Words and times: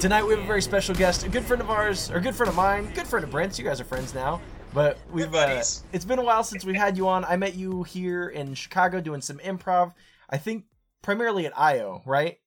Tonight 0.00 0.22
we 0.24 0.30
have 0.30 0.42
a 0.42 0.46
very 0.46 0.62
special 0.62 0.94
guest, 0.94 1.24
a 1.24 1.28
good 1.28 1.44
friend 1.44 1.60
of 1.60 1.68
ours, 1.68 2.10
or 2.10 2.16
a 2.16 2.20
good 2.22 2.34
friend 2.34 2.48
of 2.48 2.56
mine, 2.56 2.90
good 2.94 3.06
friend 3.06 3.22
of 3.22 3.30
Brent's. 3.30 3.58
You 3.58 3.66
guys 3.66 3.82
are 3.82 3.84
friends 3.84 4.14
now, 4.14 4.40
but 4.72 4.96
we've 5.12 5.34
uh, 5.34 5.62
it's 5.92 6.06
been 6.06 6.18
a 6.18 6.24
while 6.24 6.42
since 6.42 6.64
we 6.64 6.74
had 6.74 6.96
you 6.96 7.06
on. 7.06 7.22
I 7.26 7.36
met 7.36 7.54
you 7.54 7.82
here 7.82 8.28
in 8.30 8.54
Chicago 8.54 9.02
doing 9.02 9.20
some 9.20 9.36
improv. 9.40 9.92
I 10.30 10.38
think 10.38 10.64
primarily 11.02 11.44
at 11.44 11.52
IO, 11.58 12.00
right? 12.06 12.38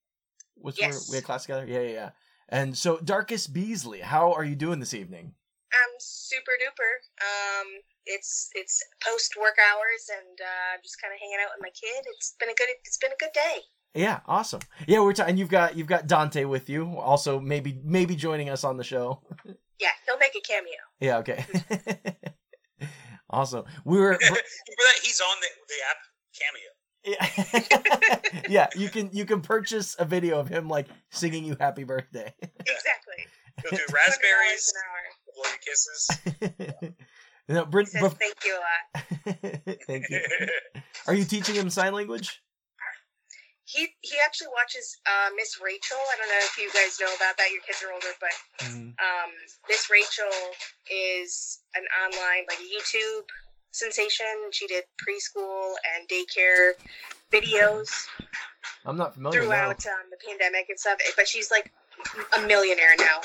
Was 0.57 0.79
Yes. 0.79 1.11
we 1.11 1.17
had 1.17 1.25
class 1.25 1.43
together? 1.43 1.67
Yeah, 1.67 1.81
yeah, 1.81 1.91
yeah. 1.91 2.09
And 2.49 2.75
so, 2.75 2.97
Darkus 2.97 3.51
Beasley, 3.51 3.99
how 3.99 4.33
are 4.33 4.43
you 4.43 4.55
doing 4.55 4.79
this 4.79 4.95
evening? 4.95 5.35
I'm 5.73 5.93
super 5.99 6.53
duper. 6.53 7.21
Um, 7.21 7.67
it's 8.07 8.49
it's 8.55 8.81
post 9.05 9.35
work 9.39 9.57
hours, 9.61 10.09
and 10.09 10.39
uh, 10.41 10.73
I'm 10.73 10.79
just 10.81 10.99
kind 10.99 11.13
of 11.13 11.19
hanging 11.19 11.37
out 11.43 11.51
with 11.55 11.61
my 11.61 11.69
kid. 11.69 12.03
It's 12.15 12.33
been 12.39 12.49
a 12.49 12.55
good 12.55 12.69
it's 12.83 12.97
been 12.97 13.11
a 13.11 13.19
good 13.19 13.33
day. 13.35 13.61
Yeah, 13.95 14.21
awesome. 14.27 14.61
Yeah, 14.87 15.01
we're 15.01 15.13
ta- 15.13 15.25
and 15.27 15.37
you've 15.37 15.49
got 15.49 15.75
you've 15.77 15.85
got 15.87 16.07
Dante 16.07 16.45
with 16.45 16.67
you, 16.69 16.97
also 16.97 17.39
maybe 17.39 17.79
maybe 17.83 18.15
joining 18.15 18.49
us 18.49 18.63
on 18.63 18.77
the 18.77 18.83
show. 18.83 19.21
Yeah, 19.79 19.89
he'll 20.05 20.19
make 20.19 20.35
a 20.35 20.39
cameo. 20.39 20.77
Yeah, 21.01 21.17
okay. 21.17 21.45
awesome. 23.29 23.65
We 23.83 23.99
were 23.99 24.13
For 24.21 24.29
that, 24.29 24.99
he's 25.03 25.19
on 25.19 25.35
the, 25.41 25.47
the 25.67 25.75
app 25.89 25.97
Cameo. 26.39 26.71
yeah. 28.41 28.47
yeah, 28.49 28.67
you 28.77 28.89
can 28.89 29.09
you 29.11 29.25
can 29.25 29.41
purchase 29.41 29.95
a 29.99 30.05
video 30.05 30.39
of 30.39 30.47
him 30.47 30.69
like 30.69 30.87
singing 31.11 31.43
you 31.43 31.57
happy 31.59 31.83
birthday. 31.83 32.33
Exactly. 32.41 33.25
He'll 33.61 33.71
do 33.77 33.83
raspberries, 33.93 34.71
an 34.75 34.81
blow 35.35 35.51
you 35.51 35.57
kisses. 35.65 36.09
no, 37.49 37.65
Brent, 37.65 37.89
He 37.91 37.99
says 37.99 38.13
bef- 38.13 38.17
thank 38.19 38.35
you 38.45 38.55
a 38.55 38.61
lot. 38.61 38.77
thank 39.85 40.09
you. 40.09 40.21
Are 41.07 41.13
you 41.13 41.25
teaching 41.25 41.55
him 41.55 41.69
sign 41.69 41.93
language? 41.93 42.41
He 43.65 43.87
he 44.01 44.15
actually 44.23 44.49
watches 44.51 44.97
uh, 45.07 45.29
Miss 45.35 45.59
Rachel. 45.63 45.97
I 45.97 46.17
don't 46.19 46.27
know 46.29 46.43
if 46.43 46.57
you 46.57 46.67
guys 46.73 46.99
know 46.99 47.07
about 47.15 47.37
that. 47.37 47.47
Your 47.51 47.61
kids 47.63 47.79
are 47.83 47.93
older, 47.93 48.11
but 48.19 48.35
um, 48.99 49.31
Miss 49.69 49.89
Rachel 49.89 50.35
is 50.91 51.59
an 51.75 51.83
online 52.03 52.43
like 52.49 52.59
a 52.59 52.67
YouTube 52.67 53.23
sensation. 53.71 54.27
She 54.51 54.67
did 54.67 54.83
preschool 54.99 55.73
and 55.95 56.07
daycare 56.09 56.75
videos 57.31 57.89
I'm 58.85 58.97
not 58.97 59.15
familiar. 59.15 59.39
No. 59.39 59.45
throughout 59.47 59.85
um, 59.87 60.05
the 60.11 60.17
pandemic 60.27 60.67
and 60.69 60.77
stuff. 60.79 60.99
But 61.15 61.27
she's 61.27 61.49
like 61.49 61.71
a 62.37 62.41
millionaire 62.41 62.95
now. 62.99 63.21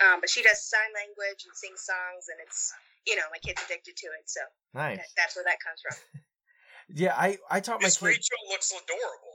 Um, 0.00 0.20
but 0.20 0.30
she 0.30 0.40
does 0.42 0.62
sign 0.62 0.88
language 0.94 1.44
and 1.44 1.52
sings 1.54 1.82
songs, 1.82 2.30
and 2.30 2.38
it's 2.46 2.72
you 3.06 3.16
know 3.16 3.26
my 3.32 3.38
kid's 3.42 3.60
addicted 3.66 3.96
to 3.96 4.06
it, 4.06 4.24
so 4.26 4.40
Nice. 4.72 4.96
that, 4.98 5.06
that's 5.16 5.34
where 5.36 5.44
that 5.44 5.58
comes 5.66 5.80
from. 5.82 6.20
Yeah, 6.92 7.14
I 7.16 7.38
I 7.48 7.60
taught 7.60 7.80
my 7.80 7.86
Miss 7.86 7.98
kid. 7.98 8.06
Rachel 8.06 8.38
looks 8.48 8.72
adorable. 8.72 9.29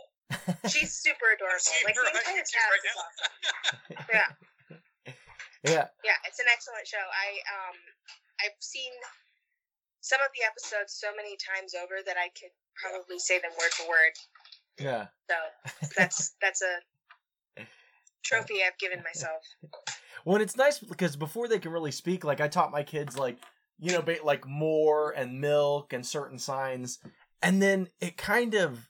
She's 0.69 0.94
super 1.06 1.34
adorable. 1.36 1.59
seeing 1.59 1.86
Like 1.86 1.96
her 1.96 2.03
the 2.03 2.09
on 2.09 2.16
entire 2.18 2.41
YouTube 2.41 2.53
cast 2.53 2.72
right 2.72 2.81
is 2.81 2.88
now. 2.90 3.03
awesome. 3.03 4.08
Yeah. 4.12 4.30
Yeah, 5.66 5.88
yeah, 6.06 6.13
it's 6.28 6.38
an 6.38 6.46
excellent 6.53 6.86
show. 6.86 7.02
I 7.02 7.41
um 7.50 7.75
I've 8.44 8.53
seen 8.59 8.91
some 10.02 10.19
of 10.22 10.28
the 10.38 10.46
episodes 10.46 10.94
so 10.94 11.08
many 11.18 11.36
times 11.41 11.74
over 11.74 12.06
that 12.06 12.18
I 12.22 12.30
could 12.40 12.53
probably 12.78 13.18
say 13.18 13.40
them 13.40 13.50
word 13.58 13.72
for 13.74 13.90
word. 13.90 14.13
yeah. 14.78 15.08
So 15.28 15.90
that's 15.97 16.36
that's 16.42 16.62
a 16.62 17.63
trophy 18.24 18.56
I've 18.66 18.78
given 18.78 19.02
myself. 19.03 19.42
Well, 20.24 20.36
and 20.36 20.44
it's 20.44 20.56
nice 20.56 20.78
because 20.80 21.16
before 21.16 21.47
they 21.47 21.57
can 21.57 21.72
really 21.72 21.92
speak, 21.92 22.24
like 22.24 22.42
I 22.42 22.47
taught 22.47 22.72
my 22.72 22.84
kids 22.84 23.18
like 23.18 23.38
you 23.80 23.92
know 23.92 24.03
like 24.24 24.47
more 24.47 25.12
and 25.12 25.42
milk 25.42 25.94
and 25.94 26.06
certain 26.06 26.38
signs, 26.38 27.00
and 27.42 27.59
then 27.59 27.90
it 28.00 28.18
kind 28.18 28.53
of 28.53 28.88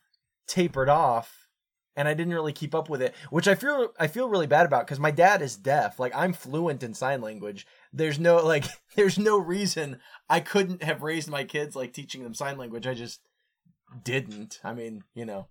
tapered 0.47 0.89
off, 0.89 1.47
and 1.95 2.07
I 2.07 2.13
didn't 2.13 2.33
really 2.33 2.53
keep 2.53 2.75
up 2.75 2.89
with 2.89 3.01
it, 3.01 3.15
which 3.29 3.47
I 3.47 3.55
feel 3.55 3.93
I 3.99 4.07
feel 4.07 4.29
really 4.29 4.47
bad 4.47 4.65
about 4.65 4.85
because 4.85 4.99
my 4.99 5.11
dad 5.11 5.41
is 5.41 5.55
deaf. 5.55 5.99
Like 5.99 6.15
I'm 6.15 6.33
fluent 6.33 6.83
in 6.83 6.93
sign 6.93 7.21
language. 7.21 7.65
There's 7.93 8.19
no 8.19 8.37
like 8.45 8.65
there's 8.95 9.17
no 9.17 9.37
reason 9.37 9.99
I 10.29 10.39
couldn't 10.39 10.83
have 10.83 11.03
raised 11.03 11.29
my 11.29 11.43
kids 11.43 11.75
like 11.75 11.93
teaching 11.93 12.23
them 12.23 12.33
sign 12.33 12.57
language. 12.57 12.87
I 12.87 12.93
just 12.93 13.21
didn't. 14.03 14.59
I 14.63 14.73
mean, 14.73 15.03
you 15.13 15.25
know. 15.25 15.47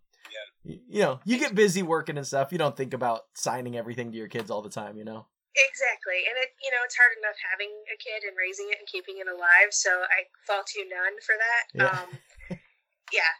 Yeah. 0.65 0.77
You 0.89 1.03
know, 1.03 1.21
you 1.25 1.39
get 1.39 1.55
busy 1.55 1.83
working 1.83 2.17
and 2.17 2.27
stuff. 2.27 2.51
You 2.51 2.59
don't 2.59 2.77
think 2.77 2.95
about 2.95 3.23
signing 3.35 3.77
everything 3.77 4.11
to 4.11 4.17
your 4.17 4.29
kids 4.29 4.51
all 4.51 4.63
the 4.63 4.71
time, 4.71 4.97
you 4.97 5.05
know. 5.05 5.27
Exactly, 5.55 6.19
and 6.27 6.35
it 6.43 6.51
you 6.67 6.71
know 6.75 6.83
it's 6.83 6.99
hard 6.99 7.15
enough 7.23 7.39
having 7.39 7.71
a 7.87 7.95
kid 8.03 8.27
and 8.27 8.35
raising 8.35 8.75
it 8.75 8.83
and 8.83 8.91
keeping 8.91 9.23
it 9.23 9.31
alive. 9.31 9.71
So 9.71 9.87
I 9.87 10.27
fault 10.51 10.67
you 10.75 10.83
none 10.91 11.15
for 11.23 11.37
that. 11.39 11.65
Yeah. 11.71 11.95
Um, 11.95 12.11
yeah. 13.15 13.33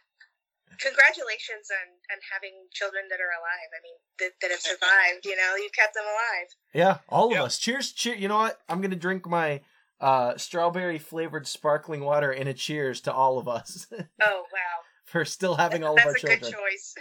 Congratulations 0.79 1.69
on 1.71 1.87
on 2.11 2.19
having 2.33 2.67
children 2.73 3.05
that 3.09 3.19
are 3.21 3.31
alive. 3.31 3.69
I 3.71 3.79
mean 3.81 3.97
that, 4.19 4.31
that 4.41 4.51
have 4.51 4.59
survived. 4.61 5.25
You 5.25 5.35
know, 5.35 5.55
you 5.55 5.69
kept 5.77 5.93
them 5.93 6.03
alive. 6.03 6.47
Yeah, 6.73 6.97
all 7.07 7.27
of 7.27 7.37
Yep. 7.37 7.45
us. 7.45 7.57
Cheers, 7.57 7.91
cheer. 7.93 8.15
You 8.15 8.27
know 8.27 8.37
what? 8.37 8.59
I'm 8.67 8.81
gonna 8.81 8.95
drink 8.95 9.25
my 9.27 9.61
uh, 10.01 10.37
strawberry 10.37 10.99
flavored 10.99 11.47
sparkling 11.47 12.01
water 12.01 12.31
in 12.31 12.47
a 12.47 12.53
cheers 12.53 12.99
to 13.01 13.13
all 13.13 13.37
of 13.39 13.47
us 13.47 13.87
Oh 14.21 14.43
wow, 14.51 14.77
for 15.05 15.23
still 15.23 15.55
having 15.55 15.83
all 15.83 15.93
of 15.97 16.03
that's 16.03 16.07
our 16.07 16.11
a 16.11 16.35
good 16.35 16.41
children. 16.41 16.53
choice. 16.53 16.95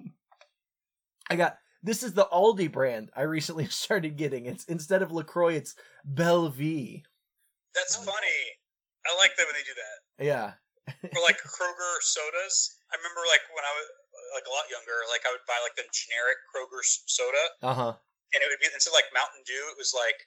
I 1.30 1.36
got 1.36 1.56
this 1.82 2.02
is 2.02 2.12
the 2.14 2.26
Aldi 2.32 2.70
brand 2.70 3.10
I 3.16 3.22
recently 3.22 3.66
started 3.70 4.16
getting. 4.16 4.46
It's 4.46 4.64
instead 4.64 5.02
of 5.02 5.12
Lacroix, 5.12 5.54
it's 5.54 5.74
Bellevue. 6.04 6.98
That's 7.74 7.96
funny. 7.96 8.16
I 9.06 9.16
like 9.16 9.36
that 9.36 9.46
when 9.46 9.54
they 9.54 9.62
do 9.62 9.74
that. 9.76 10.24
Yeah, 10.24 10.52
Or 10.88 11.20
like 11.22 11.38
Kroger 11.38 11.92
sodas. 12.02 12.74
I 12.90 12.98
remember 12.98 13.22
like 13.30 13.44
when 13.54 13.62
I 13.62 13.72
was 13.74 13.86
like 14.34 14.46
a 14.46 14.52
lot 14.52 14.66
younger, 14.66 15.06
like 15.08 15.22
I 15.22 15.30
would 15.30 15.46
buy 15.46 15.58
like 15.62 15.78
the 15.78 15.86
generic 15.94 16.38
Kroger 16.50 16.82
soda, 16.84 17.44
uh 17.62 17.74
huh. 17.74 17.94
and 18.34 18.40
it 18.42 18.48
would 18.50 18.58
be 18.58 18.66
instead 18.68 18.90
of 18.90 18.98
like 18.98 19.10
Mountain 19.14 19.46
Dew, 19.46 19.62
it 19.70 19.78
was 19.78 19.94
like 19.94 20.26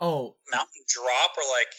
Oh, 0.00 0.36
Mountain 0.50 0.82
Drop 0.86 1.36
or 1.36 1.42
like, 1.58 1.72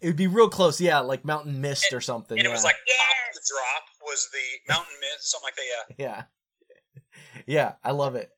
it 0.00 0.06
would 0.06 0.16
be 0.16 0.26
real 0.26 0.48
close. 0.48 0.80
Yeah, 0.80 1.00
like 1.00 1.24
Mountain 1.24 1.60
Mist 1.60 1.92
or 1.92 2.00
something. 2.00 2.38
and 2.38 2.44
yeah. 2.44 2.50
it 2.50 2.52
was 2.52 2.64
like 2.64 2.76
Pop 2.76 3.34
the 3.34 3.40
Drop 3.48 3.84
was 4.02 4.28
the 4.32 4.72
Mountain 4.72 4.94
Mist, 5.00 5.30
something 5.30 5.46
like 5.46 5.54
that. 5.56 5.94
Yeah. 5.98 6.06
Yeah. 6.06 6.22
Yeah, 7.46 7.74
I 7.84 7.92
love 7.92 8.14
it. 8.16 8.30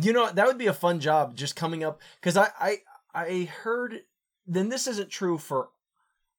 You 0.00 0.12
know, 0.12 0.30
that 0.30 0.46
would 0.46 0.58
be 0.58 0.68
a 0.68 0.72
fun 0.72 1.00
job 1.00 1.36
just 1.36 1.56
coming 1.56 1.84
up 1.84 2.00
cuz 2.22 2.36
I 2.36 2.50
I 2.58 2.82
I 3.14 3.44
heard 3.44 4.02
then 4.46 4.68
this 4.68 4.86
isn't 4.86 5.10
true 5.10 5.38
for 5.38 5.70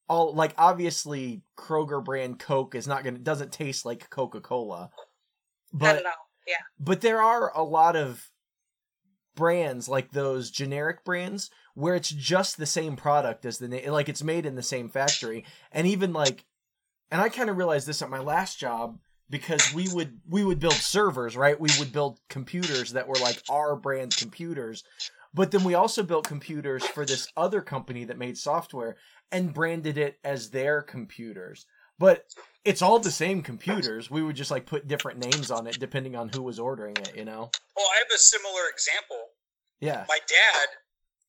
all 0.07 0.33
like 0.33 0.53
obviously 0.57 1.41
Kroger 1.57 2.03
brand 2.03 2.39
Coke 2.39 2.75
is 2.75 2.87
not 2.87 3.03
to 3.03 3.11
doesn't 3.11 3.51
taste 3.51 3.85
like 3.85 4.09
Coca-Cola. 4.09 4.89
Not 5.73 5.79
But 5.79 5.95
at 5.97 6.05
all. 6.05 6.11
Yeah. 6.47 6.55
but 6.79 7.01
there 7.01 7.21
are 7.21 7.51
a 7.55 7.63
lot 7.63 7.95
of 7.95 8.29
brands 9.35 9.89
like 9.89 10.11
those 10.11 10.51
generic 10.51 11.03
brands 11.03 11.49
where 11.73 11.95
it's 11.95 12.09
just 12.09 12.57
the 12.57 12.65
same 12.65 12.95
product 12.95 13.45
as 13.45 13.57
the 13.57 13.67
name 13.67 13.89
like 13.91 14.07
it's 14.07 14.23
made 14.23 14.45
in 14.45 14.55
the 14.55 14.63
same 14.63 14.87
factory 14.87 15.43
and 15.71 15.87
even 15.87 16.13
like 16.13 16.45
and 17.11 17.21
I 17.21 17.29
kind 17.29 17.49
of 17.49 17.57
realized 17.57 17.87
this 17.87 18.01
at 18.01 18.09
my 18.09 18.19
last 18.19 18.59
job 18.59 18.99
because 19.29 19.73
we 19.73 19.87
would 19.93 20.19
we 20.29 20.43
would 20.43 20.59
build 20.59 20.73
servers, 20.73 21.35
right? 21.35 21.59
We 21.59 21.69
would 21.79 21.91
build 21.91 22.19
computers 22.29 22.93
that 22.93 23.07
were 23.07 23.15
like 23.15 23.41
our 23.49 23.75
brand 23.75 24.15
computers. 24.15 24.83
But 25.33 25.51
then 25.51 25.63
we 25.63 25.73
also 25.73 26.01
built 26.03 26.27
computers 26.27 26.85
for 26.85 27.05
this 27.05 27.27
other 27.35 27.61
company 27.61 28.05
that 28.05 28.17
made 28.17 28.37
software 28.37 28.95
and 29.31 29.53
branded 29.53 29.97
it 29.97 30.19
as 30.23 30.49
their 30.49 30.81
computers. 30.81 31.65
But 31.97 32.25
it's 32.65 32.81
all 32.81 32.99
the 32.99 33.11
same 33.11 33.41
computers. 33.41 34.11
We 34.11 34.21
would 34.21 34.35
just 34.35 34.51
like 34.51 34.65
put 34.65 34.87
different 34.87 35.19
names 35.19 35.49
on 35.51 35.65
it 35.67 35.79
depending 35.79 36.15
on 36.15 36.27
who 36.29 36.43
was 36.43 36.59
ordering 36.59 36.97
it, 36.97 37.15
you 37.15 37.23
know? 37.23 37.49
Well, 37.75 37.87
I 37.87 37.97
have 38.03 38.11
a 38.13 38.19
similar 38.19 38.67
example. 38.67 39.31
Yeah. 39.79 40.03
My 40.07 40.19
dad 40.27 40.67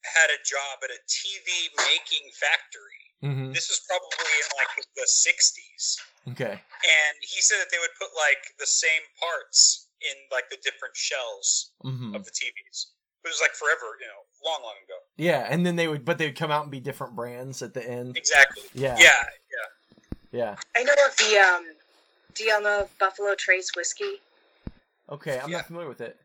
had 0.02 0.31
a 0.34 0.43
job 0.43 0.82
at 0.82 0.90
a 0.90 1.00
TV 1.06 1.70
making 1.87 2.26
factory. 2.34 3.02
Mm-hmm. 3.22 3.52
This 3.54 3.70
was 3.70 3.81
probably 3.87 4.26
in 4.42 4.49
like 4.58 4.72
the 4.99 5.06
60s. 5.06 5.99
Okay. 6.34 6.58
And 6.58 7.16
he 7.22 7.38
said 7.40 7.62
that 7.62 7.70
they 7.70 7.78
would 7.78 7.94
put 7.99 8.10
like 8.19 8.42
the 8.58 8.66
same 8.66 9.06
parts 9.22 9.87
in 10.02 10.14
like 10.34 10.50
the 10.50 10.58
different 10.66 10.99
shells 10.99 11.70
Mm-hmm. 11.87 12.19
of 12.19 12.25
the 12.26 12.34
TVs. 12.34 12.90
It 13.22 13.31
was 13.31 13.38
like 13.38 13.54
forever, 13.54 13.94
you 14.02 14.10
know, 14.10 14.25
long, 14.44 14.60
long 14.62 14.74
ago. 14.84 14.94
Yeah, 15.16 15.46
and 15.48 15.64
then 15.64 15.76
they 15.76 15.88
would, 15.88 16.04
but 16.04 16.18
they 16.18 16.26
would 16.26 16.36
come 16.36 16.50
out 16.50 16.62
and 16.62 16.70
be 16.70 16.80
different 16.80 17.16
brands 17.16 17.62
at 17.62 17.74
the 17.74 17.88
end. 17.88 18.16
Exactly. 18.16 18.62
Yeah. 18.74 18.96
Yeah, 18.98 19.24
yeah. 19.52 19.66
Yeah. 20.32 20.56
I 20.76 20.82
know 20.82 20.92
of 20.92 21.16
the 21.16 21.38
um. 21.38 21.64
Do 22.34 22.44
y'all 22.44 22.60
know 22.60 22.82
of 22.82 22.98
Buffalo 22.98 23.34
Trace 23.34 23.70
whiskey? 23.74 24.20
Okay, 25.08 25.40
I'm 25.40 25.48
Yeah. 25.50 25.64
not 25.64 25.66
familiar 25.66 25.88
with 25.88 26.02
it. 26.02 26.20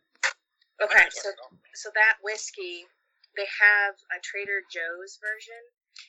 Okay, 0.81 0.91
so 0.91 0.91
what 0.91 1.23
you're 1.23 1.35
talking 1.35 1.61
so 1.73 1.89
that 1.95 2.19
whiskey, 2.21 2.85
they 3.37 3.47
have 3.47 3.95
a 4.11 4.19
Trader 4.19 4.61
Joe's 4.67 5.17
version, 5.23 5.61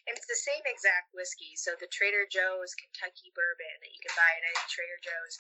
and 0.09 0.13
it's 0.17 0.27
the 0.27 0.43
same 0.43 0.63
exact 0.67 1.15
whiskey. 1.15 1.55
So 1.55 1.79
the 1.79 1.87
Trader 1.89 2.27
Joe's 2.27 2.75
Kentucky 2.75 3.31
bourbon 3.37 3.77
that 3.79 3.93
you 3.93 4.01
can 4.03 4.15
buy 4.19 4.27
at 4.27 4.43
any 4.43 4.63
Trader 4.67 4.99
Joe's 5.01 5.39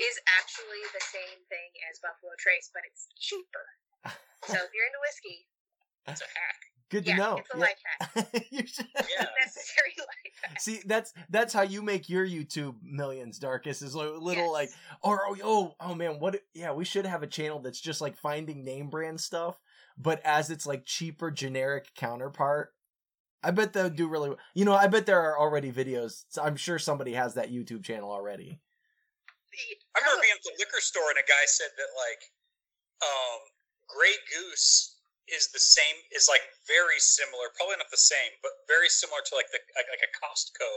is 0.00 0.16
actually 0.38 0.82
the 0.94 1.04
same 1.04 1.40
thing 1.50 1.70
as 1.90 1.98
Buffalo 2.00 2.32
Trace, 2.38 2.70
but 2.72 2.86
it's 2.86 3.10
cheaper. 3.18 3.66
So 4.46 4.54
if 4.54 4.70
you're 4.70 4.86
into 4.86 5.02
whiskey, 5.02 5.44
about. 5.44 5.57
It's 6.08 6.20
a 6.20 6.24
hack. 6.24 6.54
Good 6.90 7.04
to 7.06 7.14
know. 7.16 7.36
it's 7.36 7.54
a 7.54 7.58
Yeah. 7.58 7.64
life 7.64 7.82
hack. 7.86 8.46
You 8.50 8.66
should- 8.66 8.86
Yeah. 8.94 9.26
Necessary 9.44 9.92
life 9.98 10.34
hack. 10.42 10.60
See, 10.60 10.80
that's 10.86 11.12
that's 11.28 11.52
how 11.52 11.62
you 11.62 11.82
make 11.82 12.08
your 12.08 12.26
YouTube 12.26 12.76
millions, 12.82 13.38
Darkus. 13.38 13.82
Is 13.82 13.94
like 13.94 14.10
little 14.18 14.44
Yes. 14.44 14.52
like, 14.52 14.70
or 15.02 15.20
oh, 15.28 15.36
oh, 15.44 15.74
oh 15.80 15.94
man, 15.94 16.18
what? 16.18 16.40
Yeah, 16.54 16.72
we 16.72 16.84
should 16.84 17.04
have 17.06 17.22
a 17.22 17.26
channel 17.26 17.58
that's 17.60 17.80
just 17.80 18.00
like 18.00 18.16
finding 18.16 18.64
name 18.64 18.88
brand 18.88 19.20
stuff, 19.20 19.60
but 19.98 20.20
as 20.24 20.50
its 20.50 20.66
like 20.66 20.84
cheaper 20.86 21.30
generic 21.30 21.88
counterpart. 21.94 22.72
I 23.42 23.52
bet 23.52 23.72
they'll 23.72 23.88
do 23.90 24.08
really. 24.08 24.30
well. 24.30 24.38
You 24.54 24.64
know, 24.64 24.74
I 24.74 24.88
bet 24.88 25.06
there 25.06 25.20
are 25.22 25.38
already 25.38 25.70
videos. 25.70 26.24
so 26.28 26.42
I'm 26.42 26.56
sure 26.56 26.78
somebody 26.78 27.12
has 27.12 27.34
that 27.34 27.52
YouTube 27.52 27.84
channel 27.84 28.10
already. 28.10 28.60
I 29.94 30.00
remember 30.00 30.22
being 30.22 30.32
at 30.34 30.42
the 30.42 30.52
liquor 30.58 30.80
store 30.80 31.08
and 31.10 31.18
a 31.18 31.22
guy 31.26 31.44
said 31.46 31.70
that 31.76 31.90
like 31.94 32.22
um 33.02 33.40
Grey 33.88 34.14
Goose 34.32 34.96
is 35.34 35.48
the 35.52 35.60
same 35.60 35.96
is 36.14 36.26
like 36.28 36.42
very 36.66 36.98
similar, 36.98 37.52
probably 37.56 37.76
not 37.76 37.90
the 37.90 38.00
same, 38.00 38.32
but 38.42 38.52
very 38.68 38.88
similar 38.88 39.20
to 39.24 39.32
like 39.36 39.48
the 39.52 39.60
like, 39.76 39.88
like 39.92 40.04
a 40.04 40.10
Costco 40.16 40.70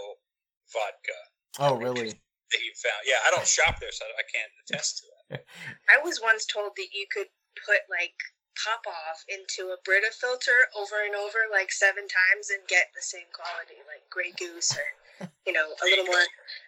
vodka 0.72 1.20
Oh, 1.60 1.76
really? 1.76 2.12
that 2.52 2.60
he 2.60 2.72
found. 2.80 3.02
Yeah, 3.08 3.20
I 3.28 3.32
don't 3.32 3.48
shop 3.48 3.80
there, 3.80 3.92
so 3.92 4.06
I 4.06 4.24
can't 4.28 4.52
attest 4.68 5.00
to 5.00 5.04
that. 5.32 5.46
I 5.94 6.00
was 6.04 6.20
once 6.24 6.46
told 6.46 6.72
that 6.76 6.92
you 6.94 7.08
could 7.12 7.28
put 7.66 7.84
like 7.92 8.16
pop 8.60 8.84
off 8.88 9.24
into 9.32 9.72
a 9.72 9.78
Brita 9.84 10.12
filter 10.12 10.68
over 10.78 11.04
and 11.06 11.16
over 11.16 11.48
like 11.52 11.72
seven 11.72 12.04
times 12.08 12.52
and 12.52 12.60
get 12.68 12.92
the 12.96 13.02
same 13.02 13.28
quality, 13.32 13.80
like 13.88 14.04
Grey 14.12 14.32
Goose 14.38 14.76
or 14.76 15.28
you 15.48 15.54
know 15.54 15.68
a 15.72 15.86
little 15.86 16.06
more 16.06 16.16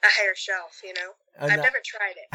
a 0.03 0.07
higher 0.07 0.35
shelf. 0.35 0.79
You 0.83 0.93
know, 0.95 1.11
And 1.39 1.51
I've 1.51 1.59
that- 1.59 1.67
never 1.67 1.81
tried 1.83 2.15
it. 2.15 2.27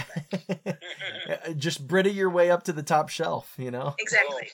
But 1.26 1.48
uh, 1.48 1.52
just 1.54 1.86
Brita 1.86 2.10
your 2.10 2.30
way 2.30 2.50
up 2.50 2.64
to 2.64 2.72
the 2.72 2.82
top 2.82 3.08
shelf, 3.08 3.54
you 3.58 3.70
know? 3.70 3.94
exactly. 3.98 4.50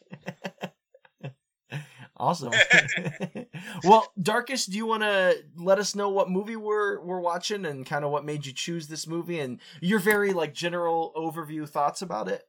Awesome. 2.16 2.52
well, 3.84 4.12
Darkus, 4.20 4.70
do 4.70 4.76
you 4.76 4.86
want 4.86 5.02
to 5.02 5.42
let 5.56 5.78
us 5.78 5.94
know 5.94 6.08
what 6.08 6.30
movie 6.30 6.56
we're 6.56 7.00
we're 7.00 7.20
watching 7.20 7.64
and 7.66 7.84
kind 7.84 8.04
of 8.04 8.10
what 8.10 8.24
made 8.24 8.46
you 8.46 8.52
choose 8.52 8.86
this 8.86 9.06
movie 9.06 9.40
and 9.40 9.60
your 9.80 9.98
very 9.98 10.32
like 10.32 10.54
general 10.54 11.12
overview 11.16 11.68
thoughts 11.68 12.02
about 12.02 12.28
it? 12.28 12.46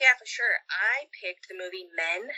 Yeah, 0.00 0.12
for 0.18 0.26
sure. 0.26 0.60
I 0.68 1.08
picked 1.14 1.48
the 1.48 1.56
movie 1.56 1.88
Men, 1.96 2.28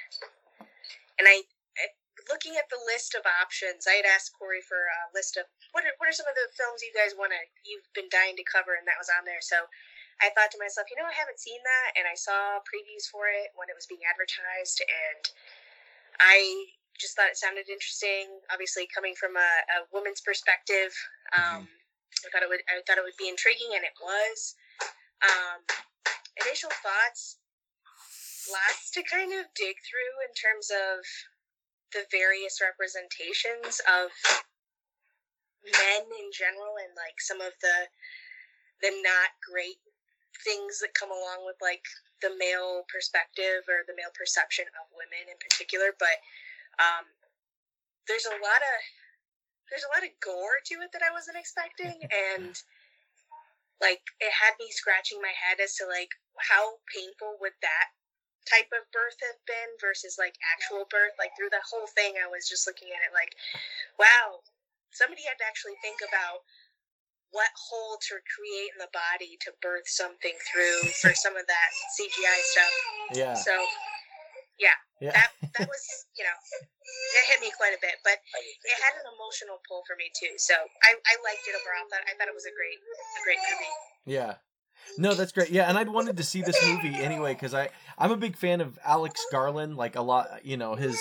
and 1.18 1.26
I, 1.26 1.42
I- 1.74 1.98
looking 2.30 2.54
at 2.54 2.70
the 2.70 2.78
list 2.86 3.18
of 3.18 3.26
options. 3.26 3.88
I 3.88 3.98
had 3.98 4.06
asked 4.06 4.36
Corey 4.38 4.62
for 4.62 4.78
a 4.78 5.10
list 5.10 5.34
of 5.40 5.48
what 5.72 5.82
are, 5.82 5.96
what 5.98 6.06
are 6.06 6.14
some 6.14 6.28
of 6.30 6.36
the 6.38 6.52
films 6.54 6.84
you 6.86 6.94
guys 6.94 7.18
want 7.18 7.32
to 7.34 7.40
you've 7.66 7.88
been 7.96 8.12
dying 8.12 8.36
to 8.36 8.46
cover, 8.46 8.76
and 8.78 8.86
that 8.86 9.00
was 9.00 9.10
on 9.10 9.24
there. 9.26 9.42
So 9.42 9.56
I 10.20 10.30
thought 10.36 10.52
to 10.54 10.62
myself, 10.62 10.86
you 10.90 10.98
know, 11.00 11.08
I 11.08 11.16
haven't 11.16 11.42
seen 11.42 11.58
that, 11.64 11.98
and 11.98 12.06
I 12.06 12.14
saw 12.14 12.62
previews 12.62 13.10
for 13.10 13.26
it 13.26 13.50
when 13.58 13.70
it 13.72 13.78
was 13.78 13.90
being 13.90 14.04
advertised, 14.06 14.84
and 14.86 15.22
I 16.20 16.66
just 16.98 17.14
thought 17.14 17.30
it 17.30 17.38
sounded 17.38 17.68
interesting. 17.68 18.26
Obviously, 18.52 18.88
coming 18.92 19.14
from 19.14 19.36
a, 19.36 19.50
a 19.78 19.86
woman's 19.92 20.20
perspective, 20.20 20.90
um, 21.36 21.68
I 22.24 22.28
thought 22.30 22.42
it 22.42 22.50
would 22.50 22.62
I 22.68 22.82
thought 22.86 22.98
it 22.98 23.06
would 23.06 23.18
be 23.18 23.28
intriguing, 23.28 23.74
and 23.74 23.84
it 23.84 23.96
was. 24.02 24.54
Um, 25.18 25.66
initial 26.46 26.70
thoughts 26.70 27.38
lots 28.50 28.90
to 28.94 29.02
kind 29.04 29.32
of 29.34 29.50
dig 29.54 29.76
through 29.84 30.14
in 30.24 30.32
terms 30.32 30.70
of 30.72 31.04
the 31.92 32.04
various 32.10 32.60
representations 32.60 33.80
of 33.88 34.12
men 35.64 36.04
in 36.06 36.28
general 36.32 36.76
and 36.80 36.92
like 36.96 37.18
some 37.20 37.40
of 37.40 37.52
the 37.60 37.88
the 38.80 38.92
not 39.02 39.34
great 39.42 39.82
things 40.44 40.78
that 40.78 40.94
come 40.94 41.10
along 41.10 41.42
with 41.44 41.58
like 41.60 41.84
the 42.20 42.34
male 42.36 42.82
perspective 42.90 43.66
or 43.70 43.86
the 43.86 43.94
male 43.94 44.12
perception 44.14 44.66
of 44.78 44.90
women 44.94 45.30
in 45.30 45.38
particular 45.38 45.94
but 45.98 46.18
um 46.82 47.06
there's 48.08 48.26
a 48.26 48.38
lot 48.40 48.62
of 48.64 48.78
there's 49.68 49.84
a 49.84 49.92
lot 49.92 50.02
of 50.02 50.12
gore 50.24 50.64
to 50.64 50.80
it 50.80 50.90
that 50.96 51.04
I 51.04 51.12
wasn't 51.12 51.36
expecting 51.36 51.94
and 52.32 52.56
like 53.78 54.02
it 54.18 54.32
had 54.32 54.58
me 54.58 54.72
scratching 54.72 55.22
my 55.22 55.32
head 55.36 55.62
as 55.62 55.76
to 55.78 55.86
like 55.86 56.10
how 56.40 56.80
painful 56.90 57.38
would 57.38 57.54
that 57.62 57.88
type 58.48 58.72
of 58.72 58.88
birth 58.90 59.20
have 59.20 59.36
been 59.44 59.70
versus 59.76 60.16
like 60.16 60.32
actual 60.56 60.88
birth? 60.88 61.12
Like 61.20 61.36
through 61.36 61.52
the 61.52 61.62
whole 61.68 61.86
thing 61.92 62.16
i 62.16 62.26
was 62.26 62.48
just 62.48 62.66
looking 62.66 62.88
at 62.90 63.04
it 63.04 63.12
like 63.12 63.36
wow 64.00 64.40
somebody 64.90 65.22
had 65.28 65.36
to 65.38 65.46
actually 65.46 65.76
think 65.84 66.00
about 66.00 66.42
what 67.30 67.50
hole 67.68 67.96
to 68.08 68.14
create 68.32 68.70
in 68.72 68.78
the 68.80 68.88
body 68.94 69.36
to 69.44 69.52
birth 69.60 69.84
something 69.86 70.32
through 70.48 70.88
for 71.02 71.12
some 71.14 71.36
of 71.36 71.44
that 71.46 71.68
cgi 71.98 72.36
stuff 72.52 72.74
Yeah. 73.12 73.34
so 73.34 73.52
Yeah. 75.00 75.12
that 75.12 75.30
that 75.58 75.68
was 75.68 75.84
you 76.18 76.24
know 76.24 76.36
it 77.18 77.24
hit 77.30 77.40
me 77.40 77.52
quite 77.56 77.70
a 77.76 77.80
bit 77.80 77.94
but 78.02 78.18
it 78.18 78.76
had 78.82 78.94
an 78.98 79.06
emotional 79.14 79.60
pull 79.68 79.82
for 79.86 79.94
me 79.94 80.10
too 80.18 80.34
so 80.36 80.54
i, 80.82 80.90
I 80.90 81.14
liked 81.22 81.46
it 81.46 81.54
overall 81.54 81.86
I 81.86 81.88
thought, 81.92 82.04
I 82.08 82.12
thought 82.18 82.28
it 82.28 82.34
was 82.34 82.46
a 82.46 82.54
great 82.56 82.78
a 82.80 83.20
great 83.22 83.38
movie 83.38 83.72
Yeah. 84.06 84.34
No, 84.96 85.12
that's 85.12 85.32
great. 85.32 85.50
Yeah, 85.50 85.68
and 85.68 85.76
I'd 85.76 85.88
wanted 85.88 86.16
to 86.16 86.22
see 86.22 86.40
this 86.40 86.56
movie 86.64 86.94
anyway 87.02 87.34
because 87.34 87.52
I 87.52 87.68
I'm 87.98 88.10
a 88.12 88.16
big 88.16 88.36
fan 88.36 88.60
of 88.60 88.78
Alex 88.84 89.20
Garland. 89.30 89.76
Like 89.76 89.96
a 89.96 90.00
lot, 90.02 90.44
you 90.46 90.56
know, 90.56 90.76
his 90.76 90.98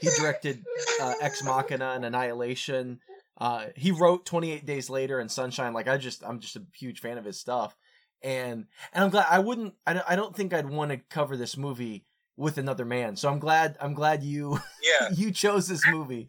he 0.00 0.10
directed 0.18 0.62
uh, 1.00 1.14
Ex 1.20 1.42
Machina 1.42 1.92
and 1.94 2.04
Annihilation. 2.04 2.98
Uh, 3.42 3.66
he 3.74 3.90
wrote 3.90 4.24
28 4.24 4.64
Days 4.64 4.88
Later 4.88 5.18
and 5.18 5.28
Sunshine. 5.28 5.72
Like 5.72 5.88
I 5.88 5.96
just 5.96 6.22
I'm 6.24 6.38
just 6.38 6.54
a 6.54 6.62
huge 6.78 7.00
fan 7.00 7.18
of 7.18 7.24
his 7.24 7.40
stuff, 7.40 7.76
and 8.22 8.66
and 8.92 9.04
I'm 9.04 9.10
glad 9.10 9.26
I 9.28 9.40
wouldn't 9.40 9.74
I 9.84 9.94
don't, 9.94 10.06
I 10.08 10.14
don't 10.14 10.36
think 10.36 10.54
I'd 10.54 10.70
want 10.70 10.92
to 10.92 10.98
cover 11.10 11.36
this 11.36 11.56
movie 11.56 12.04
with 12.36 12.56
another 12.56 12.84
man. 12.84 13.16
So 13.16 13.28
I'm 13.28 13.40
glad 13.40 13.76
I'm 13.80 13.94
glad 13.94 14.22
you 14.22 14.60
yeah. 14.80 15.08
you 15.16 15.32
chose 15.32 15.66
this 15.66 15.82
movie. 15.88 16.28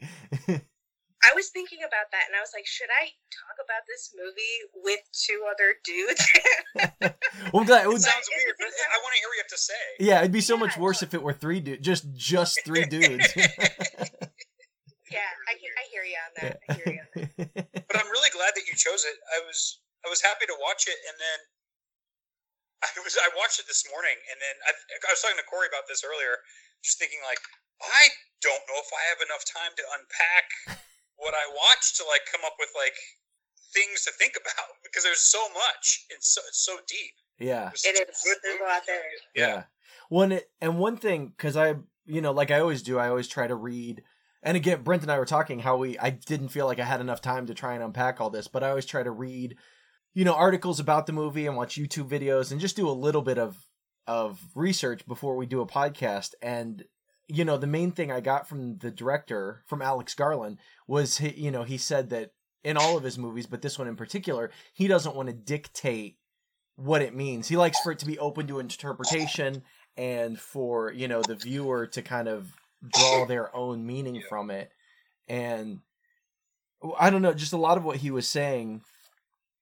I 0.50 1.32
was 1.36 1.50
thinking 1.50 1.80
about 1.82 2.10
that, 2.12 2.24
and 2.28 2.36
I 2.36 2.42
was 2.42 2.50
like, 2.52 2.66
should 2.66 2.90
I 2.90 3.06
talk 3.06 3.58
about 3.64 3.84
this 3.88 4.14
movie 4.18 4.84
with 4.84 5.00
two 5.14 5.46
other 5.54 5.76
dudes? 5.86 7.14
well, 7.54 7.62
I'm 7.62 7.66
glad. 7.68 7.82
It 7.82 7.86
It 7.86 7.90
would, 7.90 8.02
sounds 8.02 8.30
weird, 8.36 8.56
but 8.58 8.66
I 8.66 8.98
want 9.04 9.14
to 9.14 9.20
hear 9.20 9.28
what 9.30 9.36
you 9.36 9.44
have 9.44 9.48
to 9.50 9.58
say. 9.58 9.74
yeah, 10.00 10.20
it'd 10.20 10.32
be 10.32 10.42
so 10.42 10.58
much 10.58 10.78
worse 10.78 11.04
if 11.04 11.14
it 11.14 11.22
were 11.22 11.32
three 11.32 11.60
dudes, 11.60 11.86
just 11.86 12.12
just 12.16 12.66
three 12.66 12.86
dudes. 12.90 13.28
Yeah, 15.14 15.32
I, 15.48 15.54
hear- 15.62 15.78
I 15.78 15.84
hear 15.94 16.04
you 16.04 16.18
on 16.18 16.32
that. 16.42 16.54
I 16.66 16.68
hear 16.76 16.90
you. 16.98 17.06
But 17.88 17.96
I'm 18.02 18.10
really 18.10 18.34
glad 18.34 18.58
that 18.58 18.66
you 18.66 18.74
chose 18.74 19.06
it. 19.06 19.18
I 19.34 19.40
was 19.46 19.80
I 20.04 20.10
was 20.10 20.20
happy 20.26 20.50
to 20.50 20.58
watch 20.60 20.90
it, 20.90 20.98
and 21.08 21.16
then 21.22 21.40
I 22.88 22.90
was 23.06 23.16
I 23.16 23.30
watched 23.38 23.62
it 23.62 23.68
this 23.70 23.86
morning, 23.94 24.18
and 24.34 24.38
then 24.42 24.56
I, 24.68 24.72
I 24.74 25.10
was 25.14 25.22
talking 25.22 25.38
to 25.40 25.48
Corey 25.48 25.70
about 25.72 25.86
this 25.88 26.04
earlier, 26.04 26.42
just 26.84 26.98
thinking 27.00 27.22
like 27.24 27.40
I 27.80 28.12
don't 28.44 28.64
know 28.68 28.80
if 28.82 28.92
I 28.92 29.04
have 29.14 29.22
enough 29.24 29.46
time 29.48 29.72
to 29.78 29.84
unpack 29.96 30.46
what 31.22 31.32
I 31.38 31.46
watched 31.54 31.96
to 32.02 32.04
like 32.10 32.26
come 32.28 32.42
up 32.44 32.58
with 32.60 32.74
like 32.76 32.96
things 33.72 34.04
to 34.06 34.12
think 34.20 34.34
about 34.36 34.70
because 34.86 35.06
there's 35.08 35.24
so 35.24 35.42
much. 35.54 36.06
and 36.12 36.20
so 36.22 36.42
it's 36.48 36.60
so 36.66 36.78
deep. 36.90 37.14
yeah. 37.40 37.70
It's 37.72 37.86
It 37.86 37.96
such 37.98 38.08
a 38.08 38.12
is. 38.12 38.22
good 38.26 38.38
There's 38.44 38.60
a 38.60 38.64
lot 38.64 38.84
there. 38.86 39.02
Yeah. 39.36 39.64
One 40.10 40.40
and 40.62 40.78
one 40.78 40.98
thing 40.98 41.32
because 41.36 41.56
I, 41.58 41.76
you 42.06 42.22
know, 42.22 42.32
like 42.34 42.52
I 42.52 42.60
always 42.60 42.84
do, 42.84 43.00
I 43.00 43.08
always 43.10 43.28
try 43.28 43.48
to 43.48 43.56
read. 43.56 44.04
And 44.44 44.58
again, 44.58 44.84
Brent 44.84 45.04
and 45.04 45.12
I 45.12 45.18
were 45.18 45.26
talking 45.26 45.60
how 45.60 45.78
we 45.78 45.98
I 45.98 46.12
didn't 46.12 46.50
feel 46.50 46.66
like 46.66 46.80
I 46.80 46.86
had 46.86 47.02
enough 47.02 47.22
time 47.22 47.48
to 47.48 47.54
try 47.54 47.74
and 47.74 47.84
unpack 47.84 48.20
all 48.20 48.30
this, 48.30 48.48
but 48.48 48.64
I 48.64 48.70
always 48.70 48.86
try 48.86 49.02
to 49.02 49.12
read, 49.12 49.58
you 50.14 50.26
know, 50.26 50.34
articles 50.34 50.80
about 50.80 51.08
the 51.08 51.14
movie 51.14 51.48
and 51.48 51.56
watch 51.56 51.78
YouTube 51.78 52.10
videos 52.10 52.52
and 52.52 52.60
just 52.60 52.76
do 52.76 52.90
a 52.90 52.92
little 52.92 53.22
bit 53.22 53.38
of 53.38 53.66
of 54.06 54.42
research 54.54 55.06
before 55.08 55.38
we 55.38 55.46
do 55.46 55.62
a 55.62 55.68
podcast. 55.68 56.34
And 56.42 56.84
you 57.30 57.46
know, 57.46 57.58
the 57.58 57.68
main 57.68 57.92
thing 57.92 58.12
I 58.12 58.20
got 58.20 58.50
from 58.50 58.78
the 58.80 58.92
director, 58.92 59.64
from 59.66 59.82
Alex 59.82 60.14
Garland, 60.14 60.58
was 60.88 61.20
he, 61.20 61.30
you 61.30 61.52
know, 61.52 61.64
he 61.64 61.78
said 61.78 62.10
that 62.10 62.32
in 62.64 62.76
all 62.76 62.98
of 62.98 63.04
his 63.04 63.18
movies, 63.18 63.46
but 63.46 63.62
this 63.62 63.80
one 63.80 63.88
in 63.88 63.96
particular, 63.96 64.52
he 64.74 64.88
doesn't 64.88 65.16
want 65.16 65.30
to 65.30 65.34
dictate 65.34 66.18
what 66.76 67.02
it 67.02 67.16
means. 67.16 67.48
He 67.48 67.58
likes 67.58 67.80
for 67.80 67.92
it 67.92 68.00
to 68.00 68.06
be 68.06 68.20
open 68.20 68.48
to 68.48 68.60
interpretation 68.60 69.64
and 69.96 70.40
for, 70.40 70.92
you 70.92 71.08
know, 71.08 71.22
the 71.22 71.36
viewer 71.36 71.88
to 71.88 72.02
kind 72.02 72.28
of 72.28 72.52
draw 72.88 73.26
their 73.28 73.56
own 73.56 73.86
meaning 73.86 74.16
yeah. 74.16 74.22
from 74.30 74.52
it. 74.52 74.72
And 75.28 75.80
I 77.00 77.10
don't 77.10 77.22
know, 77.22 77.34
just 77.34 77.54
a 77.54 77.58
lot 77.58 77.78
of 77.78 77.84
what 77.84 77.98
he 77.98 78.12
was 78.12 78.28
saying. 78.28 78.82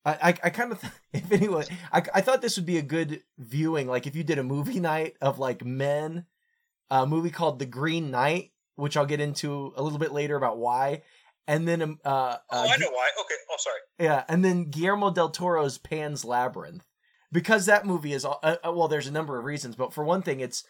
I, 0.03 0.11
I, 0.11 0.27
I 0.45 0.49
kind 0.49 0.71
of, 0.71 0.81
th- 0.81 0.93
if 1.13 1.31
anyone, 1.31 1.65
I, 1.91 2.03
I 2.13 2.21
thought 2.21 2.41
this 2.41 2.57
would 2.57 2.65
be 2.65 2.77
a 2.77 2.83
good 2.83 3.21
viewing. 3.37 3.87
Like 3.87 4.07
if 4.07 4.15
you 4.15 4.23
did 4.23 4.39
a 4.39 4.43
movie 4.43 4.79
night 4.79 5.15
of 5.21 5.39
like 5.39 5.63
men, 5.63 6.25
a 6.89 7.05
movie 7.05 7.29
called 7.29 7.59
The 7.59 7.65
Green 7.65 8.11
Knight, 8.11 8.51
which 8.75 8.97
I'll 8.97 9.05
get 9.05 9.21
into 9.21 9.73
a 9.75 9.83
little 9.83 9.99
bit 9.99 10.11
later 10.11 10.35
about 10.35 10.57
why. 10.57 11.03
And 11.47 11.67
then, 11.67 11.81
um, 11.81 11.99
uh, 12.05 12.37
oh, 12.51 12.63
uh, 12.63 12.67
I 12.67 12.77
know 12.77 12.89
why. 12.91 13.09
Okay. 13.19 13.35
Oh, 13.49 13.55
sorry. 13.57 13.79
Yeah. 13.99 14.23
And 14.27 14.43
then 14.43 14.69
Guillermo 14.69 15.11
del 15.11 15.29
Toro's 15.29 15.77
Pan's 15.77 16.23
Labyrinth 16.23 16.85
because 17.31 17.65
that 17.65 17.85
movie 17.85 18.13
is 18.13 18.25
uh, 18.25 18.35
uh, 18.43 18.57
well 18.65 18.87
there's 18.87 19.07
a 19.07 19.11
number 19.11 19.37
of 19.37 19.45
reasons 19.45 19.75
but 19.75 19.93
for 19.93 20.03
one 20.03 20.21
thing 20.21 20.39
it's 20.39 20.63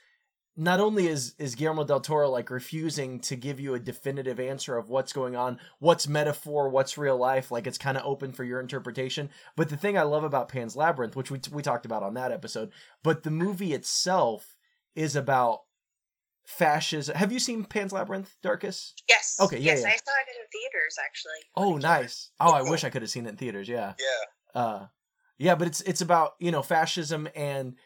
not 0.61 0.79
only 0.79 1.07
is 1.07 1.33
is 1.39 1.55
Guillermo 1.55 1.83
del 1.83 1.99
Toro 1.99 2.29
like 2.29 2.51
refusing 2.51 3.19
to 3.21 3.35
give 3.35 3.59
you 3.59 3.73
a 3.73 3.79
definitive 3.79 4.39
answer 4.39 4.77
of 4.77 4.89
what's 4.89 5.11
going 5.11 5.35
on, 5.35 5.59
what's 5.79 6.07
metaphor, 6.07 6.69
what's 6.69 6.99
real 6.99 7.17
life, 7.17 7.49
like 7.49 7.65
it's 7.65 7.79
kind 7.79 7.97
of 7.97 8.05
open 8.05 8.31
for 8.31 8.43
your 8.43 8.59
interpretation. 8.59 9.31
But 9.55 9.69
the 9.69 9.75
thing 9.75 9.97
I 9.97 10.03
love 10.03 10.23
about 10.23 10.49
Pan's 10.49 10.75
Labyrinth, 10.75 11.15
which 11.15 11.31
we 11.31 11.41
we 11.51 11.63
talked 11.63 11.87
about 11.87 12.03
on 12.03 12.13
that 12.13 12.31
episode, 12.31 12.71
but 13.01 13.23
the 13.23 13.31
movie 13.31 13.73
itself 13.73 14.55
is 14.95 15.15
about 15.15 15.61
fascism. 16.45 17.15
Have 17.15 17.31
you 17.31 17.39
seen 17.39 17.65
Pan's 17.65 17.91
Labyrinth, 17.91 18.35
Darkus? 18.43 18.93
Yes. 19.09 19.37
Okay. 19.41 19.57
Yeah. 19.57 19.73
Yes, 19.73 19.81
yeah. 19.81 19.87
I 19.87 19.95
saw 19.95 20.11
it 20.11 20.29
in 20.29 20.47
theaters 20.51 20.97
actually. 21.03 21.41
Oh, 21.55 21.77
nice. 21.77 22.29
Oh, 22.39 22.51
I 22.51 22.61
wish 22.61 22.83
I 22.83 22.91
could 22.91 23.01
have 23.01 23.09
seen 23.09 23.25
it 23.25 23.29
in 23.29 23.37
theaters. 23.37 23.67
Yeah. 23.67 23.93
Yeah. 23.99 24.61
Uh, 24.61 24.87
yeah, 25.39 25.55
but 25.55 25.67
it's 25.67 25.81
it's 25.81 26.01
about 26.01 26.33
you 26.39 26.51
know 26.51 26.61
fascism 26.61 27.27
and 27.35 27.77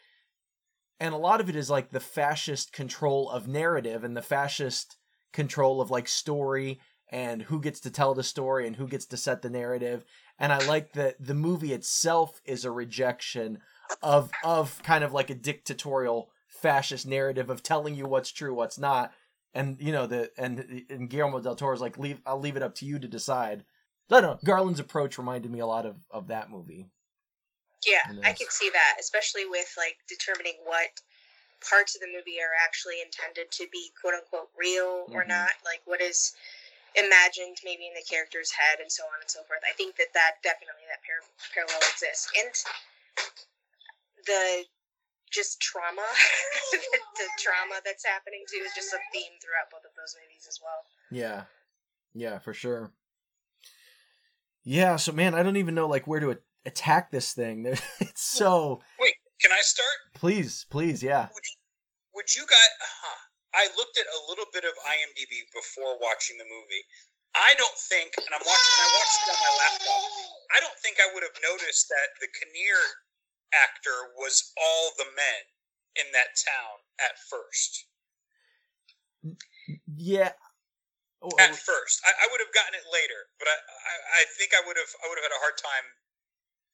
and 0.98 1.14
a 1.14 1.18
lot 1.18 1.40
of 1.40 1.48
it 1.48 1.56
is 1.56 1.70
like 1.70 1.90
the 1.90 2.00
fascist 2.00 2.72
control 2.72 3.30
of 3.30 3.48
narrative 3.48 4.04
and 4.04 4.16
the 4.16 4.22
fascist 4.22 4.96
control 5.32 5.80
of 5.80 5.90
like 5.90 6.08
story 6.08 6.80
and 7.10 7.42
who 7.42 7.60
gets 7.60 7.80
to 7.80 7.90
tell 7.90 8.14
the 8.14 8.22
story 8.22 8.66
and 8.66 8.76
who 8.76 8.88
gets 8.88 9.06
to 9.06 9.16
set 9.16 9.42
the 9.42 9.50
narrative. 9.50 10.04
And 10.38 10.52
i 10.52 10.64
like 10.66 10.92
that 10.94 11.16
the 11.20 11.34
movie 11.34 11.72
itself 11.72 12.40
is 12.44 12.64
a 12.64 12.70
rejection 12.70 13.58
of 14.02 14.30
of 14.42 14.82
kind 14.82 15.04
of 15.04 15.12
like 15.12 15.30
a 15.30 15.34
dictatorial 15.34 16.30
fascist 16.48 17.06
narrative 17.06 17.50
of 17.50 17.62
telling 17.62 17.94
you 17.94 18.06
what's 18.06 18.32
true 18.32 18.54
what's 18.54 18.78
not. 18.78 19.12
And 19.54 19.80
you 19.80 19.92
know 19.92 20.06
the 20.06 20.30
and 20.38 20.84
and 20.90 21.08
guillermo 21.08 21.40
del 21.40 21.56
toro's 21.56 21.80
like 21.80 21.98
leave 21.98 22.20
i'll 22.26 22.40
leave 22.40 22.56
it 22.56 22.62
up 22.62 22.74
to 22.76 22.86
you 22.86 22.98
to 22.98 23.08
decide. 23.08 23.64
I 24.10 24.20
don't 24.20 24.22
know 24.22 24.38
garland's 24.44 24.80
approach 24.80 25.18
reminded 25.18 25.50
me 25.50 25.60
a 25.60 25.66
lot 25.66 25.86
of 25.86 25.96
of 26.10 26.28
that 26.28 26.50
movie 26.50 26.86
yeah, 27.86 28.02
I 28.26 28.34
can 28.34 28.50
see 28.50 28.68
that, 28.70 28.98
especially 28.98 29.46
with 29.46 29.70
like 29.78 29.96
determining 30.10 30.58
what 30.66 30.90
parts 31.62 31.94
of 31.94 32.02
the 32.02 32.10
movie 32.10 32.42
are 32.42 32.52
actually 32.52 33.00
intended 33.00 33.48
to 33.62 33.64
be 33.72 33.94
quote 33.96 34.18
unquote 34.18 34.50
real 34.58 35.06
or 35.14 35.22
mm-hmm. 35.22 35.32
not. 35.32 35.54
Like 35.64 35.80
what 35.86 36.02
is 36.02 36.34
imagined 36.98 37.62
maybe 37.62 37.86
in 37.86 37.94
the 37.94 38.04
character's 38.04 38.50
head 38.50 38.82
and 38.82 38.90
so 38.90 39.04
on 39.06 39.22
and 39.22 39.30
so 39.30 39.46
forth. 39.46 39.62
I 39.62 39.72
think 39.78 39.96
that 39.96 40.10
that 40.18 40.42
definitely 40.42 40.84
that 40.90 41.00
par- 41.06 41.30
parallel 41.54 41.80
exists. 41.94 42.26
And 42.34 42.52
the 44.26 44.66
just 45.30 45.60
trauma, 45.60 46.02
the 46.72 47.28
trauma 47.38 47.78
that's 47.84 48.04
happening 48.04 48.42
too 48.50 48.64
is 48.64 48.74
just 48.74 48.92
a 48.94 49.00
theme 49.12 49.38
throughout 49.38 49.70
both 49.70 49.84
of 49.86 49.94
those 49.94 50.16
movies 50.18 50.46
as 50.48 50.58
well. 50.58 50.82
Yeah, 51.10 51.46
yeah, 52.14 52.38
for 52.42 52.54
sure. 52.54 52.92
Yeah, 54.64 54.96
so 54.96 55.12
man, 55.12 55.34
I 55.34 55.42
don't 55.42 55.58
even 55.58 55.74
know 55.74 55.86
like 55.86 56.06
where 56.06 56.20
to 56.20 56.38
attack 56.66 57.10
this 57.10 57.32
thing. 57.32 57.64
it's 58.00 58.22
so. 58.22 58.82
Wait, 59.00 59.14
can 59.40 59.52
I 59.52 59.62
start? 59.62 59.96
Please, 60.14 60.66
please, 60.68 61.02
yeah. 61.02 61.30
Would 61.32 61.46
you, 61.46 61.56
would 62.14 62.30
you 62.34 62.44
guys? 62.44 62.72
Huh, 62.82 63.20
I 63.54 63.64
looked 63.78 63.96
at 63.96 64.04
a 64.04 64.20
little 64.28 64.50
bit 64.52 64.66
of 64.66 64.74
IMDb 64.84 65.46
before 65.54 65.96
watching 66.02 66.36
the 66.36 66.44
movie. 66.44 66.84
I 67.36 67.52
don't 67.60 67.78
think, 67.88 68.16
and 68.16 68.32
I'm 68.32 68.44
watching. 68.44 68.76
I 68.80 68.88
watched 68.96 69.20
it 69.22 69.28
on 69.32 69.40
my 69.40 69.54
laptop. 69.60 70.02
I 70.56 70.58
don't 70.60 70.78
think 70.80 70.96
I 70.98 71.08
would 71.14 71.24
have 71.24 71.38
noticed 71.40 71.88
that 71.88 72.16
the 72.20 72.28
Kinnear 72.32 72.80
actor 73.54 74.12
was 74.16 74.52
all 74.56 74.92
the 74.98 75.08
men 75.12 75.42
in 76.00 76.08
that 76.12 76.36
town 76.36 76.76
at 77.00 77.20
first. 77.28 77.88
Yeah. 79.96 80.32
At 81.40 81.56
first, 81.56 81.96
I, 82.06 82.12
I 82.12 82.26
would 82.30 82.38
have 82.44 82.54
gotten 82.54 82.76
it 82.76 82.86
later, 82.92 83.32
but 83.40 83.48
I, 83.50 83.56
I, 83.56 83.94
I 84.20 84.22
think 84.38 84.54
I 84.54 84.62
would 84.62 84.78
have. 84.78 84.92
I 85.02 85.10
would 85.10 85.18
have 85.18 85.26
had 85.26 85.34
a 85.34 85.42
hard 85.42 85.58
time 85.58 85.86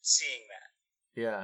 seeing 0.03 0.45
that. 0.51 0.69
Yeah. 1.17 1.43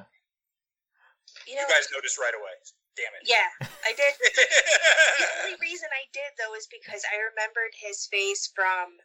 You, 1.46 1.56
know, 1.56 1.64
you 1.64 1.70
guys 1.70 1.88
noticed 1.94 2.18
right 2.18 2.34
away. 2.34 2.54
Damn 2.98 3.14
it. 3.14 3.24
Yeah, 3.30 3.48
I 3.86 3.94
did. 3.94 4.12
the 4.18 5.26
only 5.46 5.56
reason 5.62 5.86
I 5.94 6.10
did 6.10 6.34
though 6.34 6.52
is 6.58 6.66
because 6.66 7.06
I 7.06 7.22
remembered 7.30 7.70
his 7.78 8.10
face 8.10 8.50
from 8.50 8.98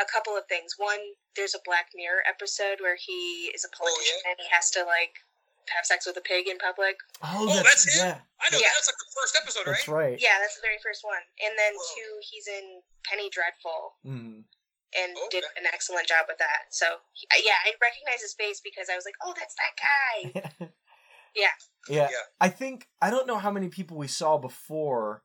a 0.00 0.08
couple 0.08 0.32
of 0.32 0.48
things. 0.48 0.80
One, 0.80 1.12
there's 1.36 1.52
a 1.52 1.60
Black 1.68 1.92
Mirror 1.92 2.24
episode 2.24 2.80
where 2.80 2.96
he 2.96 3.52
is 3.52 3.68
a 3.68 3.72
politician 3.76 4.16
oh, 4.16 4.24
yeah? 4.24 4.28
and 4.32 4.36
he 4.40 4.48
has 4.48 4.72
to 4.80 4.82
like 4.88 5.20
have 5.68 5.84
sex 5.84 6.08
with 6.08 6.16
a 6.16 6.24
pig 6.24 6.48
in 6.48 6.56
public. 6.56 6.96
Oh, 7.20 7.44
oh 7.44 7.60
that's, 7.60 7.84
that's 7.84 8.00
Yeah. 8.00 8.16
I 8.40 8.48
know 8.48 8.64
yeah. 8.64 8.72
that's 8.72 8.88
like 8.88 8.96
the 8.96 9.12
first 9.12 9.36
episode, 9.36 9.68
right? 9.68 9.76
That's 9.76 9.92
right. 9.92 10.16
Yeah, 10.16 10.40
that's 10.40 10.56
the 10.56 10.64
very 10.64 10.80
first 10.80 11.04
one. 11.04 11.20
And 11.44 11.52
then 11.60 11.76
Whoa. 11.76 11.84
two, 11.92 12.10
he's 12.24 12.48
in 12.48 12.80
Penny 13.04 13.28
Dreadful. 13.28 14.00
Mm 14.08 14.48
and 14.96 15.12
okay. 15.12 15.40
did 15.40 15.44
an 15.58 15.66
excellent 15.72 16.06
job 16.06 16.26
with 16.28 16.38
that. 16.38 16.70
So 16.70 16.86
yeah, 17.44 17.58
I 17.64 17.72
recognize 17.80 18.22
his 18.22 18.34
face 18.34 18.60
because 18.62 18.88
I 18.90 18.96
was 18.96 19.04
like, 19.04 19.14
oh, 19.22 19.34
that's 19.36 19.54
that 19.56 19.74
guy. 19.76 20.68
yeah. 21.34 21.48
yeah. 21.88 22.08
Yeah. 22.10 22.24
I 22.40 22.48
think 22.48 22.88
I 23.00 23.10
don't 23.10 23.26
know 23.26 23.38
how 23.38 23.50
many 23.50 23.68
people 23.68 23.96
we 23.96 24.08
saw 24.08 24.38
before, 24.38 25.22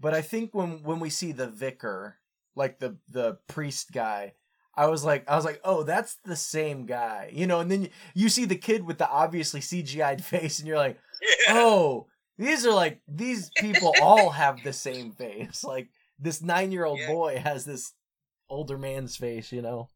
but 0.00 0.14
I 0.14 0.22
think 0.22 0.54
when 0.54 0.82
when 0.82 1.00
we 1.00 1.10
see 1.10 1.32
the 1.32 1.48
vicar, 1.48 2.18
like 2.54 2.78
the 2.78 2.96
the 3.08 3.38
priest 3.48 3.92
guy, 3.92 4.34
I 4.74 4.86
was 4.86 5.04
like, 5.04 5.28
I 5.28 5.36
was 5.36 5.44
like, 5.44 5.60
oh, 5.64 5.82
that's 5.82 6.16
the 6.24 6.36
same 6.36 6.84
guy, 6.84 7.30
you 7.32 7.46
know. 7.46 7.60
And 7.60 7.70
then 7.70 7.82
you, 7.82 7.88
you 8.14 8.28
see 8.28 8.44
the 8.44 8.56
kid 8.56 8.84
with 8.84 8.98
the 8.98 9.08
obviously 9.08 9.60
CGI'd 9.60 10.24
face, 10.24 10.58
and 10.58 10.68
you're 10.68 10.76
like, 10.76 10.98
yeah. 11.20 11.54
oh, 11.54 12.06
these 12.38 12.66
are 12.66 12.74
like 12.74 13.00
these 13.08 13.50
people 13.56 13.94
all 14.02 14.30
have 14.30 14.62
the 14.62 14.72
same 14.72 15.12
face. 15.12 15.64
Like 15.76 15.88
this 16.18 16.42
nine 16.42 16.72
year 16.72 16.84
old 16.84 17.00
boy 17.06 17.38
has 17.42 17.64
this 17.64 17.92
older 18.48 18.78
man's 18.78 19.16
face, 19.16 19.52
you 19.52 19.62
know. 19.62 19.88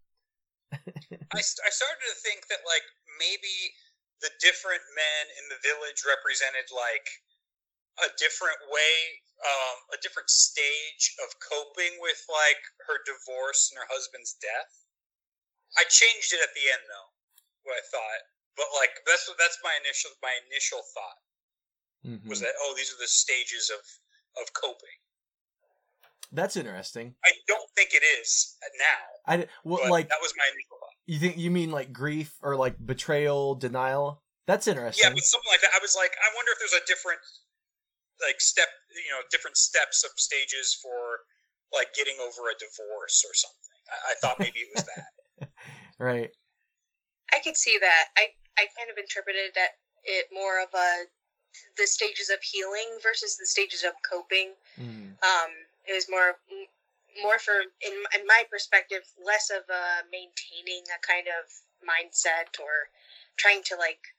I, 0.72 1.40
st- 1.42 1.66
I 1.66 1.70
started 1.74 2.04
to 2.06 2.18
think 2.22 2.46
that 2.46 2.62
like 2.62 2.86
maybe 3.18 3.54
the 4.22 4.30
different 4.38 4.84
men 4.94 5.24
in 5.40 5.44
the 5.50 5.60
village 5.64 6.06
represented 6.06 6.70
like 6.70 7.08
a 8.06 8.08
different 8.20 8.60
way, 8.70 8.94
um, 9.42 9.76
a 9.96 9.98
different 9.98 10.30
stage 10.30 11.16
of 11.26 11.34
coping 11.42 11.98
with 11.98 12.20
like 12.30 12.62
her 12.86 13.02
divorce 13.02 13.72
and 13.72 13.82
her 13.82 13.90
husband's 13.90 14.38
death. 14.38 14.72
I 15.74 15.86
changed 15.90 16.30
it 16.34 16.42
at 16.42 16.54
the 16.54 16.66
end 16.70 16.84
though, 16.86 17.10
what 17.66 17.78
I 17.78 17.84
thought, 17.90 18.22
but 18.54 18.68
like 18.78 18.94
that's 19.06 19.26
that's 19.38 19.58
my 19.64 19.74
initial 19.82 20.14
my 20.22 20.34
initial 20.50 20.82
thought 20.94 21.20
mm-hmm. 22.06 22.28
was 22.28 22.40
that 22.42 22.54
oh 22.60 22.74
these 22.76 22.92
are 22.92 23.00
the 23.00 23.10
stages 23.10 23.70
of 23.72 23.82
of 24.38 24.52
coping. 24.54 24.99
That's 26.32 26.56
interesting. 26.56 27.14
I 27.24 27.32
don't 27.48 27.68
think 27.76 27.90
it 27.92 28.02
is 28.20 28.56
now. 28.78 29.32
I 29.34 29.46
well, 29.64 29.90
like 29.90 30.08
that 30.08 30.18
was 30.22 30.32
my 30.36 30.44
initial 30.46 30.78
thought. 30.78 30.94
You 31.06 31.18
think 31.18 31.38
you 31.38 31.50
mean 31.50 31.70
like 31.70 31.92
grief 31.92 32.34
or 32.42 32.56
like 32.56 32.74
betrayal, 32.84 33.54
denial? 33.54 34.22
That's 34.46 34.66
interesting. 34.66 35.02
Yeah, 35.06 35.14
but 35.14 35.24
something 35.24 35.50
like 35.50 35.60
that. 35.62 35.70
I 35.74 35.80
was 35.82 35.96
like, 35.96 36.12
I 36.18 36.28
wonder 36.34 36.52
if 36.52 36.58
there's 36.58 36.80
a 36.80 36.86
different 36.86 37.20
like 38.22 38.40
step, 38.40 38.68
you 38.94 39.10
know, 39.10 39.22
different 39.30 39.56
steps 39.56 40.04
of 40.04 40.10
stages 40.16 40.78
for 40.80 41.26
like 41.74 41.94
getting 41.94 42.14
over 42.22 42.50
a 42.50 42.56
divorce 42.58 43.24
or 43.26 43.34
something. 43.34 43.74
I, 43.90 44.12
I 44.12 44.14
thought 44.22 44.38
maybe 44.38 44.60
it 44.60 44.70
was 44.74 44.86
that. 44.86 45.50
right. 45.98 46.30
I 47.32 47.38
could 47.42 47.56
see 47.56 47.78
that. 47.80 48.04
I 48.16 48.30
I 48.58 48.66
kind 48.78 48.90
of 48.90 48.98
interpreted 48.98 49.54
that 49.54 49.78
it 50.04 50.26
more 50.32 50.62
of 50.62 50.70
a 50.74 51.10
the 51.76 51.86
stages 51.86 52.30
of 52.30 52.38
healing 52.42 52.98
versus 53.02 53.36
the 53.36 53.46
stages 53.46 53.82
of 53.82 53.92
coping. 54.06 54.54
Mm. 54.78 55.18
Um, 55.22 55.50
it 55.90 55.94
was 55.94 56.06
more 56.08 56.38
more 57.26 57.38
for 57.42 57.66
in 57.82 57.94
in 58.14 58.22
my 58.26 58.46
perspective 58.46 59.02
less 59.18 59.50
of 59.50 59.66
a 59.66 60.06
maintaining 60.14 60.86
a 60.94 60.98
kind 61.02 61.26
of 61.26 61.50
mindset 61.82 62.54
or 62.62 62.94
trying 63.36 63.62
to 63.66 63.74
like 63.74 64.14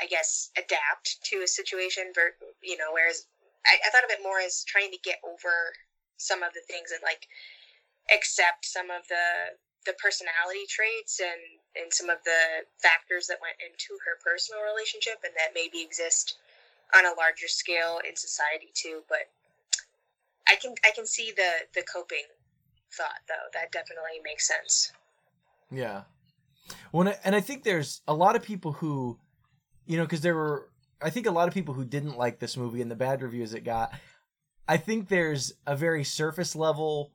I 0.00 0.06
guess, 0.06 0.50
adapt 0.56 1.22
to 1.32 1.40
a 1.42 1.48
situation. 1.48 2.12
You 2.62 2.76
know, 2.76 2.92
whereas 2.92 3.26
I, 3.66 3.76
I 3.84 3.90
thought 3.90 4.04
of 4.04 4.10
it 4.10 4.22
more 4.22 4.40
as 4.40 4.64
trying 4.64 4.90
to 4.92 4.98
get 5.02 5.20
over 5.24 5.72
some 6.16 6.42
of 6.42 6.52
the 6.52 6.60
things 6.68 6.92
and 6.92 7.00
like 7.02 7.28
accept 8.12 8.64
some 8.64 8.90
of 8.90 9.08
the 9.08 9.56
the 9.84 9.94
personality 10.02 10.66
traits 10.68 11.20
and 11.20 11.40
and 11.76 11.92
some 11.92 12.08
of 12.08 12.18
the 12.24 12.64
factors 12.80 13.26
that 13.28 13.40
went 13.40 13.56
into 13.60 13.98
her 14.04 14.16
personal 14.24 14.64
relationship 14.64 15.20
and 15.24 15.34
that 15.36 15.52
maybe 15.54 15.82
exist 15.82 16.38
on 16.96 17.04
a 17.04 17.14
larger 17.14 17.46
scale 17.46 18.00
in 18.08 18.16
society 18.16 18.72
too 18.72 19.04
but 19.10 19.28
i 20.48 20.56
can 20.56 20.74
i 20.84 20.90
can 20.94 21.06
see 21.06 21.32
the 21.36 21.50
the 21.74 21.82
coping 21.82 22.24
thought 22.92 23.20
though. 23.28 23.34
That 23.52 23.72
definitely 23.72 24.20
makes 24.24 24.46
sense. 24.46 24.92
Yeah. 25.70 26.02
Well 26.92 27.12
and 27.24 27.34
i 27.34 27.40
think 27.40 27.62
there's 27.62 28.00
a 28.08 28.14
lot 28.14 28.36
of 28.36 28.42
people 28.42 28.72
who 28.72 29.18
you 29.86 29.96
know 29.96 30.04
because 30.04 30.20
there 30.20 30.34
were 30.34 30.68
i 31.00 31.10
think 31.10 31.26
a 31.26 31.30
lot 31.30 31.46
of 31.46 31.54
people 31.54 31.74
who 31.74 31.84
didn't 31.84 32.18
like 32.18 32.38
this 32.38 32.56
movie 32.56 32.82
and 32.82 32.90
the 32.90 32.96
bad 32.96 33.22
reviews 33.22 33.54
it 33.54 33.62
got 33.62 33.92
i 34.66 34.76
think 34.76 35.08
there's 35.08 35.52
a 35.66 35.76
very 35.76 36.02
surface 36.02 36.56
level 36.56 37.12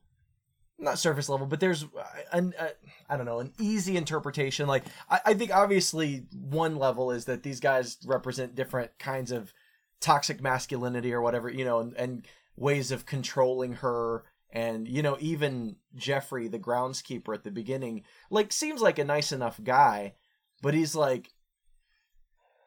not 0.82 0.98
surface 0.98 1.28
level, 1.28 1.46
but 1.46 1.60
there's 1.60 1.86
an 2.32 2.52
uh, 2.58 2.68
I 3.08 3.16
don't 3.16 3.26
know 3.26 3.38
an 3.38 3.52
easy 3.60 3.96
interpretation. 3.96 4.66
Like 4.66 4.84
I, 5.08 5.20
I 5.26 5.34
think 5.34 5.54
obviously 5.54 6.26
one 6.32 6.76
level 6.76 7.12
is 7.12 7.26
that 7.26 7.42
these 7.42 7.60
guys 7.60 7.98
represent 8.04 8.54
different 8.54 8.98
kinds 8.98 9.30
of 9.30 9.52
toxic 10.00 10.42
masculinity 10.42 11.12
or 11.12 11.22
whatever 11.22 11.48
you 11.48 11.64
know, 11.64 11.80
and, 11.80 11.94
and 11.96 12.26
ways 12.56 12.90
of 12.90 13.06
controlling 13.06 13.74
her. 13.74 14.24
And 14.52 14.86
you 14.86 15.02
know, 15.02 15.16
even 15.20 15.76
Jeffrey, 15.94 16.48
the 16.48 16.58
groundskeeper 16.58 17.34
at 17.34 17.44
the 17.44 17.50
beginning, 17.50 18.04
like 18.30 18.52
seems 18.52 18.80
like 18.80 18.98
a 18.98 19.04
nice 19.04 19.32
enough 19.32 19.60
guy, 19.62 20.14
but 20.60 20.74
he's 20.74 20.94
like, 20.94 21.30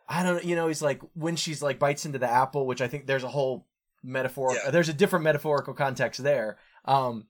I 0.07 0.23
don't, 0.23 0.43
you 0.43 0.55
know, 0.55 0.67
he's 0.67 0.81
like 0.81 1.01
when 1.13 1.35
she's 1.35 1.61
like 1.61 1.79
bites 1.79 2.05
into 2.05 2.19
the 2.19 2.29
apple, 2.29 2.65
which 2.65 2.81
I 2.81 2.87
think 2.87 3.05
there's 3.05 3.23
a 3.23 3.29
whole 3.29 3.67
metaphor. 4.03 4.53
Yeah. 4.53 4.71
There's 4.71 4.89
a 4.89 4.93
different 4.93 5.23
metaphorical 5.23 5.73
context 5.73 6.23
there. 6.23 6.57
Um, 6.85 7.27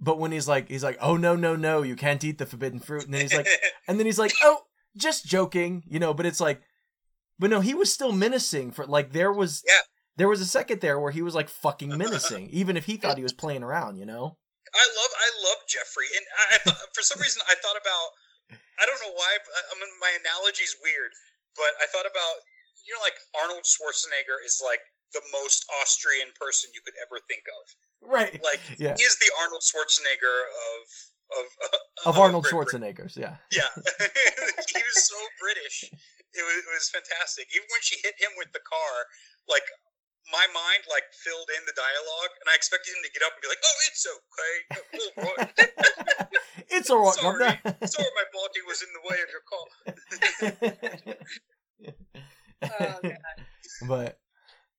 but 0.00 0.18
when 0.18 0.32
he's 0.32 0.48
like, 0.48 0.68
he's 0.68 0.84
like, 0.84 0.98
oh 1.00 1.16
no 1.16 1.36
no 1.36 1.56
no, 1.56 1.82
you 1.82 1.96
can't 1.96 2.22
eat 2.22 2.38
the 2.38 2.46
forbidden 2.46 2.80
fruit, 2.80 3.04
and 3.04 3.14
then 3.14 3.22
he's 3.22 3.34
like, 3.34 3.48
and 3.88 3.98
then 3.98 4.06
he's 4.06 4.18
like, 4.18 4.32
oh, 4.42 4.62
just 4.96 5.26
joking, 5.26 5.84
you 5.86 5.98
know. 5.98 6.12
But 6.12 6.26
it's 6.26 6.40
like, 6.40 6.60
but 7.38 7.50
no, 7.50 7.60
he 7.60 7.74
was 7.74 7.92
still 7.92 8.12
menacing 8.12 8.72
for 8.72 8.86
like 8.86 9.12
there 9.12 9.32
was 9.32 9.62
yeah. 9.66 9.80
There 10.16 10.28
was 10.28 10.40
a 10.40 10.46
second 10.46 10.80
there 10.80 10.98
where 10.98 11.12
he 11.12 11.22
was 11.22 11.34
like 11.34 11.48
fucking 11.48 11.96
menacing, 11.96 12.48
even 12.50 12.76
if 12.76 12.84
he 12.84 12.96
thought 12.96 13.16
he 13.16 13.22
was 13.22 13.36
playing 13.36 13.62
around, 13.62 13.98
you 13.98 14.06
know. 14.06 14.36
I 14.74 14.84
love 14.84 15.12
I 15.14 15.28
love 15.46 15.60
Jeffrey, 15.68 16.08
and 16.16 16.24
I, 16.26 16.44
I 16.68 16.72
for 16.92 17.02
some 17.02 17.20
reason 17.20 17.40
I 17.48 17.54
thought 17.60 17.78
about 17.78 18.08
I 18.80 18.84
don't 18.84 19.00
know 19.04 19.14
why 19.14 19.32
I 19.40 19.72
mean 19.78 19.92
my 20.00 20.12
analogy's 20.20 20.76
weird, 20.82 21.12
but 21.54 21.72
I 21.80 21.86
thought 21.92 22.08
about 22.08 22.36
you 22.84 22.92
know 22.96 23.00
like 23.04 23.16
Arnold 23.40 23.64
Schwarzenegger 23.64 24.42
is 24.44 24.60
like 24.64 24.80
the 25.14 25.22
most 25.32 25.64
Austrian 25.80 26.28
person 26.34 26.70
you 26.74 26.82
could 26.82 26.96
ever 27.00 27.22
think 27.30 27.44
of. 27.46 27.64
Right. 28.04 28.36
Like 28.42 28.60
yeah. 28.76 28.94
he 28.96 29.04
is 29.04 29.16
the 29.16 29.30
Arnold 29.40 29.62
Schwarzenegger 29.62 30.36
of 30.50 30.82
of 31.40 31.46
uh, 31.62 32.10
of 32.10 32.14
Arnold 32.18 32.46
Schwarzeneggers. 32.46 33.16
Yeah. 33.16 33.40
Yeah. 33.52 33.70
he 34.72 34.82
was 34.82 34.98
so 35.06 35.18
British. 35.40 35.88
It 36.36 36.44
was, 36.44 36.56
it 36.60 36.72
was 36.74 36.88
fantastic. 36.92 37.48
Even 37.54 37.66
when 37.72 37.82
she 37.82 37.96
hit 38.02 38.14
him 38.20 38.30
with 38.36 38.52
the 38.52 38.60
car, 38.60 38.94
like 39.48 39.64
my 40.32 40.46
mind 40.52 40.82
like 40.90 41.04
filled 41.12 41.48
in 41.56 41.62
the 41.66 41.72
dialogue, 41.76 42.32
and 42.40 42.50
I 42.50 42.54
expected 42.54 42.90
him 42.92 43.02
to 43.04 43.10
get 43.12 43.22
up 43.22 43.32
and 43.34 43.42
be 43.42 43.48
like, 43.48 43.62
"Oh, 43.62 43.78
it's 43.86 44.06
okay. 44.06 44.54
it's 46.70 46.90
all 46.90 47.02
right. 47.02 47.14
Sorry, 47.14 47.38
sorry, 47.86 48.10
my 48.14 48.26
body 48.32 48.62
was 48.66 48.82
in 48.82 48.90
the 48.92 49.02
way 49.06 49.18
of 49.22 49.28
your 49.30 49.44
call. 49.46 49.66
oh 52.64 52.98
god. 53.02 53.38
But 53.88 54.18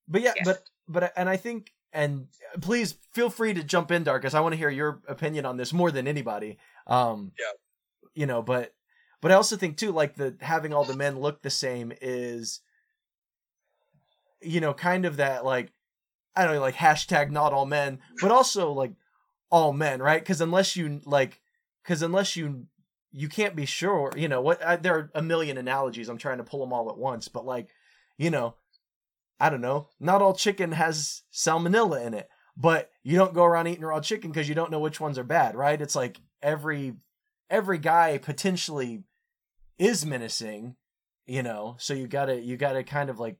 but 0.07 0.21
yeah, 0.21 0.33
but 0.43 0.63
but 0.87 1.13
and 1.15 1.29
I 1.29 1.37
think 1.37 1.71
and 1.93 2.27
please 2.61 2.95
feel 3.13 3.29
free 3.29 3.53
to 3.53 3.63
jump 3.63 3.91
in, 3.91 4.03
Darkus. 4.03 4.33
I 4.33 4.41
want 4.41 4.53
to 4.53 4.57
hear 4.57 4.69
your 4.69 5.01
opinion 5.07 5.45
on 5.45 5.57
this 5.57 5.73
more 5.73 5.91
than 5.91 6.07
anybody. 6.07 6.57
Um, 6.87 7.31
yeah, 7.39 7.51
you 8.13 8.25
know, 8.25 8.41
but 8.41 8.73
but 9.21 9.31
I 9.31 9.35
also 9.35 9.55
think 9.55 9.77
too, 9.77 9.91
like 9.91 10.15
the 10.15 10.35
having 10.41 10.73
all 10.73 10.83
the 10.83 10.95
men 10.95 11.19
look 11.19 11.41
the 11.41 11.49
same 11.49 11.93
is, 12.01 12.61
you 14.41 14.59
know, 14.61 14.73
kind 14.73 15.05
of 15.05 15.17
that 15.17 15.45
like 15.45 15.71
I 16.35 16.43
don't 16.43 16.55
know, 16.55 16.61
like 16.61 16.75
hashtag 16.75 17.31
not 17.31 17.51
all 17.51 17.65
men, 17.65 17.99
but 18.21 18.31
also 18.31 18.71
like 18.71 18.91
all 19.49 19.73
men, 19.73 20.01
right? 20.01 20.21
Because 20.21 20.39
unless 20.39 20.75
you 20.75 21.01
like, 21.03 21.41
because 21.83 22.03
unless 22.03 22.35
you 22.35 22.67
you 23.11 23.27
can't 23.27 23.55
be 23.55 23.65
sure, 23.65 24.13
you 24.15 24.27
know 24.27 24.41
what? 24.41 24.63
I, 24.63 24.75
there 24.75 24.95
are 24.95 25.11
a 25.15 25.21
million 25.21 25.57
analogies. 25.57 26.09
I'm 26.09 26.19
trying 26.19 26.37
to 26.37 26.43
pull 26.43 26.59
them 26.59 26.73
all 26.73 26.89
at 26.89 26.97
once, 26.97 27.27
but 27.27 27.45
like, 27.45 27.69
you 28.17 28.29
know, 28.29 28.53
I 29.39 29.49
don't 29.49 29.61
know, 29.61 29.89
not 29.99 30.21
all 30.21 30.35
chicken 30.35 30.73
has 30.73 31.23
salmonella 31.33 32.05
in 32.05 32.13
it, 32.13 32.29
but 32.55 32.91
you 33.03 33.17
don't 33.17 33.33
go 33.33 33.43
around 33.43 33.67
eating 33.67 33.85
raw 33.85 33.99
chicken 33.99 34.31
because 34.31 34.49
you 34.49 34.55
don't 34.55 34.71
know 34.71 34.79
which 34.79 34.99
ones 34.99 35.17
are 35.17 35.23
bad, 35.23 35.55
right? 35.55 35.81
It's 35.81 35.95
like 35.95 36.17
every 36.41 36.93
every 37.49 37.79
guy 37.79 38.19
potentially 38.19 39.03
is 39.79 40.05
menacing, 40.05 40.75
you 41.25 41.41
know, 41.41 41.75
so 41.79 41.95
you 41.95 42.07
gotta 42.07 42.39
you 42.39 42.57
gotta 42.57 42.83
kind 42.83 43.09
of 43.09 43.19
like 43.19 43.37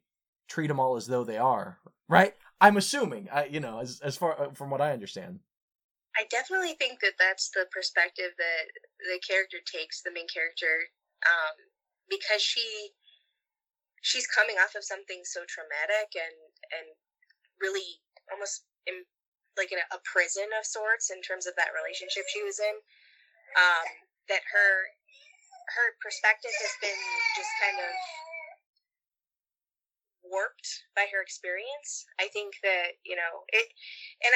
treat 0.47 0.67
them 0.67 0.79
all 0.79 0.95
as 0.95 1.07
though 1.07 1.23
they 1.23 1.37
are, 1.37 1.79
right? 2.07 2.35
I'm 2.59 2.77
assuming, 2.77 3.29
I 3.31 3.45
you 3.45 3.59
know, 3.59 3.79
as 3.79 3.99
as 4.01 4.17
far 4.17 4.39
uh, 4.39 4.51
from 4.51 4.69
what 4.69 4.81
I 4.81 4.91
understand. 4.93 5.39
I 6.17 6.25
definitely 6.31 6.73
think 6.73 6.99
that 7.01 7.13
that's 7.19 7.49
the 7.53 7.69
perspective 7.69 8.33
that 8.37 8.63
the 9.05 9.21
character 9.21 9.61
takes, 9.61 10.01
the 10.01 10.09
main 10.09 10.25
character, 10.25 10.89
um, 11.29 11.55
because 12.09 12.41
she 12.41 12.65
she's 14.01 14.25
coming 14.25 14.57
off 14.57 14.73
of 14.73 14.83
something 14.83 15.21
so 15.23 15.45
traumatic 15.45 16.15
and 16.15 16.37
and 16.73 16.87
really 17.61 18.01
almost 18.31 18.63
in, 18.85 19.05
like 19.57 19.71
in 19.73 19.81
a, 19.81 19.87
a, 19.95 19.99
prison 20.05 20.45
of 20.57 20.65
sorts 20.65 21.09
in 21.09 21.19
terms 21.25 21.49
of 21.49 21.57
that 21.57 21.73
relationship 21.73 22.23
she 22.29 22.45
was 22.45 22.61
in 22.61 22.75
um, 23.57 23.87
that 24.29 24.45
her 24.53 24.71
her 25.75 25.87
perspective 25.99 26.53
has 26.53 26.73
been 26.79 27.01
just 27.35 27.51
kind 27.59 27.77
of 27.81 27.91
warped 30.29 30.87
by 30.95 31.07
her 31.09 31.23
experience 31.23 32.05
i 32.19 32.27
think 32.29 32.59
that 32.63 32.99
you 33.03 33.15
know 33.15 33.47
it 33.49 33.67
and 34.23 34.33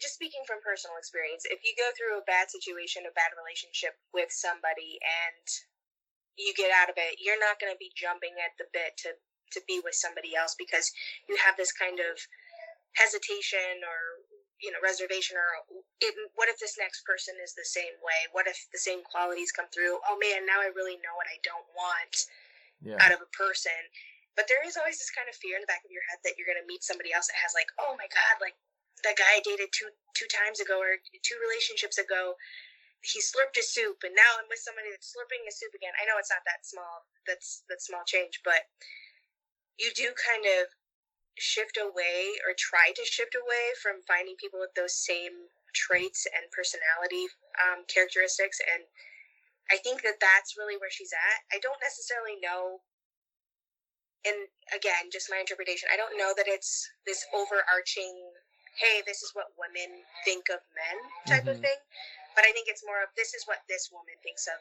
just 0.00 0.18
speaking 0.18 0.42
from 0.42 0.58
personal 0.64 0.98
experience 0.98 1.46
if 1.46 1.62
you 1.62 1.70
go 1.78 1.86
through 1.94 2.18
a 2.18 2.26
bad 2.26 2.50
situation 2.50 3.06
a 3.06 3.14
bad 3.14 3.30
relationship 3.38 3.94
with 4.10 4.32
somebody 4.32 4.98
and 5.04 5.46
you 6.36 6.52
get 6.54 6.70
out 6.74 6.90
of 6.90 6.98
it, 6.98 7.22
you're 7.22 7.38
not 7.38 7.62
going 7.62 7.70
to 7.70 7.78
be 7.78 7.94
jumping 7.94 8.34
at 8.42 8.54
the 8.58 8.66
bit 8.74 8.98
to 9.06 9.14
to 9.52 9.62
be 9.70 9.78
with 9.86 9.94
somebody 9.94 10.34
else 10.34 10.58
because 10.58 10.90
you 11.30 11.38
have 11.38 11.54
this 11.54 11.70
kind 11.70 12.02
of 12.02 12.18
hesitation 12.98 13.86
or 13.86 14.26
you 14.58 14.74
know 14.74 14.82
reservation 14.82 15.38
or 15.38 15.62
it, 16.02 16.14
what 16.34 16.50
if 16.50 16.58
this 16.58 16.74
next 16.74 17.06
person 17.06 17.38
is 17.38 17.54
the 17.54 17.66
same 17.66 17.94
way? 18.02 18.26
What 18.34 18.50
if 18.50 18.66
the 18.74 18.82
same 18.82 19.06
qualities 19.06 19.54
come 19.54 19.70
through? 19.70 20.02
Oh 20.10 20.18
man 20.18 20.42
now 20.42 20.58
i 20.58 20.74
really 20.74 20.98
know 20.98 21.14
what 21.14 21.30
i 21.30 21.38
don't 21.46 21.68
want 21.78 22.14
yeah. 22.82 22.98
out 22.98 23.14
of 23.14 23.22
a 23.22 23.30
person 23.30 23.78
but 24.34 24.50
there 24.50 24.62
is 24.66 24.76
always 24.76 24.98
this 24.98 25.14
kind 25.14 25.30
of 25.30 25.38
fear 25.38 25.54
in 25.56 25.62
the 25.62 25.70
back 25.70 25.86
of 25.86 25.94
your 25.94 26.04
head 26.10 26.18
that 26.26 26.34
you're 26.36 26.48
going 26.48 26.60
to 26.60 26.66
meet 26.66 26.82
somebody 26.82 27.14
else 27.14 27.30
that 27.30 27.38
has 27.38 27.54
like 27.54 27.70
oh 27.78 27.94
my 27.98 28.06
god 28.10 28.36
like 28.42 28.58
that 29.02 29.18
guy 29.18 29.38
i 29.38 29.42
dated 29.42 29.70
two 29.70 29.90
two 30.14 30.28
times 30.30 30.58
ago 30.58 30.80
or 30.80 30.98
two 31.22 31.38
relationships 31.40 31.98
ago 31.98 32.34
he 33.04 33.20
slurped 33.20 33.60
his 33.60 33.68
soup 33.68 34.00
and 34.00 34.16
now 34.16 34.40
I'm 34.40 34.48
with 34.48 34.64
somebody 34.64 34.88
that's 34.88 35.12
slurping 35.12 35.44
his 35.44 35.60
soup 35.60 35.76
again. 35.76 35.92
I 36.00 36.08
know 36.08 36.16
it's 36.16 36.32
not 36.32 36.44
that 36.48 36.64
small 36.64 37.04
that's 37.28 37.62
that 37.68 37.84
small 37.84 38.00
change, 38.08 38.40
but 38.40 38.64
you 39.76 39.92
do 39.92 40.08
kind 40.16 40.48
of 40.48 40.72
shift 41.36 41.76
away 41.76 42.40
or 42.48 42.56
try 42.56 42.96
to 42.96 43.04
shift 43.04 43.36
away 43.36 43.76
from 43.82 44.00
finding 44.08 44.40
people 44.40 44.56
with 44.56 44.72
those 44.72 44.96
same 44.96 45.52
traits 45.76 46.24
and 46.30 46.46
personality 46.54 47.28
um, 47.60 47.84
characteristics 47.90 48.62
and 48.62 48.86
I 49.72 49.80
think 49.80 50.04
that 50.04 50.20
that's 50.20 50.60
really 50.60 50.76
where 50.76 50.92
she's 50.92 51.12
at. 51.16 51.40
I 51.48 51.58
don't 51.58 51.80
necessarily 51.80 52.36
know 52.36 52.84
and 54.24 54.48
again, 54.74 55.12
just 55.12 55.30
my 55.30 55.38
interpretation. 55.38 55.88
I 55.92 55.96
don't 55.96 56.16
know 56.16 56.32
that 56.36 56.48
it's 56.48 56.88
this 57.06 57.24
overarching 57.32 58.12
hey, 58.76 59.02
this 59.06 59.22
is 59.22 59.30
what 59.34 59.54
women 59.58 60.02
think 60.24 60.50
of 60.50 60.58
men 60.74 60.96
type 61.26 61.46
mm-hmm. 61.46 61.54
of 61.54 61.60
thing. 61.60 61.78
But 62.34 62.44
I 62.44 62.52
think 62.52 62.66
it's 62.68 62.82
more 62.84 63.02
of 63.02 63.08
this 63.16 63.34
is 63.34 63.44
what 63.46 63.58
this 63.68 63.90
woman 63.92 64.18
thinks 64.22 64.46
of 64.46 64.58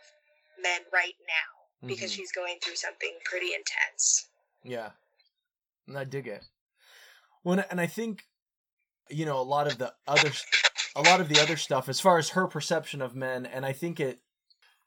men 0.62 0.82
right 0.94 1.18
now 1.26 1.88
because 1.88 2.12
mm-hmm. 2.12 2.22
she's 2.22 2.32
going 2.32 2.58
through 2.64 2.76
something 2.76 3.12
pretty 3.26 3.48
intense. 3.48 4.30
Yeah. 4.64 4.90
And 5.88 5.98
I 5.98 6.04
dig 6.04 6.28
it. 6.28 6.44
Well, 7.44 7.64
and 7.70 7.82
I 7.82 7.88
think, 7.88 8.24
you 9.10 9.26
know, 9.26 9.40
a 9.40 9.44
lot 9.44 9.68
of 9.68 9.78
the 9.78 9.94
other, 10.08 10.32
a 10.96 11.02
lot 11.02 11.20
of 11.20 11.28
the 11.28 11.42
other 11.42 11.58
stuff 11.58 11.90
as 11.90 12.00
far 12.00 12.18
as 12.18 12.30
her 12.30 12.48
perception 12.48 13.02
of 13.02 13.16
men, 13.16 13.46
and 13.46 13.66
I 13.66 13.74
think 13.74 14.00
it, 14.00 14.22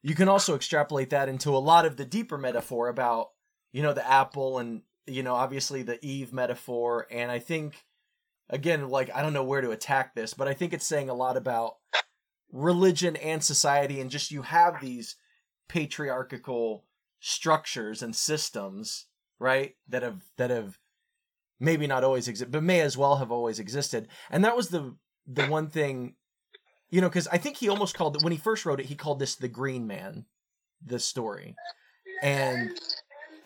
you 0.02 0.14
can 0.14 0.28
also 0.28 0.54
extrapolate 0.54 1.10
that 1.10 1.28
into 1.28 1.50
a 1.50 1.58
lot 1.58 1.84
of 1.84 1.96
the 1.96 2.04
deeper 2.04 2.38
metaphor 2.38 2.88
about, 2.88 3.30
you 3.72 3.82
know, 3.82 3.92
the 3.92 4.08
apple 4.08 4.58
and, 4.58 4.82
you 5.06 5.22
know, 5.22 5.34
obviously 5.34 5.82
the 5.82 6.04
Eve 6.04 6.32
metaphor. 6.32 7.06
And 7.10 7.30
I 7.30 7.38
think, 7.38 7.84
again, 8.50 8.88
like, 8.88 9.14
I 9.14 9.22
don't 9.22 9.32
know 9.32 9.44
where 9.44 9.60
to 9.60 9.70
attack 9.70 10.14
this, 10.14 10.34
but 10.34 10.48
I 10.48 10.54
think 10.54 10.72
it's 10.72 10.86
saying 10.86 11.08
a 11.08 11.14
lot 11.14 11.36
about 11.36 11.76
religion 12.52 13.16
and 13.16 13.42
society 13.42 14.00
and 14.00 14.10
just 14.10 14.30
you 14.30 14.42
have 14.42 14.80
these 14.80 15.16
patriarchal 15.68 16.84
structures 17.20 18.02
and 18.02 18.14
systems 18.14 19.06
right? 19.38 19.74
That 19.88 20.02
have 20.02 20.22
that 20.36 20.50
have 20.50 20.78
maybe 21.60 21.86
not 21.86 22.04
always 22.04 22.28
exist, 22.28 22.50
but 22.50 22.62
may 22.62 22.80
as 22.80 22.96
well 22.96 23.16
have 23.16 23.30
always 23.30 23.58
existed. 23.58 24.08
And 24.30 24.44
that 24.44 24.56
was 24.56 24.68
the 24.68 24.96
the 25.26 25.46
one 25.46 25.68
thing, 25.68 26.14
you 26.90 27.00
know, 27.00 27.08
because 27.08 27.28
I 27.28 27.38
think 27.38 27.56
he 27.56 27.68
almost 27.68 27.96
called 27.96 28.16
it 28.16 28.22
when 28.22 28.32
he 28.32 28.38
first 28.38 28.64
wrote 28.64 28.80
it. 28.80 28.86
He 28.86 28.94
called 28.94 29.18
this 29.18 29.36
the 29.36 29.48
Green 29.48 29.86
Man, 29.86 30.26
the 30.84 30.98
story, 30.98 31.56
and 32.22 32.70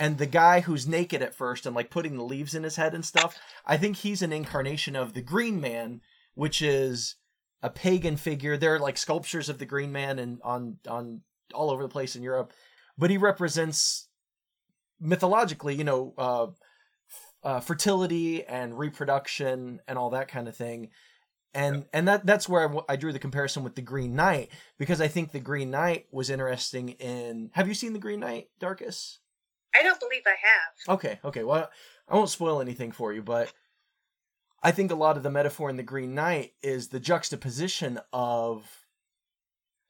and 0.01 0.17
the 0.17 0.27
guy 0.27 0.61
who's 0.61 0.89
naked 0.89 1.21
at 1.21 1.35
first 1.35 1.67
and 1.67 1.77
like 1.77 1.91
putting 1.91 2.17
the 2.17 2.25
leaves 2.25 2.55
in 2.55 2.63
his 2.63 2.77
head 2.77 2.95
and 2.95 3.05
stuff. 3.05 3.39
I 3.67 3.77
think 3.77 3.99
he's 3.99 4.23
an 4.23 4.33
incarnation 4.33 4.97
of 4.97 5.13
the 5.13 5.21
Green 5.21 5.61
Man, 5.61 6.01
which 6.35 6.63
is 6.63 7.17
a 7.63 7.69
pagan 7.69 8.17
figure. 8.17 8.57
There 8.57 8.75
are 8.75 8.79
like 8.79 8.97
sculptures 8.97 9.51
of 9.51 9.59
the 9.59 9.67
Green 9.67 9.93
Man 9.93 10.19
and 10.19 10.41
on 10.43 10.79
on 10.89 11.21
all 11.53 11.71
over 11.71 11.83
the 11.83 11.89
place 11.89 12.17
in 12.17 12.23
Europe, 12.23 12.53
but 12.97 13.11
he 13.11 13.19
represents 13.19 14.09
mythologically, 14.99 15.75
you 15.75 15.85
know, 15.85 16.15
uh, 16.17 16.47
uh, 17.43 17.61
fertility 17.61 18.45
and 18.45 18.79
reproduction 18.79 19.81
and 19.87 19.99
all 19.99 20.11
that 20.11 20.29
kind 20.29 20.49
of 20.49 20.57
thing. 20.57 20.89
And 21.53 21.77
yeah. 21.77 21.83
and 21.93 22.09
that 22.09 22.25
that's 22.25 22.49
where 22.49 22.73
I, 22.73 22.95
I 22.95 22.97
drew 22.97 23.13
the 23.13 23.19
comparison 23.19 23.65
with 23.65 23.75
the 23.75 23.83
Green 23.83 24.17
Knight 24.17 24.51
because 24.79 25.03
I 25.03 25.09
think 25.09 25.33
the 25.33 25.41
Green 25.41 25.71
Knight 25.71 26.07
was 26.11 26.31
interesting 26.31 26.91
in. 26.91 27.51
Have 27.53 27.69
you 27.69 27.75
seen 27.75 27.93
the 27.93 27.99
Green 27.99 28.21
Knight, 28.21 28.49
Darkus? 28.59 29.19
I 29.75 29.83
don't 29.83 30.01
believe 30.01 30.23
I 30.27 30.31
have. 30.31 30.97
Okay, 30.97 31.21
okay. 31.25 31.45
Well, 31.45 31.71
I 32.09 32.15
won't 32.15 32.31
spoil 32.31 32.61
anything 32.61 32.93
for 32.93 33.13
you, 33.13 33.23
but 33.23 33.53
I 34.63 34.71
think 34.71 34.91
a 34.91 34.97
lot 34.97 35.17
of 35.17 35.23
the 35.23 35.31
metaphor 35.31 35.71
in 35.71 35.77
the 35.77 35.83
Green 35.83 36.15
Knight 36.15 36.55
is 36.63 36.89
the 36.89 37.01
juxtaposition 37.01 38.01
of 38.13 38.87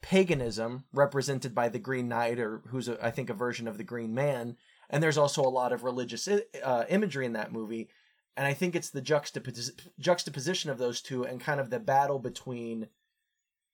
paganism 0.02 0.84
represented 0.92 1.54
by 1.54 1.68
the 1.68 1.78
Green 1.78 2.08
Knight, 2.08 2.38
or 2.38 2.62
who's 2.68 2.88
a, 2.88 3.04
I 3.04 3.10
think 3.10 3.30
a 3.30 3.34
version 3.34 3.66
of 3.68 3.78
the 3.78 3.84
Green 3.84 4.14
Man, 4.14 4.56
and 4.88 5.02
there's 5.02 5.18
also 5.18 5.42
a 5.42 5.48
lot 5.48 5.72
of 5.72 5.84
religious 5.84 6.28
uh, 6.28 6.84
imagery 6.88 7.26
in 7.26 7.32
that 7.32 7.52
movie 7.52 7.88
and 8.36 8.46
i 8.46 8.54
think 8.54 8.74
it's 8.74 8.90
the 8.90 9.02
juxtapos- 9.02 9.88
juxtaposition 9.98 10.70
of 10.70 10.78
those 10.78 11.00
two 11.00 11.24
and 11.24 11.40
kind 11.40 11.60
of 11.60 11.70
the 11.70 11.78
battle 11.78 12.18
between 12.18 12.88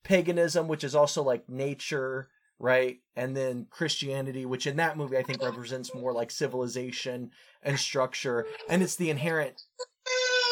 paganism 0.05 0.69
which 0.69 0.85
is 0.85 0.95
also 0.95 1.23
like 1.23 1.49
nature 1.49 2.29
right? 2.59 2.99
And 3.15 3.37
then 3.37 3.67
christianity 3.71 4.47
which 4.47 4.67
in 4.67 4.77
that 4.77 4.97
movie 4.97 5.17
i 5.17 5.23
think 5.23 5.43
represents 5.43 5.95
more 5.95 6.13
like 6.13 6.31
civilization 6.31 7.31
and 7.63 7.79
structure. 7.79 8.47
And 8.69 8.83
it's 8.83 8.97
the 8.97 9.11
inherent 9.11 9.61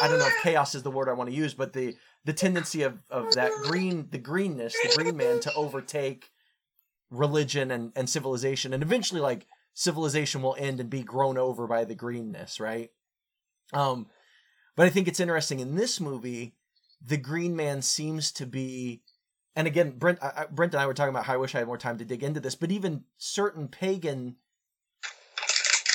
i 0.01 0.07
don't 0.07 0.19
know 0.19 0.27
if 0.27 0.43
chaos 0.43 0.75
is 0.75 0.83
the 0.83 0.91
word 0.91 1.07
i 1.07 1.13
want 1.13 1.29
to 1.29 1.35
use 1.35 1.53
but 1.53 1.71
the 1.71 1.95
the 2.25 2.33
tendency 2.33 2.81
of 2.81 2.99
of 3.09 3.33
that 3.35 3.51
green 3.63 4.07
the 4.11 4.17
greenness 4.17 4.73
the 4.83 4.93
green 4.95 5.15
man 5.15 5.39
to 5.39 5.53
overtake 5.53 6.31
religion 7.09 7.71
and 7.71 7.91
and 7.95 8.09
civilization. 8.09 8.73
And 8.73 8.83
eventually 8.83 9.21
like 9.21 9.45
civilization 9.73 10.41
will 10.41 10.55
end 10.57 10.79
and 10.79 10.89
be 10.89 11.03
grown 11.03 11.37
over 11.37 11.67
by 11.67 11.85
the 11.85 11.95
greenness, 11.95 12.59
right? 12.59 12.91
Um, 13.73 14.07
but 14.75 14.85
I 14.85 14.89
think 14.89 15.07
it's 15.07 15.19
interesting 15.19 15.59
in 15.59 15.75
this 15.75 15.99
movie, 15.99 16.55
the 17.03 17.17
Green 17.17 17.55
Man 17.55 17.81
seems 17.81 18.31
to 18.33 18.45
be, 18.45 19.01
and 19.55 19.67
again, 19.67 19.91
Brent, 19.91 20.21
I, 20.21 20.47
Brent 20.51 20.73
and 20.73 20.81
I 20.81 20.85
were 20.85 20.93
talking 20.93 21.13
about 21.13 21.25
how 21.25 21.33
I 21.33 21.37
wish 21.37 21.55
I 21.55 21.59
had 21.59 21.67
more 21.67 21.77
time 21.77 21.97
to 21.97 22.05
dig 22.05 22.23
into 22.23 22.39
this, 22.39 22.55
but 22.55 22.71
even 22.71 23.03
certain 23.17 23.67
pagan 23.67 24.35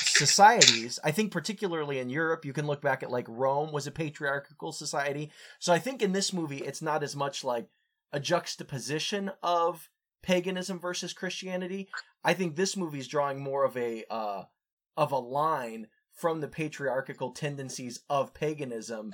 societies, 0.03 0.99
I 1.03 1.11
think 1.11 1.31
particularly 1.31 1.99
in 1.99 2.09
Europe, 2.09 2.45
you 2.45 2.53
can 2.53 2.67
look 2.67 2.81
back 2.81 3.03
at 3.03 3.11
like 3.11 3.25
Rome 3.27 3.71
was 3.71 3.87
a 3.87 3.91
patriarchal 3.91 4.71
society. 4.71 5.31
So 5.59 5.73
I 5.73 5.79
think 5.79 6.01
in 6.01 6.11
this 6.11 6.33
movie, 6.33 6.59
it's 6.59 6.81
not 6.81 7.03
as 7.03 7.15
much 7.15 7.43
like 7.43 7.67
a 8.11 8.19
juxtaposition 8.19 9.31
of 9.41 9.89
paganism 10.21 10.79
versus 10.79 11.13
Christianity. 11.13 11.89
I 12.23 12.33
think 12.33 12.55
this 12.55 12.77
movie 12.77 12.99
is 12.99 13.07
drawing 13.07 13.41
more 13.41 13.63
of 13.63 13.75
a 13.77 14.03
uh, 14.09 14.43
of 14.97 15.11
a 15.11 15.17
line 15.17 15.87
from 16.13 16.41
the 16.41 16.47
patriarchal 16.47 17.31
tendencies 17.31 18.01
of 18.09 18.33
paganism, 18.33 19.13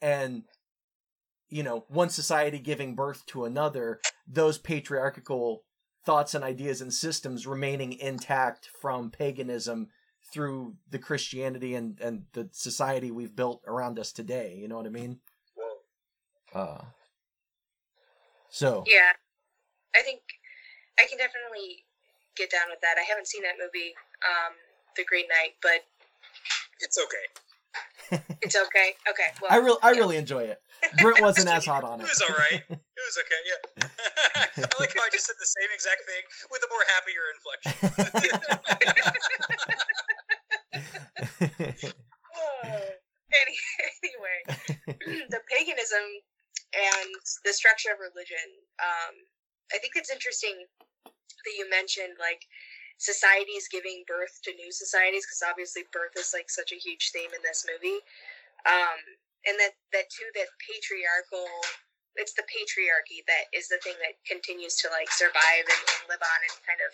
and 0.00 0.44
you 1.48 1.62
know, 1.62 1.84
one 1.88 2.10
society 2.10 2.58
giving 2.58 2.94
birth 2.94 3.24
to 3.26 3.44
another, 3.44 4.00
those 4.26 4.58
patriarchal 4.58 5.64
thoughts 6.04 6.34
and 6.34 6.44
ideas 6.44 6.80
and 6.80 6.92
systems 6.92 7.46
remaining 7.46 7.92
intact 7.92 8.70
from 8.80 9.10
paganism 9.10 9.88
through 10.32 10.74
the 10.90 10.98
Christianity 10.98 11.74
and 11.74 11.98
and 12.00 12.24
the 12.32 12.48
society 12.52 13.10
we've 13.10 13.34
built 13.34 13.62
around 13.66 13.98
us 13.98 14.12
today. 14.12 14.56
You 14.60 14.68
know 14.68 14.76
what 14.76 14.86
I 14.86 14.90
mean? 14.90 15.20
Uh. 16.54 16.82
So. 18.50 18.84
Yeah, 18.86 19.12
I 19.94 20.02
think 20.02 20.20
I 20.98 21.06
can 21.08 21.18
definitely 21.18 21.84
get 22.36 22.50
down 22.50 22.70
with 22.70 22.80
that. 22.80 22.96
I 22.98 23.04
haven't 23.08 23.26
seen 23.26 23.42
that 23.42 23.60
movie, 23.60 23.94
um, 24.24 24.54
The 24.96 25.04
Green 25.04 25.26
Knight, 25.28 25.56
but 25.60 25.84
it's 26.80 26.98
okay. 26.98 27.26
It's 28.42 28.56
okay. 28.56 28.94
Okay. 29.08 29.28
Well, 29.40 29.50
I 29.50 29.56
really, 29.56 29.78
I 29.82 29.92
yeah. 29.92 29.98
really 29.98 30.16
enjoy 30.16 30.44
it. 30.44 30.60
Brent 31.00 31.20
wasn't 31.20 31.48
as 31.48 31.66
hot 31.66 31.84
on 31.84 32.00
it. 32.00 32.04
It 32.04 32.08
was 32.08 32.22
all 32.22 32.34
right. 32.36 32.62
It 32.68 33.04
was 33.04 33.18
okay. 33.20 33.42
Yeah. 33.44 33.88
I 34.64 34.68
like 34.80 34.94
how 34.94 35.02
I 35.02 35.10
just 35.12 35.26
said 35.26 35.36
the 35.38 35.46
same 35.46 35.68
exact 35.74 36.02
thing 36.06 36.24
with 36.50 36.62
a 36.62 36.68
more 36.72 36.84
happier 36.94 37.24
inflection. 37.36 37.72
oh. 42.36 42.94
Any, 43.28 43.56
anyway, 44.00 44.40
the 45.28 45.40
paganism 45.52 46.00
and 46.72 47.12
the 47.44 47.52
structure 47.52 47.92
of 47.92 48.00
religion. 48.00 48.48
Um, 48.80 49.14
I 49.68 49.76
think 49.78 49.92
it's 49.96 50.10
interesting 50.10 50.64
that 51.04 51.54
you 51.56 51.68
mentioned 51.68 52.16
like 52.16 52.48
societies 52.98 53.70
giving 53.70 54.02
birth 54.06 54.42
to 54.42 54.50
new 54.58 54.70
societies 54.74 55.24
because 55.24 55.42
obviously 55.46 55.86
birth 55.94 56.14
is 56.18 56.34
like 56.34 56.50
such 56.50 56.74
a 56.74 56.82
huge 56.82 57.10
theme 57.14 57.30
in 57.30 57.42
this 57.42 57.64
movie. 57.66 58.02
Um 58.66 58.98
and 59.46 59.54
that 59.62 59.78
that 59.94 60.10
too 60.10 60.26
that 60.34 60.50
patriarchal 60.58 61.46
it's 62.18 62.34
the 62.34 62.42
patriarchy 62.50 63.22
that 63.30 63.46
is 63.54 63.70
the 63.70 63.78
thing 63.86 63.94
that 64.02 64.18
continues 64.26 64.74
to 64.82 64.90
like 64.90 65.06
survive 65.14 65.64
and, 65.64 65.82
and 65.86 66.04
live 66.10 66.22
on 66.22 66.40
and 66.42 66.54
kind 66.66 66.82
of 66.82 66.90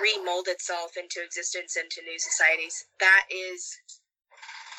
remold 0.00 0.48
itself 0.48 0.96
into 0.96 1.20
existence 1.24 1.76
into 1.76 2.04
new 2.04 2.18
societies. 2.18 2.88
That 3.00 3.24
is 3.28 3.76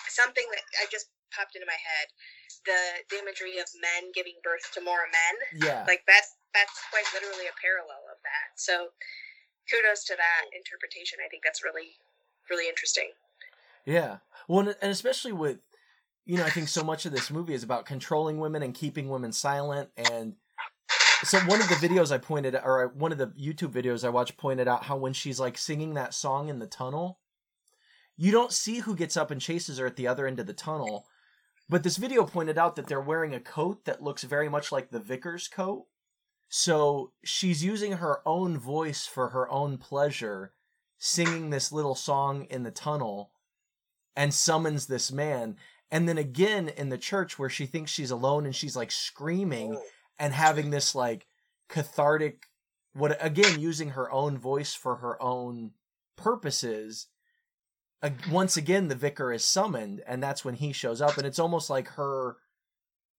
something 0.10 0.46
that 0.54 0.66
i 0.82 0.86
just 0.90 1.10
popped 1.30 1.54
into 1.54 1.70
my 1.70 1.78
head. 1.78 2.10
The, 2.68 2.82
the 3.14 3.18
imagery 3.24 3.58
of 3.62 3.70
men 3.80 4.12
giving 4.12 4.36
birth 4.44 4.68
to 4.76 4.82
more 4.84 5.08
men. 5.08 5.36
Yeah. 5.64 5.86
Like 5.88 6.04
that's 6.06 6.36
that's 6.54 6.76
quite 6.90 7.06
literally 7.14 7.46
a 7.46 7.56
parallel 7.62 8.04
of 8.10 8.20
that. 8.26 8.58
So 8.58 8.90
kudos 9.70 10.04
to 10.06 10.16
that 10.16 10.56
interpretation. 10.56 11.20
I 11.26 11.30
think 11.30 11.44
that's 11.44 11.64
really, 11.64 11.98
really 12.50 12.68
interesting. 12.68 13.10
Yeah. 13.86 14.18
Well, 14.48 14.68
and 14.82 14.92
especially 14.92 15.32
with, 15.32 15.60
you 16.26 16.38
know, 16.38 16.46
I 16.46 16.50
think 16.50 16.68
so 16.68 16.84
much 16.84 17.06
of 17.06 17.12
this 17.12 17.32
movie 17.32 17.54
is 17.54 17.64
about 17.64 17.86
controlling 17.86 18.40
women 18.40 18.64
and 18.64 18.74
keeping 18.74 19.10
women 19.10 19.32
silent. 19.32 19.90
And 19.98 20.36
so 21.24 21.40
one 21.40 21.62
of 21.62 21.70
the 21.70 21.76
videos 21.76 22.12
I 22.12 22.18
pointed, 22.18 22.56
or 22.56 22.92
one 22.96 23.12
of 23.12 23.18
the 23.18 23.28
YouTube 23.28 23.72
videos 23.72 24.06
I 24.06 24.10
watched 24.10 24.38
pointed 24.38 24.68
out 24.68 24.84
how 24.84 24.98
when 24.98 25.14
she's 25.14 25.40
like 25.40 25.58
singing 25.58 25.96
that 25.96 26.14
song 26.14 26.50
in 26.50 26.60
the 26.60 26.68
tunnel, 26.68 27.20
you 28.18 28.32
don't 28.32 28.52
see 28.52 28.80
who 28.80 28.96
gets 28.96 29.18
up 29.18 29.32
and 29.32 29.42
chases 29.42 29.78
her 29.78 29.86
at 29.86 29.96
the 29.96 30.08
other 30.08 30.28
end 30.28 30.40
of 30.40 30.46
the 30.46 30.54
tunnel. 30.54 31.06
But 31.70 31.84
this 31.84 31.98
video 31.98 32.26
pointed 32.26 32.58
out 32.58 32.76
that 32.76 32.88
they're 32.88 33.00
wearing 33.00 33.34
a 33.34 33.40
coat 33.40 33.86
that 33.86 34.04
looks 34.04 34.24
very 34.24 34.50
much 34.50 34.72
like 34.72 34.90
the 34.90 35.00
vicar's 35.00 35.48
coat. 35.48 35.86
So 36.50 37.12
she's 37.24 37.64
using 37.64 37.94
her 37.94 38.28
own 38.28 38.58
voice 38.58 39.06
for 39.06 39.30
her 39.30 39.50
own 39.52 39.78
pleasure, 39.78 40.52
singing 40.98 41.52
this 41.52 41.72
little 41.72 41.96
song 41.96 42.46
in 42.50 42.64
the 42.64 42.72
tunnel 42.72 43.32
and 44.16 44.34
summons 44.34 44.88
this 44.88 45.12
man. 45.12 45.56
And 45.92 46.10
then 46.10 46.18
again 46.18 46.68
in 46.68 46.90
the 46.90 46.98
church 46.98 47.38
where 47.38 47.50
she 47.50 47.68
thinks 47.68 47.92
she's 47.92 48.12
alone 48.12 48.46
and 48.46 48.56
she's 48.56 48.76
like 48.76 48.92
screaming 48.92 49.80
and 50.18 50.34
having 50.34 50.72
this 50.72 50.96
like 50.96 51.28
cathartic 51.70 52.48
what 52.94 53.16
again 53.24 53.60
using 53.60 53.90
her 53.92 54.12
own 54.12 54.38
voice 54.38 54.74
for 54.74 54.98
her 54.98 55.22
own 55.22 55.72
purposes 56.18 57.08
uh, 58.02 58.10
once 58.32 58.58
again 58.58 58.88
the 58.88 58.96
vicar 58.96 59.32
is 59.32 59.46
summoned 59.46 60.02
and 60.08 60.22
that's 60.22 60.44
when 60.44 60.56
he 60.56 60.74
shows 60.74 61.00
up 61.00 61.18
and 61.18 61.28
it's 61.28 61.38
almost 61.38 61.70
like 61.70 61.88
her 61.90 62.38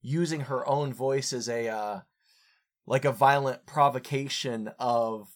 using 0.03 0.41
her 0.41 0.67
own 0.69 0.93
voice 0.93 1.33
as 1.33 1.49
a 1.49 1.69
uh, 1.69 2.01
like 2.87 3.05
a 3.05 3.13
violent 3.13 3.67
provocation 3.67 4.71
of 4.79 5.29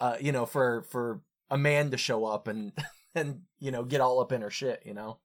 uh 0.00 0.16
you 0.20 0.32
know 0.32 0.46
for 0.46 0.82
for 0.82 1.20
a 1.50 1.58
man 1.58 1.90
to 1.90 1.96
show 1.96 2.24
up 2.24 2.48
and 2.48 2.72
and 3.14 3.42
you 3.58 3.70
know 3.70 3.84
get 3.84 4.00
all 4.00 4.20
up 4.20 4.32
in 4.32 4.40
her 4.40 4.50
shit 4.50 4.82
you 4.84 4.94
know? 4.94 5.18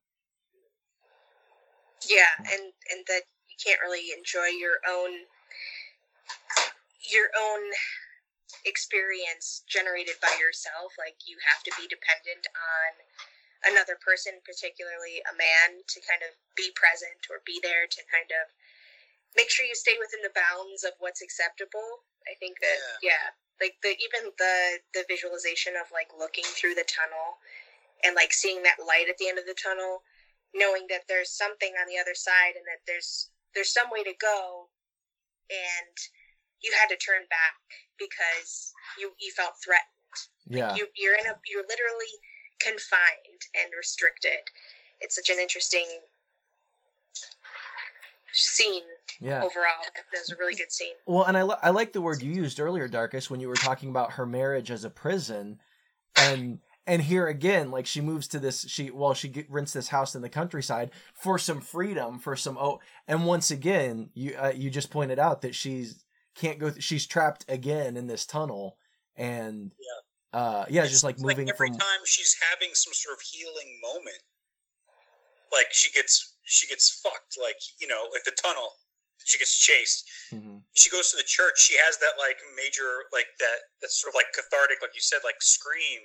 Yeah 2.08 2.32
and 2.38 2.72
and 2.92 3.04
that 3.08 3.22
you 3.48 3.56
can't 3.62 3.80
really 3.80 4.08
enjoy 4.16 4.46
your 4.58 4.78
own 4.88 5.10
your 7.10 7.28
own 7.34 7.60
experience 8.64 9.62
generated 9.68 10.16
by 10.20 10.32
yourself. 10.36 10.92
Like 10.98 11.16
you 11.24 11.36
have 11.48 11.62
to 11.64 11.72
be 11.78 11.88
dependent 11.88 12.44
on 12.54 12.90
another 13.68 14.00
person 14.00 14.40
particularly 14.40 15.20
a 15.28 15.34
man 15.36 15.84
to 15.84 16.00
kind 16.00 16.24
of 16.24 16.32
be 16.56 16.72
present 16.72 17.28
or 17.28 17.44
be 17.44 17.60
there 17.60 17.84
to 17.84 18.00
kind 18.08 18.32
of 18.32 18.48
make 19.36 19.50
sure 19.50 19.66
you 19.66 19.74
stay 19.74 19.94
within 19.98 20.22
the 20.22 20.34
bounds 20.34 20.82
of 20.84 20.92
what's 20.98 21.22
acceptable. 21.22 22.04
I 22.28 22.34
think 22.38 22.60
that 22.60 22.78
yeah, 23.02 23.14
yeah 23.14 23.26
like 23.60 23.76
the 23.84 23.92
even 24.00 24.32
the 24.40 24.80
the 24.96 25.04
visualization 25.06 25.76
of 25.76 25.86
like 25.92 26.08
looking 26.16 26.48
through 26.56 26.74
the 26.74 26.88
tunnel 26.88 27.38
and 28.02 28.16
like 28.16 28.32
seeing 28.32 28.64
that 28.64 28.80
light 28.80 29.12
at 29.12 29.20
the 29.20 29.28
end 29.28 29.38
of 29.38 29.44
the 29.44 29.56
tunnel, 29.60 30.00
knowing 30.56 30.88
that 30.88 31.04
there's 31.06 31.30
something 31.30 31.76
on 31.76 31.86
the 31.86 32.00
other 32.00 32.16
side 32.16 32.56
and 32.56 32.64
that 32.64 32.80
there's 32.88 33.28
there's 33.54 33.72
some 33.72 33.92
way 33.92 34.02
to 34.02 34.16
go, 34.16 34.72
and 35.52 35.96
you 36.64 36.72
had 36.80 36.88
to 36.88 36.96
turn 36.96 37.28
back 37.28 37.60
because 38.00 38.72
you 38.98 39.12
you 39.20 39.30
felt 39.36 39.60
threatened. 39.60 40.18
Yeah. 40.48 40.74
You 40.74 40.88
you're 40.96 41.20
in 41.20 41.28
a 41.28 41.36
you're 41.44 41.68
literally 41.68 42.14
confined 42.58 43.44
and 43.60 43.70
restricted. 43.76 44.48
It's 45.00 45.16
such 45.16 45.28
an 45.28 45.40
interesting 45.40 45.88
scene 48.32 48.88
Yeah. 49.20 49.38
overall. 49.42 49.82
It 49.96 50.04
was 50.12 50.30
a 50.30 50.36
really 50.36 50.54
good 50.54 50.70
scene. 50.72 50.94
Well, 51.06 51.24
and 51.24 51.36
I 51.36 51.42
li- 51.42 51.56
I 51.62 51.70
like 51.70 51.92
the 51.92 52.00
word 52.00 52.22
you 52.22 52.32
used 52.32 52.60
earlier, 52.60 52.88
Darkus, 52.88 53.30
when 53.30 53.40
you 53.40 53.48
were 53.48 53.54
talking 53.54 53.88
about 53.90 54.12
her 54.12 54.26
marriage 54.26 54.70
as 54.70 54.84
a 54.84 54.90
prison, 54.90 55.58
and 56.16 56.60
and 56.86 57.02
here 57.02 57.28
again, 57.28 57.70
like 57.70 57.86
she 57.86 58.00
moves 58.00 58.26
to 58.28 58.38
this 58.38 58.66
she 58.68 58.90
well 58.90 59.14
she 59.14 59.28
get, 59.28 59.50
rents 59.50 59.72
this 59.72 59.88
house 59.88 60.14
in 60.14 60.22
the 60.22 60.28
countryside 60.28 60.90
for 61.14 61.38
some 61.38 61.60
freedom, 61.60 62.18
for 62.18 62.36
some 62.36 62.56
oh, 62.58 62.80
and 63.06 63.26
once 63.26 63.50
again 63.50 64.10
you 64.14 64.34
uh, 64.38 64.52
you 64.54 64.70
just 64.70 64.90
pointed 64.90 65.18
out 65.18 65.42
that 65.42 65.54
she's 65.54 66.04
can't 66.34 66.58
go 66.58 66.70
th- 66.70 66.82
she's 66.82 67.06
trapped 67.06 67.44
again 67.48 67.96
in 67.96 68.06
this 68.06 68.24
tunnel, 68.26 68.76
and 69.16 69.72
Yeah. 70.32 70.38
uh 70.40 70.64
yeah, 70.70 70.82
It's 70.82 70.92
just 70.92 71.04
like 71.04 71.18
moving 71.18 71.48
every 71.50 71.68
from 71.68 71.76
time 71.78 72.00
she's 72.06 72.36
having 72.50 72.70
some 72.74 72.92
sort 72.94 73.16
of 73.16 73.20
healing 73.22 73.78
moment, 73.82 74.22
like 75.52 75.66
she 75.72 75.90
gets 75.92 76.34
she 76.44 76.66
gets 76.66 77.00
fucked, 77.00 77.36
like 77.40 77.60
you 77.80 77.86
know, 77.86 78.08
like 78.12 78.24
the 78.24 78.32
tunnel. 78.32 78.70
She 79.30 79.38
gets 79.38 79.54
chased. 79.56 80.10
Mhm. 80.34 80.62
She 80.74 80.90
goes 80.90 81.10
to 81.10 81.16
the 81.16 81.22
church. 81.26 81.58
She 81.62 81.78
has 81.78 81.98
that 82.02 82.18
like 82.18 82.38
major, 82.58 83.06
like 83.14 83.30
that 83.38 83.58
that 83.80 83.90
sort 83.94 84.10
of 84.10 84.16
like 84.18 84.30
cathartic, 84.34 84.82
like 84.82 84.94
you 84.94 85.00
said, 85.00 85.22
like 85.22 85.38
scream. 85.40 86.02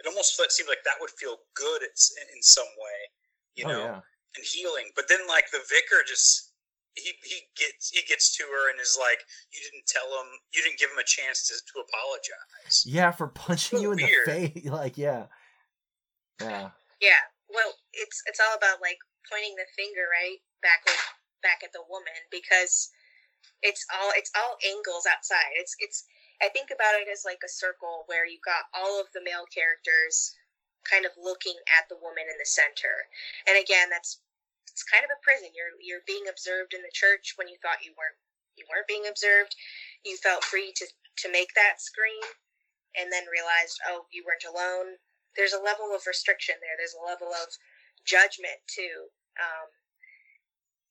It 0.00 0.06
almost 0.08 0.36
fe- 0.36 0.48
seemed 0.48 0.68
like 0.72 0.82
that 0.84 0.96
would 1.00 1.10
feel 1.20 1.36
good 1.54 1.82
it's, 1.84 2.10
in, 2.16 2.26
in 2.34 2.42
some 2.42 2.66
way, 2.80 2.98
you 3.54 3.64
oh 3.66 3.72
know, 3.72 3.84
yeah 3.84 4.00
and 4.34 4.44
healing. 4.48 4.88
But 4.96 5.06
then 5.12 5.20
like 5.28 5.50
the 5.52 5.60
vicar 5.68 6.00
just 6.08 6.50
he 6.96 7.12
he 7.22 7.44
gets 7.56 7.90
he 7.92 8.00
gets 8.08 8.34
to 8.36 8.44
her 8.44 8.70
and 8.72 8.80
is 8.80 8.96
like, 8.98 9.20
you 9.52 9.60
didn't 9.60 9.86
tell 9.86 10.08
him, 10.20 10.28
you 10.52 10.62
didn't 10.64 10.78
give 10.80 10.90
him 10.90 10.98
a 10.98 11.04
chance 11.06 11.46
to 11.48 11.54
to 11.54 11.74
apologize. 11.84 12.84
yeah 12.88 13.10
for 13.12 13.28
punching 13.28 13.78
So 13.78 13.82
you 13.82 13.92
in 13.92 13.98
weird. 14.00 14.26
the 14.26 14.48
face 14.48 14.64
like 14.80 14.96
yeah 14.96 15.26
yeah 16.40 16.70
Yeah. 17.00 17.22
Well, 17.52 17.72
it's 17.92 18.22
it's 18.26 18.40
all 18.40 18.56
about 18.56 18.80
like 18.80 18.96
pointing 19.30 19.54
the 19.56 19.68
finger 19.76 20.08
right 20.10 20.40
back 20.64 20.80
at 20.88 20.96
back 21.42 21.62
at 21.62 21.74
the 21.74 21.84
woman 21.84 22.26
because 22.30 22.90
it's 23.62 23.84
all 23.90 24.10
it's 24.14 24.30
all 24.34 24.58
angles 24.62 25.06
outside. 25.06 25.54
It's 25.58 25.74
it's 25.78 26.06
I 26.42 26.48
think 26.50 26.70
about 26.74 26.98
it 26.98 27.06
as 27.06 27.22
like 27.22 27.42
a 27.44 27.50
circle 27.50 28.02
where 28.06 28.26
you've 28.26 28.46
got 28.46 28.70
all 28.74 28.98
of 28.98 29.06
the 29.14 29.22
male 29.22 29.46
characters 29.50 30.34
kind 30.82 31.06
of 31.06 31.14
looking 31.14 31.54
at 31.70 31.86
the 31.86 31.98
woman 31.98 32.26
in 32.26 32.38
the 32.38 32.48
center. 32.48 33.06
And 33.46 33.54
again, 33.54 33.90
that's 33.90 34.18
it's 34.66 34.82
kind 34.82 35.04
of 35.04 35.12
a 35.14 35.22
prison. 35.22 35.54
You're 35.54 35.76
you're 35.78 36.06
being 36.06 36.26
observed 36.26 36.74
in 36.74 36.82
the 36.82 36.94
church 36.94 37.34
when 37.36 37.46
you 37.46 37.60
thought 37.62 37.84
you 37.84 37.94
weren't 37.94 38.18
you 38.58 38.66
weren't 38.66 38.90
being 38.90 39.06
observed. 39.06 39.54
You 40.02 40.18
felt 40.18 40.42
free 40.42 40.72
to 40.76 40.86
to 40.86 41.28
make 41.30 41.54
that 41.54 41.78
scream 41.78 42.24
and 42.96 43.12
then 43.12 43.24
realized, 43.28 43.80
oh, 43.88 44.04
you 44.12 44.24
weren't 44.24 44.44
alone. 44.44 45.00
There's 45.36 45.56
a 45.56 45.62
level 45.62 45.96
of 45.96 46.04
restriction 46.04 46.56
there. 46.60 46.76
There's 46.76 46.96
a 46.96 47.04
level 47.04 47.32
of 47.32 47.48
judgment 48.04 48.60
too. 48.68 49.12
Um, 49.40 49.68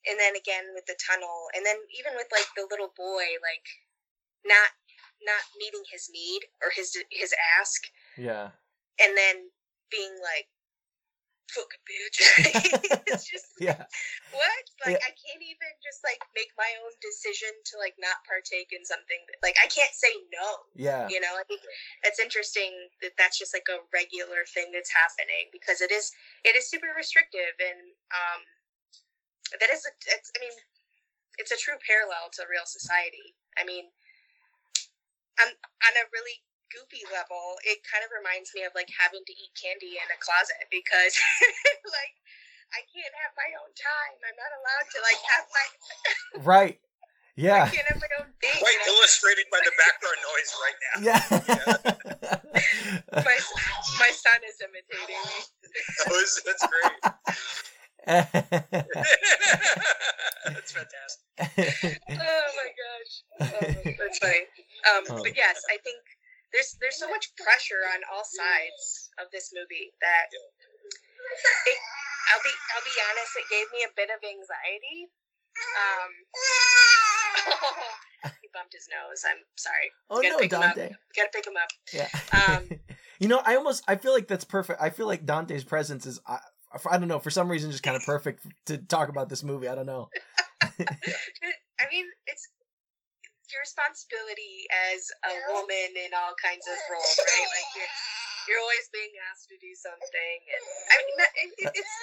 and 0.09 0.19
then 0.19 0.35
again 0.35 0.73
with 0.73 0.85
the 0.85 0.97
tunnel, 0.97 1.47
and 1.55 1.65
then 1.65 1.77
even 1.97 2.13
with 2.15 2.27
like 2.31 2.47
the 2.55 2.67
little 2.69 2.93
boy, 2.95 3.37
like 3.41 3.67
not 4.45 4.73
not 5.21 5.43
meeting 5.57 5.85
his 5.91 6.09
need 6.09 6.49
or 6.61 6.71
his 6.73 6.97
his 7.11 7.33
ask, 7.59 7.81
yeah 8.17 8.51
and 9.01 9.17
then 9.17 9.49
being 9.89 10.13
like, 10.21 10.47
"Fucking 11.51 11.83
bitch," 11.83 12.17
it's 13.09 13.25
just 13.25 13.57
yeah 13.59 13.85
what? 14.31 14.65
Like 14.85 14.97
Yeah. 14.97 15.03
I 15.03 15.11
can't 15.13 15.43
even 15.43 15.71
just 15.83 16.01
like 16.03 16.21
make 16.33 16.49
my 16.57 16.69
own 16.81 16.93
decision 17.03 17.51
to 17.51 17.73
like 17.77 17.95
not 17.99 18.23
partake 18.23 18.71
in 18.71 18.85
something. 18.85 19.19
That, 19.27 19.39
like 19.43 19.57
I 19.59 19.67
can't 19.67 19.93
say 19.93 20.11
no. 20.31 20.47
yeah 20.75 21.07
You 21.09 21.19
know, 21.19 21.35
I 21.35 21.43
think 21.45 21.61
it's 22.03 22.19
interesting 22.19 22.71
that 23.01 23.13
that's 23.17 23.37
just 23.37 23.53
like 23.53 23.67
a 23.69 23.83
regular 23.91 24.47
thing 24.47 24.71
that's 24.71 24.91
happening 24.93 25.51
because 25.51 25.81
it 25.81 25.91
is 25.91 26.11
it 26.47 26.55
is 26.55 26.69
super 26.69 26.93
restrictive 26.95 27.55
and 27.59 27.93
um 28.15 28.41
that 29.59 29.69
is 29.71 29.83
a 29.83 29.91
it's 30.15 30.31
I 30.35 30.39
mean 30.39 30.55
it's 31.39 31.51
a 31.51 31.59
true 31.59 31.79
parallel 31.83 32.29
to 32.37 32.45
real 32.47 32.67
society. 32.67 33.35
I 33.57 33.63
mean, 33.67 33.91
on 35.41 35.47
on 35.51 35.93
a 35.99 36.05
really 36.13 36.39
goopy 36.71 37.03
level, 37.11 37.59
it 37.67 37.83
kind 37.83 38.03
of 38.05 38.11
reminds 38.15 38.55
me 38.55 38.63
of 38.63 38.71
like 38.75 38.87
having 38.95 39.23
to 39.27 39.33
eat 39.35 39.51
candy 39.59 39.99
in 39.99 40.07
a 40.07 40.19
closet 40.23 40.63
because 40.71 41.13
like 41.97 42.15
I 42.71 42.87
can't 42.87 43.11
have 43.19 43.35
my 43.35 43.51
own 43.59 43.71
time. 43.75 44.15
I'm 44.23 44.37
not 44.39 44.51
allowed 44.55 44.87
to 44.87 44.99
like 45.03 45.19
have 45.35 45.45
my 45.51 45.67
right 46.55 46.79
yeah. 47.35 47.63
I 47.63 47.67
yeah 47.67 47.69
can't 47.71 47.87
have 47.87 48.01
my 48.01 48.11
own 48.19 48.31
thing. 48.39 48.59
Right, 48.61 48.81
illustrated 48.87 49.47
by 49.51 49.59
the 49.63 49.71
background 49.79 50.19
noise 50.23 50.51
right 50.59 50.79
now. 50.83 50.95
yeah 51.07 51.23
my 53.23 53.37
my 53.99 54.11
son 54.11 54.39
is 54.47 54.59
imitating 54.59 55.15
me. 55.15 55.39
Oh, 55.71 56.03
that 56.03 56.11
was, 56.11 56.41
that's 56.45 56.67
great. 56.67 56.99
that's 60.51 60.71
fantastic. 60.75 61.23
Oh 62.11 62.47
my 62.59 62.69
gosh, 62.75 63.13
oh, 63.39 63.91
that's 63.97 64.17
funny. 64.19 64.43
Um, 64.91 65.03
Oh. 65.09 65.23
But 65.23 65.37
yes, 65.37 65.61
I 65.71 65.77
think 65.83 66.01
there's 66.51 66.75
there's 66.81 66.99
so 66.99 67.07
much 67.09 67.31
pressure 67.37 67.87
on 67.95 68.01
all 68.11 68.25
sides 68.25 69.09
of 69.19 69.30
this 69.41 69.49
movie 69.57 69.89
that 70.05 70.29
it, 70.29 71.79
I'll 72.29 72.43
be 72.45 72.53
I'll 72.77 72.85
be 72.85 72.93
honest, 73.09 73.33
it 73.41 73.49
gave 73.49 73.65
me 73.73 73.81
a 73.89 73.91
bit 73.97 74.09
of 74.13 74.21
anxiety. 74.21 75.09
Um, 75.81 76.11
he 78.41 78.47
bumped 78.53 78.73
his 78.73 78.87
nose. 78.87 79.25
I'm 79.27 79.41
sorry. 79.57 79.89
oh 80.09 80.21
Gotta 80.21 80.29
no 80.29 80.37
pick 80.39 80.53
him 80.53 80.61
up. 80.61 80.75
dante 80.77 80.93
Gotta 81.15 81.29
pick 81.33 81.45
him 81.47 81.57
up. 81.57 81.69
yeah 81.91 82.07
Um, 82.37 82.69
you 83.19 83.27
know 83.27 83.41
i 83.45 83.55
almost 83.57 83.83
i 83.87 83.95
feel 83.97 84.13
like 84.13 84.27
that's 84.27 84.45
perfect 84.45 84.81
i 84.81 84.89
feel 84.89 85.05
like 85.07 85.25
dante's 85.25 85.63
presence 85.63 86.05
is 86.05 86.19
i, 86.25 86.39
I 86.89 86.97
don't 86.97 87.07
know 87.09 87.19
for 87.19 87.29
some 87.29 87.49
reason 87.51 87.69
just 87.69 87.83
kind 87.83 87.95
of 87.97 88.03
perfect 88.03 88.45
to 88.67 88.77
talk 88.77 89.09
about 89.09 89.27
this 89.29 89.43
movie 89.43 89.67
i 89.67 89.75
don't 89.75 89.85
know 89.85 90.09
I 90.61 91.85
mean, 91.91 92.05
it's 92.27 92.47
your 93.51 93.59
responsibility 93.61 94.63
as 94.93 95.01
a 95.27 95.33
woman 95.51 95.89
in 95.97 96.13
all 96.15 96.31
kinds 96.39 96.63
of 96.69 96.77
roles, 96.93 97.17
right? 97.19 97.49
Like 97.51 97.69
you're, 97.75 97.91
you're 98.47 98.61
always 98.61 98.87
being 98.93 99.13
asked 99.29 99.49
to 99.51 99.57
do 99.59 99.71
something, 99.75 100.37
and 100.49 100.63
I 100.89 100.95
mean, 101.01 101.17
it, 101.21 101.49
it, 101.67 101.69
it's 101.81 101.95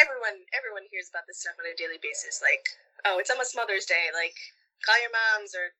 everyone. 0.00 0.38
Everyone 0.54 0.84
hears 0.88 1.08
about 1.12 1.26
this 1.28 1.40
stuff 1.42 1.56
on 1.60 1.66
a 1.68 1.74
daily 1.76 2.00
basis. 2.00 2.40
Like, 2.40 2.64
oh, 3.08 3.20
it's 3.20 3.32
almost 3.32 3.56
Mother's 3.56 3.86
Day. 3.88 4.12
Like, 4.12 4.36
call 4.82 4.96
your 5.00 5.12
moms 5.12 5.52
or 5.52 5.72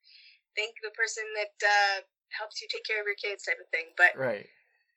thank 0.58 0.76
the 0.84 0.94
person 0.94 1.24
that 1.38 1.54
uh, 1.60 1.96
helps 2.36 2.60
you 2.60 2.68
take 2.70 2.84
care 2.84 3.00
of 3.00 3.06
your 3.08 3.18
kids, 3.18 3.44
type 3.46 3.60
of 3.60 3.68
thing. 3.72 3.92
But 3.96 4.14
right 4.18 4.46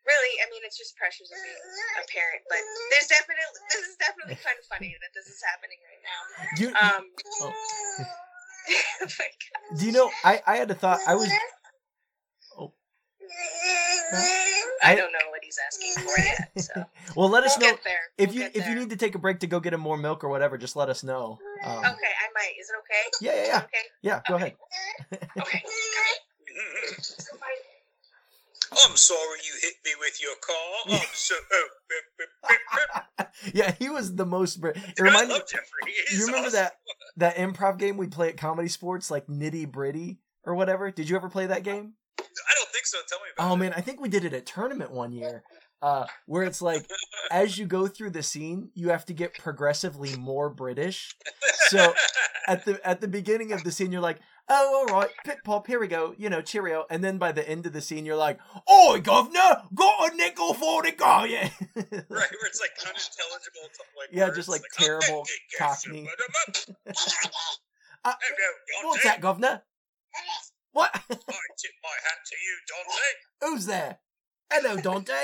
really, 0.08 0.34
I 0.40 0.48
mean, 0.50 0.64
it's 0.64 0.80
just 0.80 0.96
pressures 0.96 1.28
of 1.28 1.38
being 1.44 1.60
a 2.00 2.06
parent. 2.08 2.42
But 2.48 2.64
there's 2.96 3.12
definitely 3.12 3.44
this 3.70 3.84
is 3.84 3.96
definitely 4.00 4.40
kind 4.48 4.56
of 4.56 4.66
funny 4.72 4.96
that 4.96 5.12
this 5.12 5.28
is 5.28 5.44
happening 5.44 5.80
right 5.84 6.04
now. 6.08 6.20
you 6.56 6.68
Um, 6.72 7.04
Oh. 7.44 7.54
do 9.78 9.86
you 9.86 9.94
know 9.94 10.12
i 10.26 10.42
i 10.46 10.58
had 10.58 10.70
a 10.70 10.76
thought 10.76 11.00
i 11.08 11.16
was 11.16 11.32
I 14.84 14.96
don't 14.96 15.12
know 15.12 15.20
what 15.30 15.42
he's 15.44 15.58
asking 15.66 15.94
for 16.04 16.20
yet, 16.24 16.52
so 16.64 16.86
well 17.16 17.30
let 17.30 17.44
us 17.44 17.58
we'll 17.58 17.70
know 17.70 17.76
get 17.76 17.84
there. 17.84 17.94
if 18.18 18.28
We'll 18.30 18.36
you 18.36 18.42
get 18.44 18.56
if 18.56 18.68
you 18.68 18.76
need 18.76 18.90
to 18.92 18.96
take 18.96 19.16
a 19.16 19.20
break 19.20 19.40
to 19.42 19.48
go 19.48 19.60
get 19.60 19.74
him 19.74 19.82
more 19.82 19.98
milk 19.98 20.24
or 20.24 20.30
whatever 20.30 20.58
just 20.58 20.76
let 20.76 20.90
us 20.90 21.04
know 21.04 21.40
um, 21.66 21.78
Okay, 21.80 21.84
I 21.86 22.28
might. 22.36 22.54
Is 22.60 22.70
it 22.70 22.76
okay? 22.80 23.10
yeah 23.22 23.36
yeah 23.36 23.48
yeah 23.48 23.58
Okay. 23.64 23.84
yeah 24.02 24.22
go 24.30 24.36
ahead 24.36 24.54
Okay. 25.40 25.62
I'm 28.86 28.96
sorry 28.98 29.40
you 29.46 29.54
hit 29.62 29.74
me 29.86 29.92
with 30.00 30.22
your 30.22 30.36
car. 30.46 31.00
I'm 31.00 31.08
so. 31.14 31.36
Yeah 33.54 33.72
he 33.80 33.90
was 33.90 34.14
the 34.16 34.26
most 34.26 34.60
br- 34.60 34.70
it 34.70 34.94
I 35.00 35.24
love 35.24 35.44
Jeffrey. 35.48 35.94
He's 36.10 36.20
you 36.20 36.26
remember 36.28 36.48
awesome. 36.48 36.60
that 36.60 36.74
that 37.18 37.36
improv 37.38 37.78
game 37.78 37.98
we 37.98 38.08
play 38.08 38.30
at 38.30 38.36
ComedySportz 38.38 39.10
like 39.10 39.28
nitty 39.28 39.72
gritty 39.72 40.20
or 40.44 40.54
whatever 40.56 40.92
did 40.92 41.10
you 41.10 41.16
ever 41.16 41.30
play 41.30 41.46
that 41.48 41.64
game 41.64 41.94
I 42.20 42.24
don't 42.56 42.67
think 42.67 42.67
so. 42.88 42.98
Tell 43.08 43.20
me 43.20 43.26
about 43.36 43.52
oh 43.52 43.54
it. 43.54 43.58
man 43.58 43.74
i 43.76 43.82
think 43.82 44.02
we 44.02 44.10
did 44.10 44.26
it 44.26 44.34
at 44.34 44.46
tournament 44.46 44.92
one 44.92 45.12
year 45.12 45.44
uh 45.82 46.06
where 46.26 46.44
it's 46.44 46.62
like 46.62 46.86
as 47.32 47.58
you 47.58 47.66
go 47.66 47.88
through 47.88 48.10
the 48.10 48.24
scene 48.24 48.70
you 48.74 48.90
have 48.90 49.06
to 49.06 49.14
get 49.14 49.34
progressively 49.38 50.16
more 50.18 50.50
british 50.50 51.16
so 51.68 51.94
at 52.48 52.66
the 52.66 52.80
at 52.88 53.02
the 53.02 53.08
beginning 53.08 53.52
of 53.52 53.64
the 53.64 53.72
scene 53.72 53.92
you're 53.92 54.02
like 54.02 54.20
oh 54.50 54.86
all 54.90 54.96
right 54.96 55.10
pip 55.26 55.38
pop 55.44 55.68
here 55.68 55.80
we 55.80 55.88
go 55.88 56.16
you 56.18 56.30
know 56.30 56.42
cheerio 56.42 56.86
and 56.90 57.04
then 57.04 57.18
by 57.18 57.32
the 57.32 57.48
end 57.48 57.66
of 57.66 57.74
the 57.74 57.82
scene 57.82 58.06
you're 58.06 58.16
like 58.16 58.40
oh 58.68 59.00
governor 59.04 59.62
got 59.76 60.12
a 60.12 60.16
nickel 60.16 60.54
for 60.54 60.82
the 60.82 60.92
guy 60.92 61.26
yeah 61.26 61.50
right, 61.76 62.10
where 62.10 62.48
it's 62.48 62.62
like 62.62 62.72
unintelligible. 62.86 63.62
Like 63.98 64.10
Yeah, 64.12 64.30
just, 64.34 64.50
like, 64.50 64.62
"Oh, 64.80 64.84
terrible 64.84 65.24
Cockney. 65.58 66.08
Uh, 68.06 68.14
what's 68.86 69.04
that 69.04 69.20
governor 69.20 69.62
what? 70.78 70.92
I 70.94 71.00
tip 71.10 71.18
my 71.82 71.98
hat 72.04 72.20
to 72.28 72.36
you, 72.46 72.56
Dante. 72.70 73.10
Who's 73.42 73.66
there? 73.66 73.98
Hello, 74.54 74.76
Dante. 74.76 75.12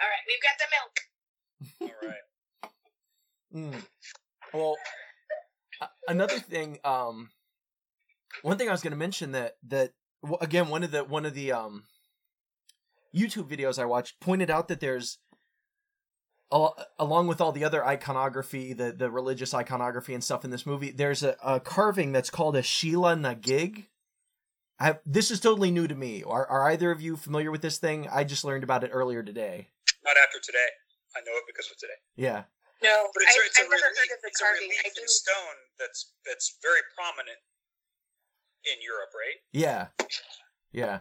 All 0.00 0.08
right, 0.08 0.24
we've 0.26 0.40
got 0.42 0.56
the 0.58 0.68
milk. 0.72 0.94
All 1.82 2.08
right. 2.08 2.24
Mm. 3.54 3.84
Well, 4.54 4.76
another 6.08 6.38
thing. 6.38 6.78
Um, 6.82 7.28
one 8.40 8.56
thing 8.56 8.70
I 8.70 8.72
was 8.72 8.80
going 8.80 8.92
to 8.92 8.96
mention 8.96 9.32
that 9.32 9.58
that 9.68 9.92
again 10.40 10.70
one 10.70 10.82
of 10.82 10.92
the 10.92 11.04
one 11.04 11.26
of 11.26 11.34
the 11.34 11.52
um 11.52 11.84
YouTube 13.14 13.50
videos 13.50 13.78
I 13.78 13.84
watched 13.84 14.18
pointed 14.18 14.48
out 14.48 14.68
that 14.68 14.80
there's 14.80 15.18
along 16.50 17.26
with 17.28 17.40
all 17.40 17.52
the 17.52 17.64
other 17.64 17.84
iconography, 17.86 18.72
the 18.72 18.92
the 18.92 19.10
religious 19.10 19.54
iconography 19.54 20.14
and 20.14 20.22
stuff 20.24 20.44
in 20.44 20.50
this 20.50 20.66
movie, 20.66 20.90
there's 20.90 21.22
a, 21.22 21.36
a 21.44 21.60
carving 21.60 22.12
that's 22.12 22.30
called 22.30 22.56
a 22.56 22.62
Sheela 22.62 23.18
na 23.18 23.34
gig. 23.34 23.86
I, 24.80 24.98
this 25.04 25.30
is 25.30 25.40
totally 25.40 25.70
new 25.70 25.86
to 25.86 25.94
me. 25.94 26.22
Are, 26.26 26.46
are 26.46 26.70
either 26.70 26.90
of 26.90 27.02
you 27.02 27.16
familiar 27.16 27.50
with 27.50 27.60
this 27.60 27.76
thing? 27.78 28.08
I 28.10 28.24
just 28.24 28.44
learned 28.44 28.64
about 28.64 28.82
it 28.82 28.90
earlier 28.94 29.22
today. 29.22 29.68
Not 30.04 30.16
after 30.16 30.40
today. 30.42 30.68
I 31.14 31.20
know 31.20 31.32
it 31.36 31.44
because 31.46 31.70
of 31.70 31.76
today. 31.76 32.00
Yeah. 32.16 32.44
No, 32.82 33.08
But 33.12 33.24
it's, 33.24 33.36
I, 33.36 33.40
a- 33.42 33.46
it's 33.46 33.58
I've 33.60 33.66
a 33.66 33.68
never 33.68 33.82
relief, 33.82 33.98
heard 33.98 34.16
of 34.16 34.22
the 34.22 34.28
it's 34.28 34.40
carving. 34.40 34.62
a 34.62 34.64
relief 34.64 34.80
I 34.86 34.88
do. 34.96 35.02
in 35.02 35.08
stone 35.08 35.56
that's 35.78 36.12
that's 36.26 36.56
very 36.62 36.80
prominent 36.96 37.36
in 38.64 38.80
Europe, 38.82 39.10
right? 39.14 39.38
Yeah. 39.52 39.88
Yeah. 40.72 41.00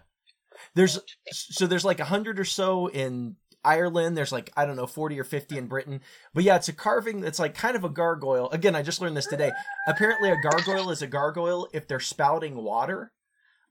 There's 0.76 1.00
so 1.32 1.66
there's 1.66 1.86
like 1.86 2.02
a 2.02 2.06
hundred 2.06 2.38
or 2.38 2.44
so 2.46 2.88
in 2.88 3.38
Ireland. 3.64 4.18
There's 4.18 4.32
like 4.32 4.52
I 4.56 4.66
don't 4.66 4.76
know 4.76 4.88
forty 4.88 5.20
or 5.20 5.24
fifty 5.24 5.58
in 5.58 5.68
Britain. 5.68 6.02
But 6.34 6.44
yeah, 6.44 6.56
it's 6.56 6.70
a 6.70 6.74
carving 6.74 7.22
that's 7.22 7.40
like 7.40 7.56
kind 7.56 7.76
of 7.76 7.84
a 7.84 7.90
gargoyle. 7.90 8.50
Again, 8.52 8.76
I 8.76 8.82
just 8.82 9.02
learned 9.02 9.18
this 9.18 9.28
today. 9.28 9.52
Apparently, 9.88 10.30
a 10.30 10.42
gargoyle 10.42 10.92
is 10.92 11.02
a 11.02 11.08
gargoyle 11.08 11.68
if 11.74 11.88
they're 11.88 12.00
spouting 12.00 12.56
water. 12.56 13.12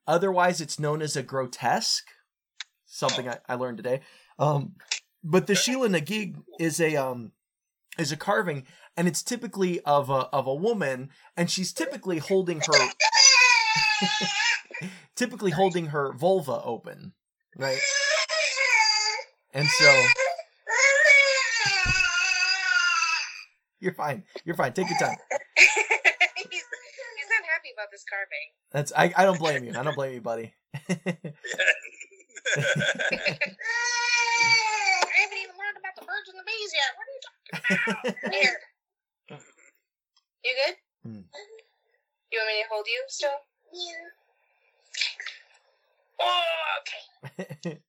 Otherwise, 0.06 0.60
it's 0.60 0.78
known 0.78 1.02
as 1.02 1.16
a 1.16 1.22
grotesque. 1.22 2.06
Something 2.86 3.28
I, 3.28 3.38
I 3.48 3.54
learned 3.54 3.76
today. 3.76 4.00
Um, 4.38 4.74
but 5.22 5.46
the 5.46 5.52
Sheela 5.52 5.90
na 5.90 5.98
gig 5.98 6.36
is 6.58 6.80
a 6.80 6.96
um 6.96 7.32
is 7.98 8.12
a 8.12 8.16
carving, 8.16 8.64
and 8.96 9.08
it's 9.08 9.22
typically 9.22 9.80
of 9.80 10.08
a 10.10 10.28
of 10.32 10.46
a 10.46 10.54
woman, 10.54 11.10
and 11.36 11.50
she's 11.50 11.72
typically 11.72 12.18
holding 12.18 12.60
her 12.60 12.88
typically 15.16 15.50
holding 15.50 15.86
her 15.86 16.12
vulva 16.14 16.62
open, 16.62 17.12
right? 17.56 17.80
And 19.54 19.66
so 19.66 19.84
you're 23.80 23.94
fine. 23.94 24.24
You're 24.44 24.56
fine. 24.56 24.72
Take 24.72 24.90
your 24.90 24.98
time. 24.98 25.16
he's, 25.56 25.66
he's 26.50 26.64
not 27.30 27.44
happy 27.48 27.70
about 27.74 27.88
this 27.90 28.04
carving. 28.08 28.52
That's 28.72 28.92
I, 28.94 29.12
I 29.16 29.24
don't 29.24 29.38
blame 29.38 29.64
you. 29.64 29.72
I 29.78 29.82
don't 29.82 29.94
blame 29.94 30.14
you, 30.14 30.20
buddy. 30.20 30.52
I 30.74 30.80
haven't 35.24 35.38
even 35.38 35.56
learned 35.56 35.78
about 35.78 35.96
the 35.96 36.04
birds 36.04 36.28
and 36.28 36.38
the 36.38 36.44
bees 36.44 36.72
yet. 36.74 36.92
What 36.96 37.06
are 37.08 37.14
you 37.14 37.20
talking 37.24 37.48
about? 37.88 38.04
Here. 38.34 38.58
You 40.44 40.52
good? 40.66 40.76
Hmm. 41.02 41.24
You 42.30 42.38
want 42.38 42.48
me 42.48 42.62
to 42.62 42.68
hold 42.70 42.86
you 42.86 43.00
still? 43.08 43.38
Yeah. 43.72 44.08
Oh, 46.20 46.42
okay. 46.80 47.80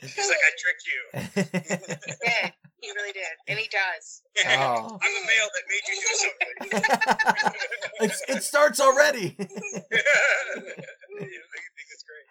He's 0.00 0.28
like, 0.28 0.38
I 0.38 0.52
tricked 0.58 0.86
you. 0.86 1.00
Yeah, 2.22 2.50
he 2.80 2.90
really 2.92 3.12
did, 3.12 3.24
and 3.48 3.58
he 3.58 3.68
does. 3.68 4.22
oh. 4.46 4.98
I'm 5.02 5.14
a 5.16 5.26
male 5.26 5.48
that 5.54 5.64
made 5.68 5.84
you 5.88 5.96
do 6.00 6.14
something. 6.16 6.54
it's, 8.00 8.20
it 8.28 8.42
starts 8.42 8.80
already. 8.80 9.36
you 9.38 9.46
think 9.46 9.84
it's 11.92 12.04
great. 12.08 12.26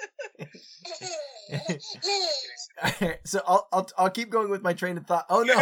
Alright, 2.84 3.20
so 3.28 3.42
I'll, 3.48 3.68
I'll 3.72 3.90
I'll 3.98 4.10
keep 4.10 4.30
going 4.30 4.50
with 4.50 4.62
my 4.64 4.74
train 4.74 4.98
of 4.98 5.06
thought. 5.06 5.26
Oh 5.30 5.44
no, 5.44 5.62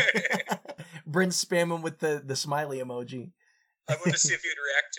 Brent's 1.08 1.44
spamming 1.44 1.82
with 1.82 2.00
the 2.00 2.22
the 2.26 2.36
smiley 2.36 2.80
emoji. 2.80 3.32
I 3.90 3.96
wanted 3.96 4.14
to 4.14 4.18
see 4.20 4.34
if 4.34 4.44
you'd 4.44 4.56
react 4.66 4.94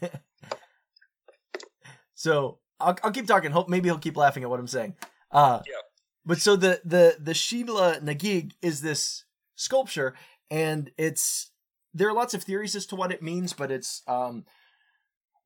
to 0.00 0.06
it. 0.06 0.20
So 2.14 2.58
I'll 2.78 2.98
I'll 3.02 3.12
keep 3.12 3.26
talking. 3.26 3.50
Hope 3.50 3.70
maybe 3.70 3.88
he'll 3.88 3.96
keep 3.98 4.14
laughing 4.16 4.42
at 4.42 4.50
what 4.50 4.60
I'm 4.60 4.66
saying. 4.66 4.94
Uh, 5.32 5.60
Yep. 5.66 5.76
But 6.26 6.38
so 6.42 6.54
the 6.54 6.82
the 6.84 7.16
the 7.18 7.32
Sheela 7.32 8.02
na 8.02 8.12
gig 8.12 8.52
is 8.60 8.82
this 8.82 9.24
sculpture, 9.56 10.14
and 10.50 10.90
it's 10.98 11.50
there 11.94 12.08
are 12.08 12.12
lots 12.12 12.34
of 12.34 12.42
theories 12.42 12.76
as 12.76 12.84
to 12.86 12.96
what 12.96 13.10
it 13.10 13.22
means, 13.22 13.54
but 13.54 13.70
it's 13.70 14.02
um 14.06 14.44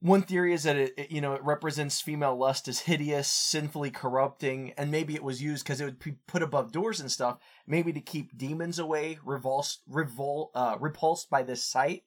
one 0.05 0.21
theory 0.21 0.53
is 0.53 0.65
that 0.65 0.77
it, 0.77 0.93
it 0.99 1.11
you 1.11 1.23
know 1.23 1.33
it 1.33 1.43
represents 1.43 2.03
female 2.03 2.37
lust 2.37 2.69
as 2.69 2.81
hideous, 2.81 3.27
sinfully 3.27 3.91
corrupting, 3.91 4.75
and 4.77 4.91
maybe 4.91 5.15
it 5.15 5.23
was 5.23 5.43
used 5.43 5.65
because 5.65 5.81
it 5.81 5.87
would 5.87 5.99
be 5.99 6.17
put 6.27 6.43
above 6.43 6.73
doors 6.73 7.01
and 7.01 7.11
stuff, 7.11 7.39
maybe 7.67 7.91
to 7.91 8.03
keep 8.03 8.37
demons 8.37 8.79
away, 8.79 9.19
revulsed, 9.25 9.81
revol, 9.91 10.49
uh, 10.55 10.77
repulsed 10.79 11.31
by 11.31 11.43
this 11.43 11.65
sight, 11.65 12.03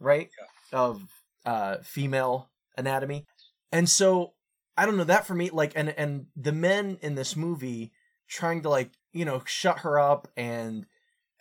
right, 0.00 0.30
of 0.72 1.02
uh 1.44 1.76
female 1.82 2.48
anatomy. 2.78 3.26
And 3.70 3.86
so 3.86 4.32
I 4.74 4.86
don't 4.86 4.96
know 4.96 5.04
that 5.04 5.26
for 5.26 5.34
me, 5.34 5.50
like, 5.50 5.72
and 5.76 5.90
and 5.90 6.28
the 6.34 6.52
men 6.52 6.96
in 7.02 7.16
this 7.16 7.36
movie 7.36 7.92
trying 8.28 8.62
to 8.62 8.70
like 8.70 8.92
you 9.12 9.26
know 9.26 9.42
shut 9.44 9.80
her 9.80 9.98
up 9.98 10.26
and 10.38 10.86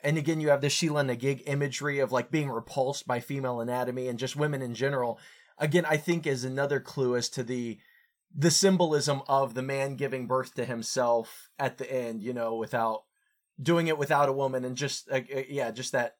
and 0.03 0.17
again 0.17 0.41
you 0.41 0.49
have 0.49 0.59
the 0.59 0.67
Sheela 0.67 1.05
na 1.05 1.13
gig 1.13 1.43
imagery 1.45 1.99
of 1.99 2.11
like 2.11 2.31
being 2.31 2.49
repulsed 2.49 3.07
by 3.07 3.21
female 3.21 3.61
anatomy 3.61 4.09
and 4.09 4.19
just 4.19 4.35
women 4.35 4.61
in 4.61 4.73
general. 4.75 5.17
Again, 5.57 5.85
I 5.87 5.97
think 5.97 6.25
is 6.25 6.43
another 6.43 6.79
clue 6.79 7.15
as 7.15 7.29
to 7.29 7.43
the 7.43 7.77
the 8.33 8.51
symbolism 8.51 9.21
of 9.27 9.53
the 9.53 9.61
man 9.61 9.95
giving 9.95 10.25
birth 10.25 10.53
to 10.55 10.63
himself 10.63 11.49
at 11.59 11.77
the 11.77 11.91
end, 11.91 12.23
you 12.23 12.33
know, 12.33 12.55
without 12.55 13.03
doing 13.61 13.87
it 13.87 13.97
without 13.97 14.29
a 14.29 14.33
woman 14.33 14.65
and 14.65 14.77
just 14.77 15.09
uh, 15.11 15.21
uh, 15.35 15.41
yeah, 15.49 15.71
just 15.71 15.91
that 15.91 16.15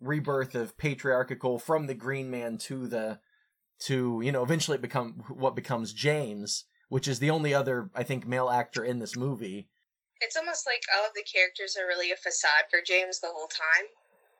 rebirth 0.00 0.54
of 0.54 0.76
patriarchal 0.76 1.58
from 1.58 1.86
the 1.86 1.94
green 1.94 2.30
man 2.30 2.58
to 2.58 2.86
the 2.88 3.18
to 3.78 4.20
you 4.22 4.32
know 4.32 4.42
eventually 4.42 4.76
it 4.76 4.82
become 4.82 5.22
what 5.28 5.56
becomes 5.56 5.92
James, 5.92 6.64
which 6.88 7.08
is 7.08 7.18
the 7.18 7.30
only 7.30 7.54
other 7.54 7.90
I 7.94 8.02
think 8.02 8.26
male 8.26 8.50
actor 8.50 8.84
in 8.84 8.98
this 8.98 9.16
movie. 9.16 9.68
It's 10.20 10.36
almost 10.36 10.66
like 10.66 10.82
all 10.96 11.04
of 11.04 11.14
the 11.14 11.24
characters 11.24 11.76
are 11.76 11.86
really 11.86 12.12
a 12.12 12.16
facade 12.16 12.70
for 12.70 12.78
James 12.86 13.20
the 13.20 13.28
whole 13.28 13.48
time. 13.48 13.86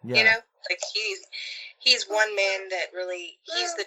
Yeah, 0.05 0.19
You 0.19 0.25
know, 0.25 0.39
like 0.71 0.81
he's 0.95 1.21
he's 1.79 2.05
one 2.05 2.35
man 2.37 2.69
that 2.71 2.87
really 2.95 3.39
he's 3.43 3.75
the 3.75 3.87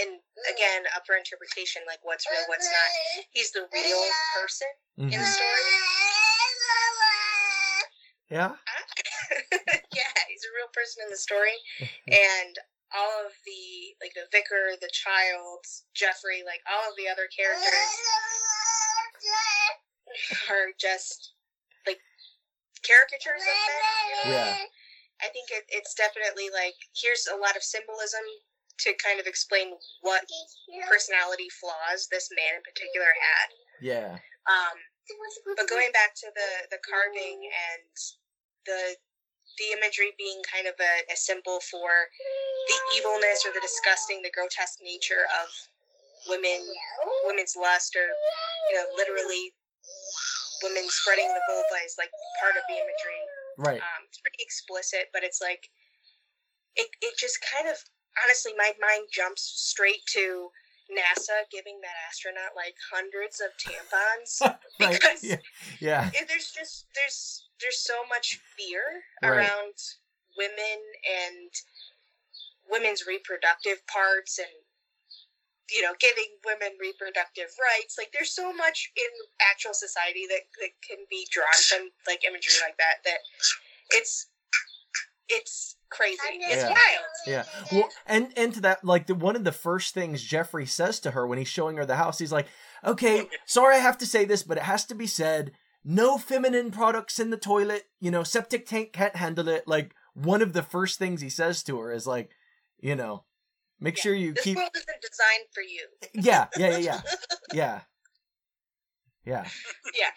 and 0.00 0.20
again 0.48 0.82
up 0.96 1.04
for 1.06 1.16
interpretation 1.16 1.82
like 1.86 2.00
what's 2.02 2.24
real, 2.30 2.42
what's 2.48 2.66
not. 2.66 2.90
He's 3.30 3.52
the 3.52 3.66
real 3.72 4.04
person 4.34 4.68
in 4.98 5.10
the 5.10 5.16
Mhm. 5.16 5.34
story. 5.34 5.62
yeah, 8.30 8.52
yeah, 9.94 10.14
he's 10.28 10.44
a 10.44 10.52
real 10.56 10.70
person 10.72 11.02
in 11.04 11.10
the 11.10 11.16
story, 11.16 11.58
and 12.08 12.58
all 12.94 13.26
of 13.26 13.32
the 13.46 13.94
like 14.00 14.14
the 14.14 14.26
vicar, 14.32 14.74
the 14.80 14.90
child, 14.92 15.64
Jeffrey, 15.94 16.42
like 16.44 16.62
all 16.70 16.90
of 16.90 16.96
the 16.96 17.08
other 17.08 17.28
characters 17.28 17.90
are 20.50 20.72
just 20.78 21.32
like 21.86 22.00
caricatures 22.86 23.42
of 23.42 23.56
men. 23.68 23.82
You 24.08 24.30
know? 24.30 24.36
Yeah. 24.36 24.56
I 25.22 25.28
think 25.28 25.50
it, 25.52 25.64
it's 25.68 25.94
definitely 25.94 26.48
like 26.50 26.74
here's 26.96 27.26
a 27.28 27.36
lot 27.36 27.56
of 27.56 27.62
symbolism 27.62 28.24
to 28.86 28.94
kind 29.02 29.20
of 29.20 29.26
explain 29.26 29.74
what 30.00 30.24
personality 30.88 31.48
flaws 31.60 32.08
this 32.10 32.28
man 32.32 32.60
in 32.60 32.62
particular 32.64 33.08
had. 33.08 33.48
yeah, 33.80 34.10
Um, 34.48 34.76
but 35.56 35.68
going 35.68 35.90
back 35.92 36.14
to 36.22 36.28
the 36.34 36.50
the 36.70 36.80
carving 36.86 37.44
and 37.44 37.92
the 38.66 38.96
the 39.58 39.76
imagery 39.76 40.14
being 40.16 40.40
kind 40.46 40.64
of 40.64 40.74
a, 40.80 40.94
a 41.12 41.16
symbol 41.16 41.60
for 41.60 42.08
the 42.70 42.78
evilness 42.96 43.44
or 43.44 43.52
the 43.52 43.60
disgusting, 43.60 44.22
the 44.22 44.32
grotesque 44.32 44.80
nature 44.80 45.28
of 45.42 45.48
women, 46.28 46.60
women's 47.26 47.56
lust, 47.58 47.96
or 47.96 48.06
you 48.70 48.74
know, 48.78 48.86
literally 48.96 49.52
women 50.62 50.84
spreading 50.88 51.28
the 51.28 51.42
vulva 51.48 51.78
is 51.84 51.96
like 51.98 52.12
part 52.40 52.56
of 52.56 52.64
the 52.68 52.76
imagery. 52.76 53.20
right. 53.58 53.80
Um, 53.80 54.00
it's 54.08 54.20
pretty 54.20 54.40
explicit, 54.40 55.08
but 55.12 55.24
it's 55.24 55.40
like 55.40 55.68
it. 56.76 56.88
It 57.02 57.18
just 57.18 57.40
kind 57.42 57.68
of 57.68 57.76
honestly, 58.24 58.52
my 58.56 58.72
mind 58.80 59.08
jumps 59.12 59.42
straight 59.42 60.04
to 60.12 60.50
NASA 60.90 61.46
giving 61.52 61.80
that 61.82 61.94
astronaut 62.08 62.56
like 62.56 62.74
hundreds 62.90 63.40
of 63.40 63.50
tampons 63.56 64.40
right. 64.80 64.98
because 64.98 65.22
Yeah, 65.22 65.36
yeah, 65.80 66.10
there's 66.26 66.50
just 66.50 66.86
there's 66.94 67.44
there's 67.60 67.78
so 67.78 68.02
much 68.08 68.40
fear 68.56 68.82
Right. 69.22 69.46
around 69.46 69.74
women 70.36 70.80
and 71.04 71.50
women's 72.70 73.06
reproductive 73.06 73.86
parts 73.86 74.38
and 74.38 74.48
you 75.70 75.82
know, 75.82 75.94
giving 76.00 76.26
women 76.44 76.76
reproductive 76.80 77.46
rights. 77.62 77.94
Like, 77.96 78.10
there's 78.12 78.34
so 78.34 78.52
much 78.52 78.90
in 78.96 79.10
actual 79.38 79.72
society 79.72 80.26
that, 80.26 80.42
that 80.58 80.74
can 80.82 80.98
be 81.08 81.26
drawn 81.30 81.46
from 81.62 81.90
like 82.06 82.24
imagery 82.26 82.58
like 82.60 82.76
that. 82.78 83.06
That 83.06 83.22
it's 83.90 84.26
it's 85.28 85.76
crazy. 85.90 86.18
It's 86.24 86.62
Yeah. 86.62 86.68
wild. 86.68 87.06
Yeah. 87.26 87.44
Well, 87.72 87.88
and 88.06 88.32
and 88.36 88.54
to 88.54 88.60
that, 88.62 88.84
like 88.84 89.06
the 89.06 89.14
one 89.14 89.36
of 89.36 89.44
the 89.44 89.52
first 89.52 89.92
things 89.94 90.22
Jeffrey 90.22 90.66
says 90.66 91.00
to 91.00 91.10
her 91.12 91.26
when 91.26 91.38
he's 91.38 91.48
showing 91.48 91.76
her 91.76 91.84
the 91.86 91.96
house, 91.96 92.18
he's 92.18 92.32
like, 92.32 92.46
"Okay, 92.84 93.28
sorry, 93.44 93.76
I 93.76 93.80
have 93.80 93.98
to 93.98 94.06
say 94.06 94.24
this, 94.24 94.42
but 94.42 94.56
it 94.56 94.64
has 94.64 94.84
to 94.86 94.94
be 94.94 95.06
said. 95.06 95.52
No 95.82 96.18
feminine 96.18 96.70
products 96.70 97.18
in 97.18 97.30
the 97.30 97.36
toilet. 97.38 97.88
You 98.00 98.10
know, 98.10 98.22
septic 98.22 98.66
tank 98.66 98.92
can't 98.92 99.16
handle 99.16 99.48
it." 99.48 99.66
Like 99.68 99.94
one 100.14 100.42
of 100.42 100.52
the 100.52 100.62
first 100.62 100.98
things 100.98 101.20
he 101.20 101.30
says 101.30 101.62
to 101.64 101.78
her 101.80 101.92
is 101.92 102.06
like, 102.06 102.30
you 102.80 102.94
know, 102.96 103.24
make 103.78 103.96
Yeah. 103.96 104.02
sure 104.02 104.14
you 104.14 104.32
This 104.34 104.44
keep. 104.44 104.56
world 104.56 104.70
isn't 104.74 105.02
designed 105.02 105.46
for 105.52 105.62
you. 105.62 105.86
Yeah, 106.12 106.48
yeah, 106.56 106.76
yeah, 106.76 106.78
yeah, 106.78 107.00
yeah, 107.52 107.80
yeah. 109.24 109.48
Yeah. 109.94 110.10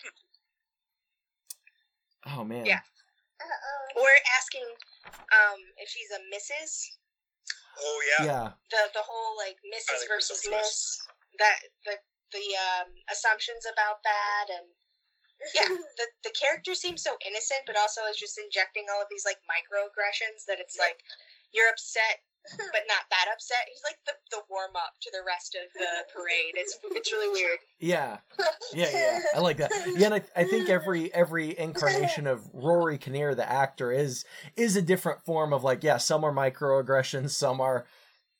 Oh 2.25 2.43
man. 2.43 2.65
Yeah. 2.65 2.79
Uh-oh. 3.41 4.01
Or 4.01 4.07
asking 4.37 4.63
um, 5.13 5.59
if 5.77 5.89
she's 5.89 6.09
a 6.11 6.21
Mrs. 6.29 6.97
Oh 7.79 7.99
yeah. 8.17 8.25
Yeah. 8.25 8.47
The 8.69 8.81
the 8.93 9.05
whole 9.05 9.37
like 9.37 9.57
Mrs. 9.65 10.05
like 10.05 10.09
versus 10.09 10.41
presumptuous. 10.41 11.01
Miss. 11.01 11.39
That 11.41 11.57
the 11.85 11.95
the 12.33 12.47
um, 12.57 12.89
assumptions 13.09 13.65
about 13.65 14.01
that 14.05 14.47
and 14.49 14.67
yeah, 15.51 15.67
the 15.99 16.07
the 16.23 16.33
character 16.33 16.73
seems 16.73 17.03
so 17.03 17.17
innocent, 17.25 17.67
but 17.67 17.75
also 17.75 18.05
is 18.07 18.17
just 18.17 18.39
injecting 18.39 18.87
all 18.87 19.01
of 19.01 19.09
these 19.11 19.25
like 19.25 19.41
microaggressions 19.49 20.45
that 20.47 20.61
it's 20.61 20.79
like 20.79 21.01
you're 21.51 21.69
upset, 21.69 22.23
but 22.57 22.83
not 22.87 23.03
that 23.09 23.25
upset. 23.31 23.57
He's 23.67 23.81
like 23.83 23.97
the, 24.05 24.13
the 24.35 24.43
warm 24.49 24.75
up 24.75 24.93
to 25.01 25.11
the 25.11 25.23
rest 25.25 25.55
of 25.55 25.71
the 25.73 26.13
parade. 26.13 26.53
It's 26.55 26.77
it's 26.91 27.11
really 27.11 27.29
weird. 27.29 27.59
Yeah, 27.79 28.17
yeah, 28.73 28.89
yeah. 28.91 29.19
I 29.35 29.39
like 29.39 29.57
that. 29.57 29.71
Yeah, 29.95 30.07
and 30.07 30.15
I, 30.15 30.21
I 30.35 30.43
think 30.43 30.69
every 30.69 31.13
every 31.13 31.57
incarnation 31.57 32.27
of 32.27 32.47
Rory 32.53 32.97
Kinnear, 32.97 33.35
the 33.35 33.49
actor, 33.49 33.91
is 33.91 34.25
is 34.55 34.75
a 34.75 34.81
different 34.81 35.21
form 35.21 35.53
of 35.53 35.63
like, 35.63 35.83
yeah, 35.83 35.97
some 35.97 36.23
are 36.23 36.33
microaggressions, 36.33 37.31
some 37.31 37.61
are, 37.61 37.85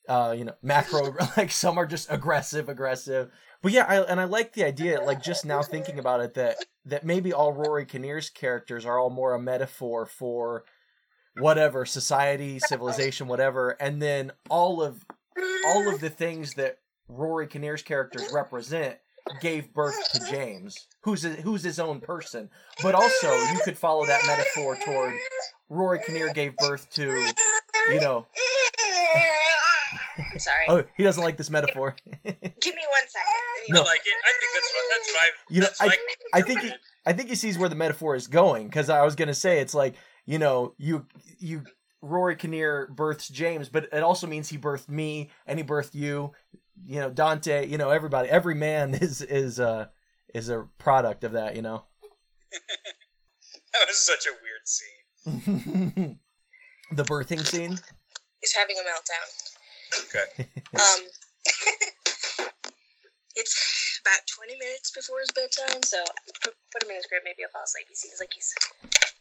uh, 0.10 0.34
you 0.38 0.45
know, 0.45 0.56
macro, 0.62 1.16
like 1.38 1.51
some 1.51 1.78
are 1.78 1.86
just 1.86 2.12
aggressive, 2.12 2.70
aggressive. 2.70 3.32
But 3.62 3.72
yeah, 3.72 3.86
I, 3.88 4.01
and 4.01 4.20
I 4.20 4.26
like 4.26 4.54
the 4.54 4.66
idea, 4.66 5.01
like 5.01 5.24
just 5.24 5.45
now 5.45 5.64
thinking 5.64 5.97
about 5.97 6.20
it, 6.20 6.34
that 6.34 6.58
that 6.86 7.06
maybe 7.06 7.32
all 7.32 7.54
Rory 7.54 7.86
Kinnear's 7.86 8.30
characters 8.30 8.86
are 8.86 8.99
all 8.99 9.10
more 9.10 9.34
a 9.34 9.39
metaphor 9.39 10.06
for 10.06 10.66
whatever 11.38 11.86
society, 11.86 12.60
civilization, 12.60 13.28
whatever, 13.28 13.72
and 13.80 14.02
then 14.02 14.32
all 14.50 14.82
of 14.82 15.06
all 15.68 15.94
of 15.94 16.00
the 16.00 16.10
things 16.10 16.54
that 16.56 16.80
Rory 17.08 17.48
Kinnear's 17.48 17.82
characters 17.82 18.30
represent 18.34 18.98
gave 19.40 19.74
birth 19.74 19.96
to 20.14 20.20
James, 20.30 20.88
who's 21.02 21.24
a, 21.26 21.30
who's 21.30 21.64
his 21.64 21.80
own 21.80 22.00
person. 22.00 22.50
But 22.82 22.96
also, 22.96 23.34
you 23.34 23.60
could 23.64 23.78
follow 23.78 24.06
that 24.06 24.22
metaphor 24.28 24.78
toward 24.84 25.14
Rory 25.70 26.00
Kinnear 26.06 26.34
gave 26.34 26.56
birth 26.58 26.90
to, 26.94 27.26
you 27.90 28.00
know. 28.00 28.28
I'm 30.18 30.40
sorry. 30.40 30.66
Oh, 30.68 30.84
he 30.96 31.04
doesn't 31.04 31.24
like 31.24 31.38
this 31.38 31.50
metaphor. 31.50 31.96
Give 32.24 32.26
me 32.34 32.34
one 32.34 33.08
second. 33.08 33.34
No. 33.70 33.82
I 33.82 33.86
like 33.86 34.02
it. 34.06 34.14
I 34.24 34.34
think 34.40 34.52
that's 34.54 34.74
what 34.74 34.84
that's 34.90 35.14
what 35.14 35.22
I. 35.22 35.30
You 35.50 35.62
know, 35.62 35.68
that's 35.68 35.82
what 35.82 36.00
I 36.34 36.42
think 36.42 36.60
he, 36.62 36.72
I 37.06 37.14
think 37.14 37.30
he 37.30 37.36
sees 37.36 37.58
where 37.58 37.70
the 37.70 37.76
metaphor 37.76 38.16
is 38.16 38.28
going 38.28 38.68
because 38.68 38.90
I 38.90 39.04
was 39.04 39.16
gonna 39.16 39.34
say 39.34 39.60
it's 39.60 39.74
like 39.74 39.96
you 40.26 40.39
know 40.39 40.74
you 40.78 41.05
you 41.39 41.63
Rory 42.01 42.36
Kinnear 42.36 42.88
births 42.88 43.30
James, 43.30 43.69
but 43.69 43.86
it 43.91 44.03
also 44.03 44.28
means 44.28 44.49
he 44.49 44.57
birthed 44.57 44.89
me 44.89 45.32
and 45.47 45.57
he 45.57 45.65
birthed 45.65 45.95
you. 45.95 46.34
You 46.86 46.99
know 46.99 47.09
Dante. 47.09 47.67
You 47.67 47.78
know 47.78 47.89
everybody. 47.89 48.30
Every 48.30 48.55
man 48.55 48.93
is 49.01 49.21
is 49.21 49.59
uh 49.59 49.88
is 50.34 50.49
a 50.49 50.67
product 50.78 51.24
of 51.24 51.32
that. 51.34 51.55
You 51.55 51.61
know. 51.61 51.84
that 52.51 53.88
was 53.88 53.97
such 53.97 54.28
a 54.28 54.34
weird 54.43 54.67
scene. 54.67 56.19
the 56.91 57.03
birthing 57.03 57.45
scene. 57.45 57.80
He's 58.41 58.53
having 58.53 58.76
a 58.76 58.84
meltdown. 58.84 59.28
Okay. 60.03 60.49
Um, 60.74 60.99
it's 63.36 64.01
about 64.03 64.21
20 64.28 64.57
minutes 64.59 64.91
before 64.91 65.19
his 65.21 65.32
bedtime, 65.32 65.82
so 65.84 66.03
put, 66.43 66.53
put 66.74 66.84
him 66.84 66.89
in 66.91 66.97
his 66.97 67.05
crib. 67.05 67.21
Maybe 67.24 67.45
he'll 67.45 67.53
fall 67.53 67.63
asleep. 67.63 67.88
He 67.89 67.95
seems 67.95 68.19
like 68.19 68.34
he's 68.34 68.53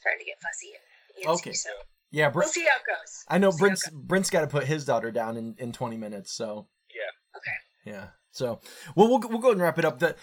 starting 0.01 0.21
to 0.21 0.29
get 0.29 0.41
fussy 0.43 0.75
and 0.75 0.85
antsy, 1.25 1.27
Okay. 1.29 1.53
So 1.53 1.71
Yeah, 2.11 2.31
we'll 2.35 2.47
see 2.49 2.63
how 2.65 2.77
it 2.77 2.83
goes. 2.87 3.25
I 3.29 3.39
know 3.39 3.49
We'll 3.49 3.53
see 3.53 3.59
how 3.61 3.67
it 3.67 3.69
Brent's 3.69 3.89
Brent's 3.91 4.31
got 4.31 4.41
to 4.43 4.47
put 4.47 4.65
his 4.65 4.85
daughter 4.85 5.11
down 5.11 5.37
in, 5.37 5.55
in 5.59 5.73
twenty 5.73 5.97
minutes. 5.97 6.33
So 6.33 6.69
Yeah. 6.95 7.39
Okay. 7.39 7.97
yeah. 7.97 8.07
So 8.31 8.61
well, 8.97 9.09
we'll 9.09 9.21
we'll 9.21 9.39
go 9.39 9.49
ahead 9.49 9.53
and 9.53 9.63
wrap 9.63 9.79
it 9.79 9.85
up. 9.85 9.99
The 9.99 10.17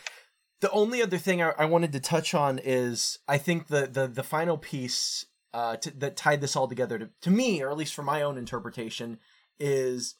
the 0.61 0.71
only 0.71 1.01
other 1.01 1.17
thing 1.17 1.41
I, 1.41 1.53
I 1.57 1.65
wanted 1.65 1.91
to 1.93 1.99
touch 1.99 2.33
on 2.33 2.59
is 2.59 3.19
I 3.27 3.37
think 3.37 3.67
the 3.67 3.87
the 3.87 4.07
the 4.07 4.23
final 4.23 4.57
piece 4.57 5.25
uh 5.53 5.77
to, 5.77 5.91
that 5.99 6.15
tied 6.17 6.41
this 6.41 6.55
all 6.55 6.67
together 6.67 6.99
to 6.99 7.09
to 7.21 7.31
me, 7.31 7.61
or 7.61 7.71
at 7.71 7.77
least 7.77 7.93
for 7.93 8.03
my 8.03 8.21
own 8.21 8.37
interpretation, 8.37 9.19
is 9.59 10.15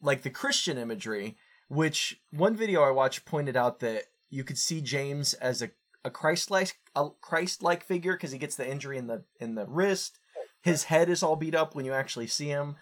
like 0.00 0.22
the 0.22 0.30
Christian 0.30 0.78
imagery. 0.78 1.36
Which 1.68 2.20
one 2.30 2.56
video 2.56 2.82
I 2.82 2.90
watched 2.90 3.24
pointed 3.24 3.56
out 3.56 3.78
that 3.80 4.04
you 4.28 4.44
could 4.44 4.58
see 4.58 4.80
James 4.80 5.34
as 5.34 5.62
a 5.62 5.70
a 6.04 6.10
Christ-like 6.10 6.76
a 6.94 7.08
Christ-like 7.20 7.84
figure 7.84 8.12
because 8.12 8.32
he 8.32 8.38
gets 8.38 8.56
the 8.56 8.68
injury 8.68 8.98
in 8.98 9.06
the 9.06 9.24
in 9.40 9.54
the 9.54 9.66
wrist. 9.66 10.18
His 10.62 10.84
head 10.84 11.08
is 11.08 11.22
all 11.22 11.36
beat 11.36 11.54
up 11.54 11.74
when 11.74 11.84
you 11.84 11.92
actually 11.92 12.26
see 12.26 12.48
him. 12.48 12.76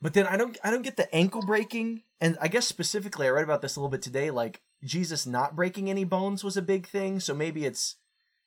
But 0.00 0.14
then 0.14 0.26
I 0.26 0.36
don't 0.36 0.58
I 0.64 0.70
don't 0.70 0.82
get 0.82 0.96
the 0.96 1.12
ankle 1.14 1.42
breaking, 1.42 2.02
and 2.20 2.36
I 2.40 2.48
guess 2.48 2.66
specifically 2.66 3.26
I 3.26 3.30
read 3.30 3.44
about 3.44 3.62
this 3.62 3.76
a 3.76 3.80
little 3.80 3.90
bit 3.90 4.02
today. 4.02 4.30
Like 4.30 4.60
Jesus 4.84 5.26
not 5.26 5.54
breaking 5.54 5.88
any 5.88 6.04
bones 6.04 6.42
was 6.42 6.56
a 6.56 6.62
big 6.62 6.86
thing, 6.88 7.20
so 7.20 7.34
maybe 7.34 7.64
it's 7.64 7.96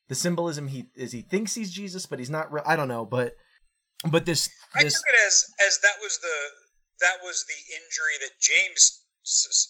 the 0.09 0.15
symbolism 0.15 0.67
he 0.67 0.87
is 0.95 1.13
he 1.13 1.21
thinks 1.21 1.55
he's 1.55 1.71
Jesus, 1.71 2.05
but 2.05 2.19
he's 2.19 2.29
not. 2.29 2.51
Re- 2.51 2.61
I 2.65 2.75
don't 2.75 2.89
know, 2.89 3.05
but 3.05 3.35
but 4.09 4.25
this 4.25 4.49
I 4.75 4.83
took 4.83 4.91
it 4.91 5.25
as 5.25 5.45
as 5.65 5.79
that 5.79 5.95
was 6.01 6.19
the 6.19 6.37
that 6.99 7.17
was 7.23 7.45
the 7.47 7.59
injury 7.73 8.19
that 8.21 8.39
James 8.41 9.05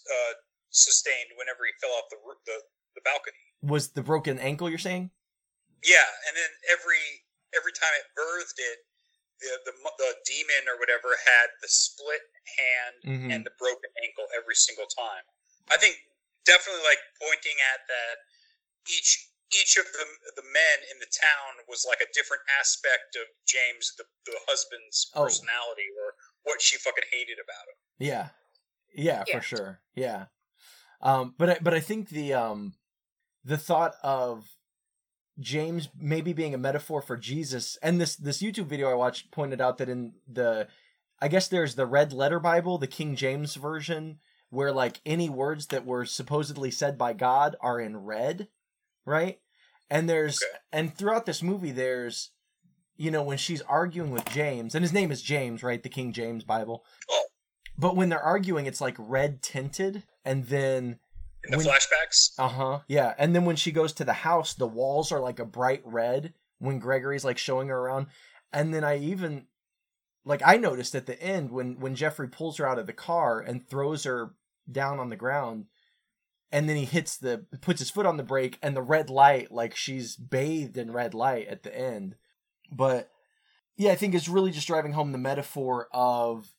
uh, 0.09 0.33
sustained 0.71 1.37
whenever 1.37 1.65
he 1.65 1.71
fell 1.79 1.91
off 1.91 2.05
the 2.09 2.17
the 2.45 2.59
the 2.95 3.01
balcony. 3.05 3.37
Was 3.65 3.91
the 3.91 4.03
broken 4.03 4.37
ankle. 4.39 4.69
You're 4.69 4.77
saying? 4.79 5.11
Yeah, 5.83 6.07
and 6.27 6.33
then 6.37 6.51
every 6.71 7.01
every 7.55 7.71
time 7.71 7.93
it 7.99 8.07
birthed 8.17 8.57
it, 8.57 8.79
the 9.41 9.71
the 9.71 9.73
the 9.97 10.11
demon 10.25 10.69
or 10.69 10.79
whatever 10.79 11.13
had 11.25 11.47
the 11.61 11.67
split 11.67 12.21
hand 12.57 12.95
Mhm. 13.05 13.29
and 13.33 13.45
the 13.45 13.51
broken 13.57 13.89
ankle 14.03 14.27
every 14.35 14.55
single 14.55 14.87
time. 14.87 15.23
I 15.69 15.77
think 15.77 15.97
definitely 16.45 16.83
like 16.83 16.99
pointing 17.21 17.57
at 17.73 17.85
that 17.87 18.15
each 18.87 19.29
each 19.53 19.77
of 19.77 19.85
the 19.93 20.05
the 20.35 20.43
men 20.43 20.77
in 20.91 20.99
the 20.99 21.05
town 21.11 21.63
was 21.67 21.85
like 21.85 22.01
a 22.01 22.11
different 22.13 22.43
aspect 22.59 23.15
of 23.15 23.27
James 23.45 23.93
the 23.97 24.05
the 24.25 24.39
husband's 24.47 25.11
Oh. 25.13 25.23
personality 25.23 25.87
or 26.01 26.15
what 26.43 26.61
she 26.61 26.77
fucking 26.77 27.05
hated 27.11 27.37
about 27.39 27.67
him. 27.69 27.77
Yeah, 27.99 28.29
yeah, 28.93 29.23
Yeah. 29.27 29.39
for 29.39 29.41
sure. 29.41 29.81
Yeah, 29.93 30.27
um, 31.01 31.35
but 31.37 31.49
I, 31.49 31.57
but 31.61 31.73
I 31.73 31.79
think 31.79 32.09
the 32.09 32.33
um, 32.33 32.75
the 33.45 33.57
thought 33.57 33.93
of 34.03 34.49
James 35.39 35.89
maybe 35.97 36.33
being 36.33 36.53
a 36.53 36.57
metaphor 36.57 37.01
for 37.01 37.15
Jesus, 37.15 37.77
and 37.81 38.01
this 38.01 38.15
this 38.15 38.41
YouTube 38.41 38.65
video 38.65 38.89
I 38.89 38.95
watched 38.95 39.31
pointed 39.31 39.61
out 39.61 39.77
that 39.77 39.89
in 39.89 40.13
the, 40.27 40.67
I 41.21 41.27
guess 41.27 41.47
there's 41.47 41.75
the 41.75 41.85
Red 41.85 42.11
Letter 42.11 42.39
Bible, 42.39 42.77
the 42.77 42.87
King 42.87 43.15
James 43.15 43.55
version, 43.55 44.19
where 44.49 44.71
like 44.71 45.01
any 45.05 45.29
words 45.29 45.67
that 45.67 45.85
were 45.85 46.05
supposedly 46.05 46.71
said 46.71 46.97
by 46.97 47.13
God 47.13 47.55
are 47.61 47.79
in 47.79 47.97
red, 47.97 48.47
right? 49.05 49.39
And 49.89 50.09
there's 50.09 50.41
Okay. 50.41 50.57
and 50.71 50.97
throughout 50.97 51.25
this 51.25 51.43
movie 51.43 51.71
there's 51.71 52.31
you 52.97 53.11
know 53.11 53.21
when 53.23 53.37
she's 53.37 53.61
arguing 53.61 54.11
with 54.11 54.25
James 54.25 54.73
and 54.73 54.83
his 54.83 54.93
name 54.93 55.11
is 55.11 55.21
James, 55.21 55.61
right? 55.61 55.83
The 55.83 55.89
King 55.89 56.13
James 56.13 56.43
Bible. 56.43 56.83
Oh. 57.11 57.25
But 57.77 57.95
when 57.95 58.09
they're 58.09 58.19
arguing 58.19 58.65
it's 58.65 58.81
like 58.81 58.95
red 58.97 59.43
tinted 59.43 60.03
and 60.23 60.45
then 60.45 60.99
In 61.45 61.51
the 61.51 61.57
When- 61.57 61.67
flashbacks, 61.67 62.31
uh-huh. 62.37 62.79
Yeah. 62.87 63.13
And 63.17 63.35
then 63.35 63.45
when 63.45 63.55
she 63.55 63.71
goes 63.71 63.93
to 63.93 64.03
the 64.03 64.13
house, 64.13 64.53
the 64.53 64.67
walls 64.67 65.11
are 65.11 65.19
like 65.19 65.39
a 65.39 65.45
bright 65.45 65.81
red 65.85 66.33
when 66.59 66.79
Gregory's 66.79 67.25
like 67.25 67.37
showing 67.37 67.67
her 67.67 67.77
around. 67.77 68.07
And 68.51 68.73
then 68.73 68.83
I 68.83 68.97
even 68.97 69.47
like 70.23 70.41
I 70.45 70.57
noticed 70.57 70.95
at 70.95 71.05
the 71.05 71.21
end 71.21 71.51
when 71.51 71.79
when 71.79 71.95
Jeffrey 71.95 72.27
pulls 72.27 72.57
her 72.57 72.67
out 72.67 72.79
of 72.79 72.87
the 72.87 72.93
car 72.93 73.39
and 73.39 73.67
throws 73.67 74.03
her 74.05 74.33
down 74.71 74.99
on 74.99 75.09
the 75.09 75.15
ground 75.15 75.65
and 76.51 76.69
then 76.69 76.75
he 76.77 76.85
hits 76.85 77.17
the 77.17 77.45
puts 77.61 77.79
his 77.79 77.89
foot 77.89 78.05
on 78.05 78.17
the 78.17 78.23
brake 78.23 78.57
and 78.61 78.75
the 78.75 78.81
red 78.81 79.09
light 79.09 79.51
like 79.51 79.75
she's 79.75 80.15
bathed 80.15 80.77
in 80.77 80.91
red 80.91 81.13
light 81.13 81.47
at 81.47 81.63
the 81.63 81.77
end. 81.77 82.15
But 82.71 83.11
yeah, 83.77 83.91
I 83.91 83.95
think 83.95 84.15
it's 84.15 84.29
really 84.29 84.51
just 84.51 84.67
driving 84.67 84.93
home 84.93 85.11
the 85.11 85.17
metaphor 85.17 85.87
of 85.91 86.53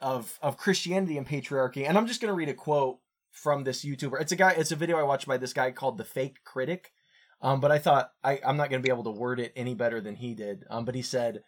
of 0.00 0.38
of 0.40 0.56
Christianity 0.56 1.18
and 1.18 1.26
patriarchy. 1.26 1.86
And 1.86 1.98
I'm 1.98 2.06
just 2.06 2.20
going 2.20 2.30
to 2.30 2.36
read 2.36 2.48
a 2.48 2.54
quote 2.54 2.98
from 3.34 3.64
this 3.64 3.84
YouTuber. 3.84 4.20
It's 4.20 4.32
a 4.32 4.36
guy. 4.36 4.52
It's 4.52 4.72
a 4.72 4.76
video 4.76 4.98
I 4.98 5.02
watched 5.02 5.26
by 5.26 5.36
this 5.36 5.52
guy 5.52 5.70
called 5.70 5.98
the 5.98 6.04
Fake 6.04 6.38
Critic. 6.44 6.92
Um, 7.42 7.60
but 7.60 7.70
I 7.70 7.78
thought 7.78 8.10
I, 8.22 8.40
I'm 8.46 8.56
not 8.56 8.70
going 8.70 8.80
to 8.80 8.86
be 8.86 8.92
able 8.92 9.04
to 9.04 9.10
word 9.10 9.38
it 9.38 9.52
any 9.54 9.74
better 9.74 10.00
than 10.00 10.14
he 10.14 10.34
did. 10.34 10.64
Um, 10.70 10.86
but 10.86 10.94
he 10.94 11.02
said, 11.02 11.42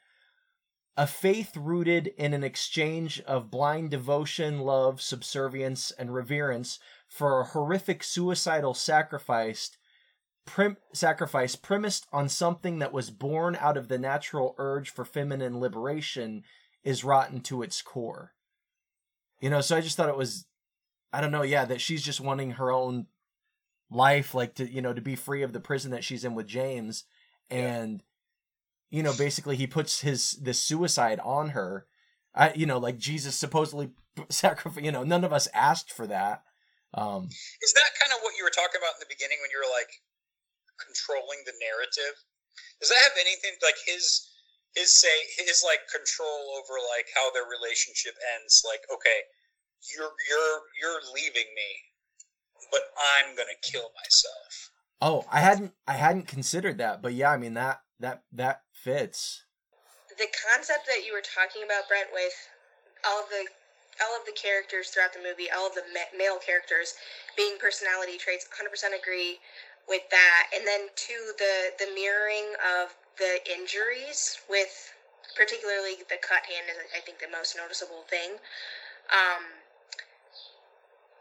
a 0.98 1.06
faith 1.06 1.56
rooted 1.56 2.08
in 2.18 2.34
an 2.34 2.44
exchange 2.44 3.20
of 3.22 3.50
blind 3.50 3.90
devotion, 3.90 4.60
love, 4.60 5.00
subservience, 5.00 5.90
and 5.92 6.12
reverence 6.12 6.78
for 7.08 7.40
a 7.40 7.44
horrific 7.44 8.02
suicidal 8.02 8.74
sacrifice 8.74 9.70
prim- 10.46 10.78
sacrifice 10.94 11.56
premised 11.56 12.06
on 12.12 12.28
something 12.28 12.78
that 12.78 12.92
was 12.92 13.10
born 13.10 13.56
out 13.60 13.76
of 13.76 13.88
the 13.88 13.98
natural 13.98 14.54
urge 14.56 14.88
for 14.88 15.04
feminine 15.04 15.60
liberation 15.60 16.42
is 16.82 17.04
rotten 17.04 17.40
to 17.40 17.62
its 17.62 17.82
core. 17.82 18.32
You 19.40 19.50
know, 19.50 19.60
so 19.60 19.76
I 19.76 19.82
just 19.82 19.96
thought 19.96 20.08
it 20.08 20.16
was 20.16 20.46
I 21.12 21.20
don't 21.20 21.32
know, 21.32 21.42
yeah, 21.42 21.64
that 21.64 21.80
she's 21.80 22.02
just 22.02 22.20
wanting 22.20 22.52
her 22.52 22.70
own 22.70 23.06
life 23.90 24.34
like 24.34 24.54
to, 24.56 24.70
you 24.70 24.82
know, 24.82 24.92
to 24.92 25.00
be 25.00 25.16
free 25.16 25.42
of 25.42 25.52
the 25.52 25.60
prison 25.60 25.90
that 25.92 26.04
she's 26.04 26.24
in 26.24 26.34
with 26.34 26.46
James 26.46 27.04
and 27.50 28.02
you 28.90 29.02
know, 29.02 29.12
basically 29.16 29.56
he 29.56 29.66
puts 29.66 30.00
his 30.00 30.32
this 30.42 30.62
suicide 30.62 31.20
on 31.24 31.50
her. 31.50 31.86
I 32.34 32.52
you 32.54 32.66
know, 32.66 32.78
like 32.78 32.98
Jesus 32.98 33.34
supposedly 33.36 33.90
sacrifice, 34.28 34.84
you 34.84 34.92
know, 34.92 35.02
none 35.02 35.24
of 35.24 35.32
us 35.32 35.48
asked 35.54 35.92
for 35.92 36.06
that. 36.06 36.42
Um 36.94 37.28
Is 37.62 37.72
that 37.74 37.90
kind 38.00 38.12
of 38.12 38.22
what 38.22 38.34
you 38.38 38.44
were 38.44 38.54
talking 38.54 38.78
about 38.78 38.94
in 38.98 39.02
the 39.02 39.10
beginning 39.10 39.38
when 39.42 39.50
you 39.50 39.58
were 39.58 39.72
like 39.74 39.90
controlling 40.78 41.42
the 41.46 41.56
narrative? 41.58 42.14
Does 42.80 42.90
that 42.90 43.02
have 43.02 43.18
anything 43.18 43.56
like 43.62 43.78
his 43.86 44.28
his 44.76 44.92
say 44.92 45.12
his 45.40 45.64
like 45.64 45.88
control 45.88 46.52
over 46.60 46.76
like 46.92 47.08
how 47.16 47.32
their 47.32 47.48
relationship 47.48 48.14
ends? 48.36 48.62
Like, 48.62 48.84
okay, 48.92 49.24
you're 49.94 50.12
you're 50.28 50.60
you're 50.80 51.00
leaving 51.14 51.48
me, 51.54 51.70
but 52.70 52.82
I'm 52.96 53.36
gonna 53.36 53.58
kill 53.62 53.90
myself. 54.04 54.70
Oh, 55.00 55.24
I 55.30 55.40
hadn't 55.40 55.72
I 55.86 55.94
hadn't 55.94 56.28
considered 56.28 56.78
that, 56.78 57.02
but 57.02 57.12
yeah, 57.12 57.30
I 57.30 57.36
mean 57.36 57.54
that 57.54 57.80
that 58.00 58.22
that 58.32 58.62
fits. 58.72 59.44
The 60.18 60.28
concept 60.48 60.86
that 60.88 61.04
you 61.04 61.12
were 61.12 61.24
talking 61.24 61.60
about, 61.60 61.88
Brent, 61.88 62.08
with 62.12 62.32
all 63.04 63.20
of 63.20 63.28
the 63.28 63.44
all 64.00 64.12
of 64.16 64.24
the 64.24 64.36
characters 64.36 64.88
throughout 64.88 65.12
the 65.12 65.24
movie, 65.24 65.48
all 65.52 65.68
of 65.68 65.74
the 65.74 65.84
male 66.16 66.38
characters 66.38 66.94
being 67.36 67.56
personality 67.56 68.20
traits, 68.20 68.44
100% 68.52 68.92
agree 68.92 69.40
with 69.88 70.04
that. 70.12 70.52
And 70.52 70.66
then 70.66 70.88
to 70.92 71.16
the 71.38 71.54
the 71.80 71.88
mirroring 71.92 72.52
of 72.60 72.92
the 73.18 73.40
injuries 73.48 74.40
with 74.48 74.92
particularly 75.36 76.00
the 76.08 76.20
cut 76.20 76.44
hand 76.48 76.68
is 76.68 76.76
I 76.96 77.00
think 77.00 77.20
the 77.20 77.32
most 77.32 77.56
noticeable 77.56 78.04
thing. 78.08 78.40
Um, 79.12 79.44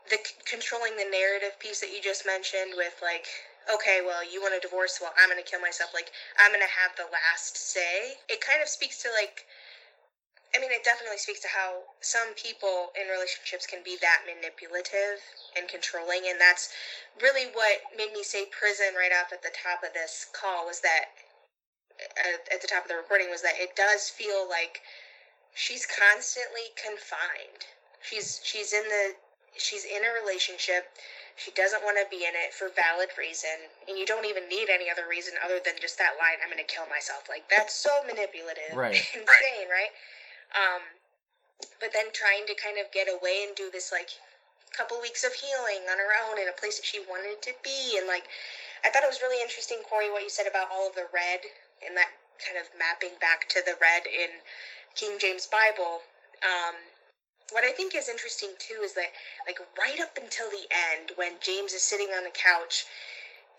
the 0.09 0.19
controlling 0.45 0.97
the 0.97 1.07
narrative 1.09 1.57
piece 1.59 1.79
that 1.79 1.91
you 1.91 2.01
just 2.01 2.25
mentioned 2.25 2.73
with 2.77 2.93
like 3.01 3.25
okay 3.71 4.01
well 4.05 4.21
you 4.21 4.41
want 4.41 4.53
a 4.53 4.59
divorce 4.59 4.99
well 5.01 5.13
i'm 5.17 5.29
going 5.29 5.41
to 5.41 5.49
kill 5.49 5.59
myself 5.59 5.89
like 5.93 6.11
i'm 6.37 6.51
going 6.51 6.61
to 6.61 6.69
have 6.69 6.93
the 6.95 7.09
last 7.09 7.57
say 7.57 8.13
it 8.29 8.41
kind 8.41 8.61
of 8.61 8.69
speaks 8.69 9.01
to 9.01 9.09
like 9.17 9.45
I 10.55 10.59
mean, 10.59 10.71
it 10.71 10.85
definitely 10.85 11.17
speaks 11.17 11.41
to 11.41 11.49
how 11.51 11.83
some 11.99 12.31
people 12.39 12.95
in 12.95 13.11
relationships 13.11 13.67
can 13.67 13.83
be 13.83 13.97
that 13.99 14.23
manipulative 14.23 15.19
and 15.51 15.67
controlling, 15.67 16.31
and 16.31 16.39
that's 16.39 16.71
really 17.19 17.51
what 17.51 17.83
made 17.91 18.13
me 18.13 18.23
say 18.23 18.45
prison 18.47 18.95
right 18.95 19.11
off 19.11 19.33
at 19.33 19.43
the 19.43 19.51
top 19.51 19.83
of 19.83 19.91
this 19.91 20.27
call 20.31 20.65
was 20.65 20.79
that 20.79 21.11
uh, 21.99 22.39
at 22.53 22.61
the 22.61 22.67
top 22.67 22.83
of 22.83 22.89
the 22.89 22.95
recording 22.95 23.29
was 23.29 23.41
that 23.41 23.59
it 23.59 23.75
does 23.75 24.07
feel 24.07 24.47
like 24.47 24.79
she's 25.53 25.85
constantly 25.85 26.71
confined. 26.79 27.67
She's 28.01 28.39
she's 28.43 28.71
in 28.71 28.83
the 28.87 29.15
she's 29.57 29.85
in 29.85 30.03
a 30.03 30.11
relationship. 30.11 30.87
She 31.35 31.51
doesn't 31.51 31.83
want 31.83 31.99
to 31.99 32.07
be 32.07 32.23
in 32.23 32.31
it 32.31 32.55
for 32.55 32.71
valid 32.71 33.11
reason, 33.19 33.67
and 33.87 33.99
you 33.99 34.05
don't 34.07 34.23
even 34.23 34.47
need 34.47 34.71
any 34.71 34.87
other 34.87 35.03
reason 35.03 35.35
other 35.43 35.59
than 35.59 35.75
just 35.81 35.99
that 35.99 36.15
line. 36.15 36.39
I'm 36.39 36.47
going 36.47 36.63
to 36.63 36.67
kill 36.67 36.87
myself. 36.87 37.27
Like 37.27 37.43
that's 37.51 37.75
so 37.75 37.91
manipulative, 38.07 38.71
right? 38.75 38.95
insane, 38.95 39.67
right? 39.67 39.91
Um, 40.55 40.81
but 41.83 41.91
then 41.91 42.11
trying 42.15 42.47
to 42.47 42.55
kind 42.55 42.79
of 42.79 42.87
get 42.95 43.11
away 43.11 43.43
and 43.43 43.55
do 43.55 43.67
this 43.71 43.91
like 43.91 44.15
couple 44.75 44.99
weeks 44.99 45.23
of 45.23 45.31
healing 45.31 45.87
on 45.87 45.95
her 45.95 46.11
own 46.27 46.35
in 46.35 46.51
a 46.51 46.55
place 46.59 46.75
that 46.75 46.83
she 46.83 46.99
wanted 47.07 47.39
to 47.39 47.55
be, 47.63 47.95
and 47.99 48.07
like 48.07 48.27
I 48.83 48.91
thought 48.91 49.03
it 49.03 49.11
was 49.11 49.23
really 49.23 49.41
interesting, 49.41 49.79
Corey, 49.83 50.11
what 50.11 50.23
you 50.23 50.29
said 50.29 50.47
about 50.47 50.71
all 50.71 50.87
of 50.87 50.95
the 50.95 51.07
red 51.11 51.41
and 51.83 51.97
that 51.97 52.11
kind 52.39 52.59
of 52.59 52.67
mapping 52.77 53.17
back 53.19 53.47
to 53.49 53.63
the 53.65 53.75
red 53.79 54.05
in 54.05 54.29
King 54.93 55.17
James 55.19 55.47
Bible. 55.47 56.03
Um, 56.43 56.75
what 57.51 57.63
I 57.63 57.71
think 57.71 57.95
is 57.95 58.09
interesting 58.09 58.49
too 58.57 58.81
is 58.83 58.93
that, 58.93 59.13
like, 59.45 59.59
right 59.77 59.99
up 60.01 60.17
until 60.17 60.49
the 60.49 60.65
end, 60.71 61.11
when 61.15 61.33
James 61.41 61.73
is 61.73 61.81
sitting 61.81 62.09
on 62.15 62.23
the 62.23 62.33
couch 62.33 62.85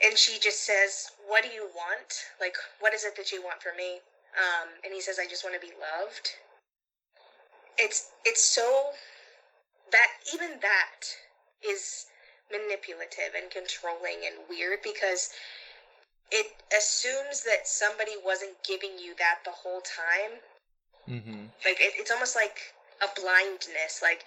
and 0.02 0.16
she 0.18 0.38
just 0.40 0.64
says, 0.64 1.12
What 1.26 1.44
do 1.44 1.50
you 1.50 1.68
want? 1.74 2.24
Like, 2.40 2.56
what 2.80 2.94
is 2.94 3.04
it 3.04 3.16
that 3.16 3.32
you 3.32 3.42
want 3.42 3.62
from 3.62 3.76
me? 3.76 4.00
Um, 4.36 4.68
and 4.84 4.92
he 4.92 5.00
says, 5.00 5.18
I 5.20 5.26
just 5.26 5.44
want 5.44 5.54
to 5.54 5.66
be 5.66 5.72
loved. 5.80 6.30
It's, 7.78 8.10
it's 8.24 8.42
so, 8.42 8.90
that, 9.92 10.08
even 10.34 10.60
that 10.60 11.00
is 11.64 12.06
manipulative 12.50 13.32
and 13.36 13.50
controlling 13.50 14.24
and 14.26 14.36
weird 14.48 14.80
because 14.82 15.30
it 16.30 16.46
assumes 16.76 17.44
that 17.44 17.66
somebody 17.66 18.12
wasn't 18.24 18.52
giving 18.66 18.98
you 18.98 19.14
that 19.18 19.38
the 19.44 19.52
whole 19.52 19.80
time. 19.80 20.40
Mm-hmm. 21.08 21.46
Like, 21.64 21.80
it, 21.80 21.94
it's 21.96 22.10
almost 22.10 22.34
like 22.34 22.74
a 23.02 23.08
blindness, 23.20 24.00
like, 24.02 24.24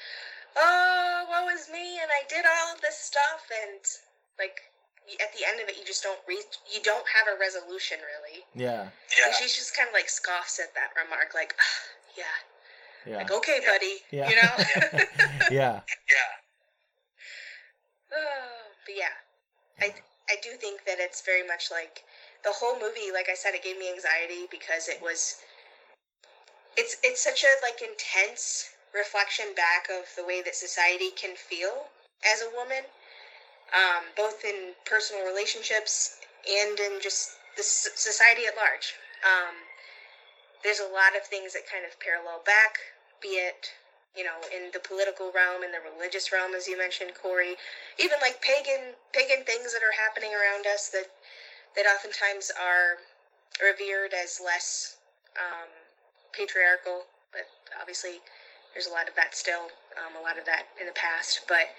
oh, 0.55 1.25
what 1.29 1.45
was 1.45 1.69
me, 1.69 1.99
and 2.01 2.09
I 2.11 2.23
did 2.29 2.45
all 2.45 2.73
of 2.75 2.81
this 2.81 2.97
stuff, 2.97 3.49
and 3.49 3.81
like 4.37 4.61
at 5.21 5.33
the 5.33 5.41
end 5.47 5.59
of 5.59 5.67
it, 5.69 5.77
you 5.77 5.85
just 5.85 6.03
don't 6.03 6.19
reach, 6.27 6.61
you 6.71 6.81
don't 6.83 7.05
have 7.09 7.25
a 7.33 7.39
resolution 7.39 7.97
really. 7.99 8.45
Yeah. 8.53 8.89
Yeah. 9.17 9.25
And 9.25 9.33
she's 9.35 9.55
just 9.55 9.75
kind 9.75 9.87
of 9.89 9.93
like 9.93 10.09
scoffs 10.09 10.59
at 10.59 10.73
that 10.75 10.93
remark, 10.93 11.33
like, 11.33 11.55
"Ah, 11.57 11.81
yeah, 12.17 12.37
Yeah. 13.09 13.17
like 13.17 13.31
okay, 13.31 13.59
buddy, 13.65 14.03
Yeah. 14.11 14.29
you 14.29 14.35
know. 14.35 14.53
yeah. 15.51 15.81
Yeah. 15.87 16.29
Oh, 18.13 18.69
but 18.85 18.95
yeah, 18.95 19.15
I 19.81 19.93
I 20.29 20.35
do 20.43 20.51
think 20.61 20.85
that 20.85 20.99
it's 20.99 21.21
very 21.21 21.45
much 21.45 21.71
like 21.71 22.03
the 22.43 22.51
whole 22.51 22.79
movie. 22.79 23.11
Like 23.11 23.29
I 23.29 23.35
said, 23.35 23.55
it 23.55 23.63
gave 23.63 23.77
me 23.77 23.89
anxiety 23.89 24.45
because 24.51 24.87
it 24.87 25.01
was. 25.01 25.37
It's 26.79 26.95
it's 27.03 27.21
such 27.21 27.43
a 27.43 27.51
like 27.61 27.81
intense 27.81 28.69
reflection 28.95 29.53
back 29.53 29.89
of 29.91 30.07
the 30.15 30.23
way 30.23 30.41
that 30.41 30.55
society 30.55 31.11
can 31.11 31.35
feel 31.35 31.87
as 32.23 32.41
a 32.41 32.49
woman, 32.55 32.85
um, 33.75 34.15
both 34.15 34.45
in 34.45 34.71
personal 34.85 35.25
relationships 35.25 36.15
and 36.47 36.79
in 36.79 37.01
just 37.01 37.31
the 37.57 37.63
society 37.63 38.45
at 38.45 38.55
large. 38.55 38.95
Um, 39.27 39.55
there's 40.63 40.79
a 40.79 40.87
lot 40.87 41.17
of 41.17 41.23
things 41.27 41.51
that 41.51 41.67
kind 41.67 41.83
of 41.83 41.99
parallel 41.99 42.39
back, 42.45 42.79
be 43.19 43.35
it 43.43 43.73
you 44.15 44.23
know 44.23 44.39
in 44.55 44.71
the 44.71 44.79
political 44.79 45.33
realm, 45.35 45.63
in 45.63 45.73
the 45.75 45.83
religious 45.83 46.31
realm, 46.31 46.55
as 46.55 46.65
you 46.65 46.77
mentioned, 46.77 47.11
Corey, 47.13 47.55
even 47.99 48.21
like 48.21 48.41
pagan 48.41 48.95
pagan 49.11 49.43
things 49.43 49.73
that 49.73 49.83
are 49.83 49.99
happening 49.99 50.31
around 50.31 50.65
us 50.65 50.87
that 50.95 51.11
that 51.75 51.85
oftentimes 51.85 52.51
are 52.55 53.03
revered 53.59 54.13
as 54.13 54.39
less 54.39 54.95
um, 55.35 55.67
patriarchal, 56.33 57.05
but 57.31 57.47
obviously 57.79 58.21
there's 58.73 58.87
a 58.87 58.93
lot 58.93 59.07
of 59.07 59.15
that 59.15 59.35
still, 59.35 59.69
um, 59.97 60.15
a 60.19 60.21
lot 60.21 60.37
of 60.37 60.45
that 60.45 60.67
in 60.79 60.85
the 60.85 60.93
past. 60.93 61.41
But 61.47 61.73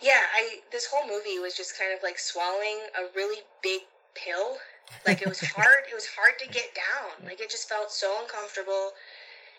yeah, 0.00 0.28
I 0.34 0.60
this 0.72 0.86
whole 0.86 1.06
movie 1.06 1.38
was 1.38 1.56
just 1.56 1.78
kind 1.78 1.92
of 1.92 2.02
like 2.02 2.18
swallowing 2.18 2.78
a 2.98 3.14
really 3.14 3.42
big 3.62 3.82
pill. 4.14 4.58
Like 5.06 5.22
it 5.22 5.28
was 5.28 5.40
hard. 5.56 5.84
it 5.90 5.94
was 5.94 6.06
hard 6.06 6.38
to 6.40 6.46
get 6.48 6.74
down. 6.74 7.24
Like 7.24 7.40
it 7.40 7.50
just 7.50 7.68
felt 7.68 7.92
so 7.92 8.20
uncomfortable, 8.20 8.92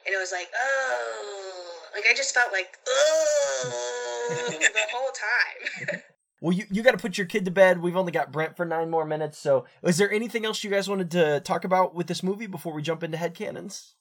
and 0.06 0.14
it 0.14 0.18
was 0.18 0.32
like 0.32 0.50
oh, 0.56 1.82
like 1.94 2.06
I 2.10 2.14
just 2.14 2.34
felt 2.34 2.52
like 2.52 2.78
oh 2.88 4.48
the 4.60 4.86
whole 4.92 5.12
time. 5.12 6.02
Well, 6.42 6.52
you, 6.54 6.66
you 6.70 6.84
got 6.84 6.92
to 6.92 6.98
put 6.98 7.18
your 7.18 7.28
kid 7.28 7.46
to 7.46 7.52
bed. 7.52 7.82
We've 7.82 7.96
only 7.96 8.12
got 8.12 8.32
Brent 8.32 8.56
for 8.58 8.66
nine 8.66 8.90
more 8.90 9.06
minutes. 9.06 9.40
So, 9.40 9.66
is 9.84 9.98
there 9.98 10.12
anything 10.12 10.46
else 10.46 10.64
you 10.64 10.70
guys 10.70 10.90
wanted 10.90 11.10
to 11.12 11.40
talk 11.40 11.64
about 11.64 11.96
with 11.96 12.08
this 12.08 12.22
movie 12.24 12.48
before 12.48 12.74
we 12.74 12.82
jump 12.82 13.04
into 13.04 13.18
headcanons? 13.18 13.96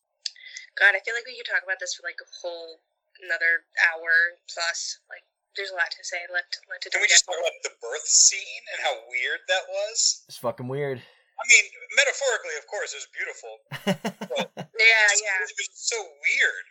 God, 0.74 0.93
I 0.93 1.01
feel 1.07 1.14
like 1.14 1.24
we 1.26 1.39
could 1.39 1.47
talk 1.47 1.62
about 1.62 1.78
this 1.78 1.95
for 1.95 2.03
like 2.03 2.18
a 2.18 2.26
whole 2.43 2.82
another 3.22 3.62
hour 3.87 4.11
plus. 4.51 4.99
Like, 5.09 5.22
there's 5.55 5.70
a 5.70 5.78
lot 5.78 5.87
to 5.95 6.03
say. 6.03 6.18
Let 6.26 6.43
let 6.66 6.82
to 6.82 6.91
Can 6.91 7.01
we 7.01 7.07
just 7.07 7.22
talk 7.24 7.39
about 7.39 7.55
the 7.62 7.70
birth 7.78 8.07
scene 8.11 8.62
and 8.74 8.82
how 8.82 8.95
weird 9.07 9.39
that 9.47 9.64
was? 9.70 10.26
It's 10.26 10.39
fucking 10.43 10.66
weird. 10.66 10.99
I 10.99 11.45
mean, 11.51 11.64
metaphorically, 11.95 12.55
of 12.59 12.66
course, 12.66 12.91
it 12.95 13.03
was 13.03 13.11
beautiful. 13.14 13.55
Yeah, 14.74 15.07
Just- 15.11 15.22
yeah. 15.22 15.39
It 15.39 15.55
was 15.55 15.70
so 15.78 15.97
weird. 16.03 16.66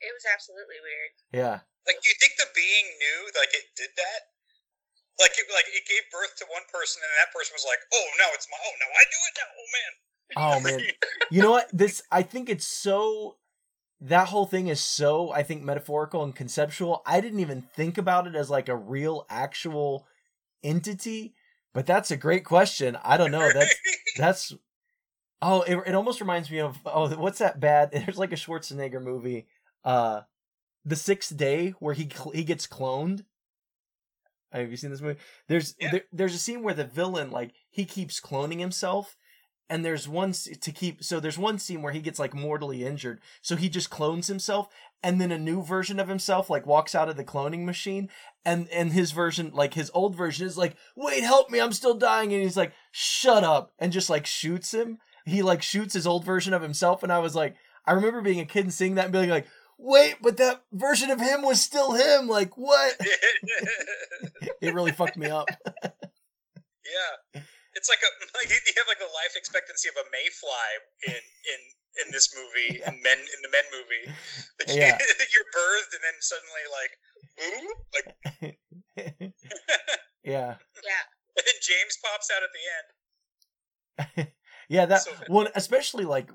It 0.00 0.12
was 0.16 0.24
absolutely 0.32 0.80
weird. 0.80 1.12
yeah. 1.36 1.56
Like, 1.84 2.00
do 2.00 2.08
you 2.08 2.16
think 2.16 2.32
the 2.40 2.48
being 2.56 2.88
knew, 2.96 3.28
like, 3.36 3.52
it 3.52 3.68
did 3.76 3.92
that? 4.00 4.32
Like, 5.20 5.34
it, 5.38 5.46
like 5.54 5.70
it 5.70 5.86
gave 5.86 6.02
birth 6.10 6.34
to 6.42 6.46
one 6.50 6.66
person, 6.72 6.98
and 6.98 7.12
that 7.22 7.30
person 7.30 7.54
was 7.54 7.62
like, 7.62 7.78
"Oh, 7.94 8.06
no, 8.18 8.26
it's 8.34 8.50
my. 8.50 8.58
Oh, 8.58 8.74
no, 8.82 8.88
I 8.90 9.04
do 9.06 9.20
it 9.22 9.34
now. 9.38 9.50
Oh 9.54 9.68
man." 9.70 9.92
Oh 10.36 10.60
man. 10.60 10.80
You 11.30 11.42
know 11.42 11.52
what? 11.52 11.68
This 11.72 12.02
I 12.10 12.22
think 12.22 12.48
it's 12.48 12.66
so 12.66 13.36
that 14.00 14.28
whole 14.28 14.46
thing 14.46 14.68
is 14.68 14.80
so 14.80 15.30
I 15.30 15.42
think 15.42 15.62
metaphorical 15.62 16.24
and 16.24 16.34
conceptual. 16.34 17.02
I 17.06 17.20
didn't 17.20 17.40
even 17.40 17.62
think 17.62 17.98
about 17.98 18.26
it 18.26 18.34
as 18.34 18.50
like 18.50 18.68
a 18.68 18.76
real 18.76 19.26
actual 19.30 20.06
entity, 20.62 21.34
but 21.72 21.86
that's 21.86 22.10
a 22.10 22.16
great 22.16 22.44
question. 22.44 22.98
I 23.04 23.16
don't 23.16 23.30
know. 23.30 23.48
That's 23.52 23.74
that's 24.16 24.54
Oh, 25.46 25.60
it, 25.60 25.76
it 25.86 25.94
almost 25.94 26.22
reminds 26.22 26.50
me 26.50 26.60
of 26.60 26.78
oh, 26.86 27.14
what's 27.16 27.38
that 27.38 27.60
bad? 27.60 27.90
There's 27.92 28.16
like 28.16 28.32
a 28.32 28.36
Schwarzenegger 28.36 29.02
movie, 29.02 29.46
uh, 29.84 30.22
The 30.86 30.96
Sixth 30.96 31.36
Day, 31.36 31.74
where 31.80 31.94
he 31.94 32.08
cl- 32.08 32.32
he 32.32 32.44
gets 32.44 32.66
cloned. 32.66 33.24
Have 34.60 34.70
you 34.70 34.76
seen 34.76 34.90
this 34.90 35.00
movie? 35.00 35.18
There's 35.48 35.74
Yeah. 35.78 35.90
there, 35.90 36.02
there's 36.12 36.34
a 36.34 36.38
scene 36.38 36.62
where 36.62 36.74
the 36.74 36.84
villain 36.84 37.30
like 37.30 37.52
he 37.70 37.84
keeps 37.84 38.20
cloning 38.20 38.60
himself, 38.60 39.16
and 39.68 39.84
there's 39.84 40.08
one 40.08 40.32
to 40.32 40.72
keep. 40.72 41.02
So 41.02 41.20
there's 41.20 41.38
one 41.38 41.58
scene 41.58 41.82
where 41.82 41.92
he 41.92 42.00
gets 42.00 42.18
like 42.18 42.34
mortally 42.34 42.84
injured, 42.84 43.20
so 43.42 43.56
he 43.56 43.68
just 43.68 43.90
clones 43.90 44.28
himself, 44.28 44.68
and 45.02 45.20
then 45.20 45.32
a 45.32 45.38
new 45.38 45.62
version 45.62 45.98
of 45.98 46.08
himself 46.08 46.48
like 46.48 46.66
walks 46.66 46.94
out 46.94 47.08
of 47.08 47.16
the 47.16 47.24
cloning 47.24 47.64
machine, 47.64 48.08
and 48.44 48.68
and 48.70 48.92
his 48.92 49.12
version 49.12 49.50
like 49.52 49.74
his 49.74 49.90
old 49.94 50.14
version 50.16 50.46
is 50.46 50.56
like, 50.58 50.76
wait, 50.96 51.22
help 51.22 51.50
me, 51.50 51.60
I'm 51.60 51.72
still 51.72 51.94
dying, 51.94 52.32
and 52.32 52.42
he's 52.42 52.56
like, 52.56 52.72
shut 52.92 53.42
up, 53.44 53.72
and 53.78 53.92
just 53.92 54.10
like 54.10 54.26
shoots 54.26 54.72
him. 54.72 54.98
He 55.26 55.42
like 55.42 55.62
shoots 55.62 55.94
his 55.94 56.06
old 56.06 56.24
version 56.24 56.52
of 56.52 56.62
himself, 56.62 57.02
and 57.02 57.10
I 57.12 57.18
was 57.18 57.34
like, 57.34 57.56
I 57.86 57.92
remember 57.92 58.20
being 58.20 58.40
a 58.40 58.44
kid 58.46 58.64
and 58.64 58.74
seeing 58.74 58.94
that 58.94 59.04
and 59.04 59.12
being 59.12 59.30
like, 59.30 59.46
wait, 59.78 60.16
but 60.22 60.36
that 60.38 60.62
version 60.72 61.10
of 61.10 61.20
him 61.20 61.42
was 61.42 61.60
still 61.60 61.92
him. 61.92 62.28
Like 62.28 62.56
what? 62.56 62.96
It 64.60 64.72
really 64.74 64.92
fucked 64.92 65.16
me 65.18 65.28
up. 65.28 65.48
yeah, 65.84 67.42
it's 67.74 67.88
like 67.88 67.98
a 68.00 68.10
like 68.38 68.48
you 68.48 68.72
have 68.76 68.88
like 68.88 68.98
the 68.98 69.04
life 69.04 69.36
expectancy 69.36 69.88
of 69.88 69.94
a 69.96 70.04
mayfly 70.10 70.70
in 71.08 71.14
in 71.14 71.60
in 72.06 72.12
this 72.12 72.34
movie 72.34 72.80
in 72.86 73.02
men 73.02 73.18
in 73.18 73.40
the 73.42 73.48
men 73.52 73.64
movie. 73.72 74.16
Like, 74.58 74.68
Yeah. 74.76 74.98
you're 75.34 75.50
birthed 75.54 75.92
and 75.92 76.02
then 76.02 76.16
suddenly 76.20 76.64
like, 76.72 76.92
ooh, 77.44 77.74
like 77.94 78.08
yeah. 80.24 80.56
Yeah. 80.82 81.02
and 81.36 81.44
then 81.44 81.58
James 81.60 81.98
pops 82.02 82.30
out 82.34 82.42
at 82.42 82.52
the 82.54 82.64
end. 84.22 84.28
Yeah, 84.68 84.86
that 84.86 85.02
So 85.02 85.12
bad. 85.12 85.28
one 85.28 85.48
especially 85.54 86.04
like 86.04 86.28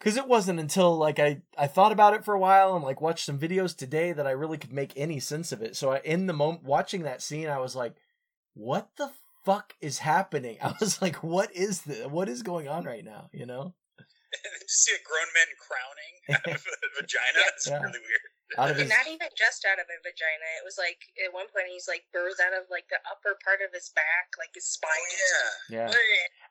cuz 0.00 0.16
it 0.16 0.26
wasn't 0.28 0.60
until 0.60 0.96
like 0.96 1.18
I 1.18 1.42
I 1.56 1.66
thought 1.66 1.92
about 1.92 2.14
it 2.14 2.24
for 2.24 2.34
a 2.34 2.38
while 2.38 2.74
and 2.76 2.84
like 2.84 3.00
watched 3.00 3.24
some 3.26 3.38
videos 3.38 3.76
today 3.76 4.12
that 4.12 4.26
I 4.26 4.30
really 4.32 4.58
could 4.58 4.72
make 4.72 4.92
any 4.96 5.20
sense 5.20 5.52
of 5.52 5.62
it. 5.62 5.76
So 5.76 5.92
I, 5.92 5.98
in 6.00 6.26
the 6.26 6.32
moment 6.32 6.62
watching 6.64 7.02
that 7.02 7.22
scene 7.22 7.48
I 7.48 7.58
was 7.58 7.74
like 7.74 7.94
what 8.54 8.90
the 8.96 9.10
fuck 9.44 9.74
is 9.80 9.98
happening? 9.98 10.58
I 10.62 10.74
was 10.80 11.00
like 11.02 11.16
what 11.22 11.54
is 11.54 11.82
this? 11.82 12.06
What 12.06 12.28
is 12.28 12.42
going 12.42 12.68
on 12.68 12.84
right 12.84 13.04
now, 13.04 13.28
you 13.32 13.46
know? 13.46 13.74
And 14.34 14.50
then 14.52 14.60
just 14.66 14.82
see 14.84 14.94
a 14.94 15.02
grown 15.06 15.30
man 15.34 15.46
crowning 15.62 16.14
out 16.34 16.54
of 16.58 16.66
a 16.66 17.00
vagina. 17.00 17.40
It's 17.54 17.66
Yeah. 17.68 17.78
really 17.82 18.00
weird. 18.00 18.20
Out 18.58 18.70
of 18.70 18.76
his 18.76 18.88
not 18.90 19.06
even 19.08 19.26
just 19.36 19.64
out 19.64 19.78
of 19.80 19.86
a 19.88 19.98
vagina. 20.04 20.46
It 20.60 20.64
was 20.64 20.76
like 20.78 20.98
at 21.26 21.32
one 21.32 21.46
point 21.48 21.66
he's 21.72 21.88
like 21.88 22.04
burrs 22.12 22.36
out 22.46 22.52
of 22.52 22.68
like 22.70 22.84
the 22.88 22.98
upper 23.10 23.36
part 23.42 23.58
of 23.66 23.72
his 23.72 23.88
back, 23.96 24.36
like 24.38 24.50
his 24.54 24.66
spine. 24.66 24.90
Oh 24.92 25.56
yeah. 25.70 25.88
Yeah. 25.90 25.96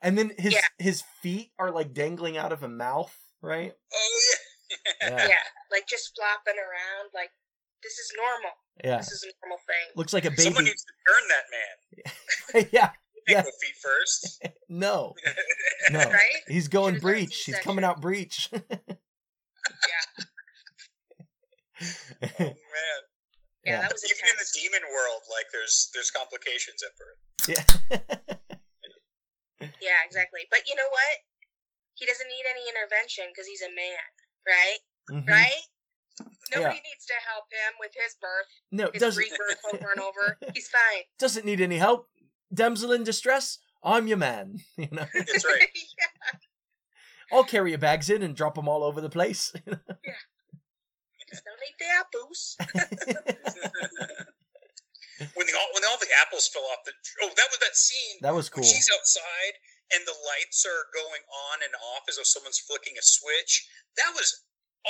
And 0.01 0.17
then 0.17 0.33
his 0.37 0.53
Yeah. 0.53 0.67
his 0.79 1.03
feet 1.21 1.51
are 1.59 1.71
like 1.71 1.93
dangling 1.93 2.35
out 2.35 2.51
of 2.51 2.63
a 2.63 2.67
mouth, 2.67 3.15
right? 3.43 3.73
Oh 3.93 4.19
yeah. 4.31 5.09
Yeah. 5.09 5.27
yeah, 5.27 5.43
like 5.71 5.85
just 5.87 6.11
flopping 6.15 6.57
around. 6.57 7.11
Like 7.13 7.29
this 7.83 7.93
is 7.93 8.11
normal. 8.17 8.51
Yeah. 8.83 8.97
This 8.97 9.11
is 9.11 9.23
a 9.23 9.31
normal 9.45 9.59
thing. 9.67 9.85
Looks 9.95 10.13
like 10.13 10.25
a 10.25 10.31
baby. 10.31 10.41
Someone 10.43 10.63
needs 10.65 10.83
to 10.83 10.93
turn 11.05 11.23
that 11.29 11.45
man. 11.53 12.67
yeah. 12.73 12.89
Take 13.27 13.35
Yeah. 13.37 13.41
the 13.43 13.53
feet 13.61 13.77
first. 13.81 14.41
No. 14.69 15.13
No. 15.91 15.99
Right? 16.09 16.41
He's 16.47 16.67
going 16.67 16.95
Should've 16.95 17.03
breach. 17.03 17.35
He's 17.35 17.45
C-section. 17.45 17.63
coming 17.69 17.83
out 17.85 18.01
breach. 18.01 18.49
Yeah. 18.51 18.59
oh 21.81 21.87
man. 22.39 22.57
Yeah, 23.65 23.81
that 23.81 23.91
was 23.93 24.03
Even 24.03 24.27
in 24.27 24.35
the 24.39 24.45
demon 24.59 24.81
world, 24.91 25.21
like 25.31 25.45
there's 25.53 25.89
there's 25.93 26.09
complications 26.11 26.81
at 26.83 26.91
birth. 26.97 27.19
yeah. 27.47 27.63
Yeah, 29.79 29.99
exactly. 30.05 30.41
But 30.51 30.67
you 30.67 30.75
know 30.75 30.89
what? 30.89 31.15
He 31.95 32.05
doesn't 32.05 32.27
need 32.27 32.45
any 32.49 32.61
intervention 32.69 33.25
because 33.31 33.47
he's 33.47 33.61
a 33.61 33.69
man, 33.73 34.09
right? 34.47 34.79
Mhm. 35.11 35.27
Right? 35.29 35.61
Nobody 36.53 36.75
needs 36.75 37.05
to 37.07 37.13
help 37.27 37.45
him 37.51 37.73
with 37.79 37.91
his 37.95 38.15
birth, 38.21 38.45
No, 38.71 38.91
his 38.93 38.99
doesn't 39.01 39.21
rebirth 39.23 39.59
over 39.73 39.91
and 39.91 40.01
over. 40.01 40.37
He's 40.53 40.69
fine. 40.69 41.03
doesn't 41.17 41.45
need 41.45 41.59
any 41.61 41.77
help. 41.77 42.09
Damsel 42.53 42.91
in 42.91 43.03
distress. 43.03 43.57
I'm 43.83 44.07
your 44.07 44.17
man. 44.17 44.59
You 44.77 44.87
know, 44.91 45.05
That's 45.13 45.43
right. 45.45 45.67
yeah. 45.75 46.39
I'll 47.31 47.43
carry 47.43 47.71
your 47.71 47.79
bags 47.79 48.09
in 48.09 48.21
and 48.21 48.35
drop 48.35 48.55
them 48.55 48.67
all 48.69 48.83
over 48.83 49.01
the 49.01 49.09
place. 49.09 49.51
Yeah. 49.65 49.73
Don't 51.33 51.63
eat 51.67 51.77
the 51.79 51.89
apples. 51.99 52.55
when 55.33 55.47
the 55.47 55.53
all 55.53 55.69
when 55.73 55.83
all 55.89 55.97
the 55.99 56.07
apples 56.21 56.47
fell 56.47 56.61
off 56.71 56.83
the 56.85 56.91
oh 57.23 57.29
that 57.35 57.47
was 57.49 57.57
that 57.59 57.75
scene 57.75 58.17
that 58.21 58.33
was 58.35 58.49
cool. 58.49 58.63
she's 58.63 58.89
outside 58.93 59.53
and 59.91 60.05
the 60.05 60.15
lights 60.15 60.65
are 60.65 60.87
going 60.93 61.23
on 61.51 61.59
and 61.63 61.73
off 61.75 62.05
as 62.07 62.17
though 62.17 62.23
someone's 62.23 62.59
flicking 62.59 62.93
a 62.97 63.03
switch. 63.03 63.67
That 63.97 64.13
was 64.15 64.43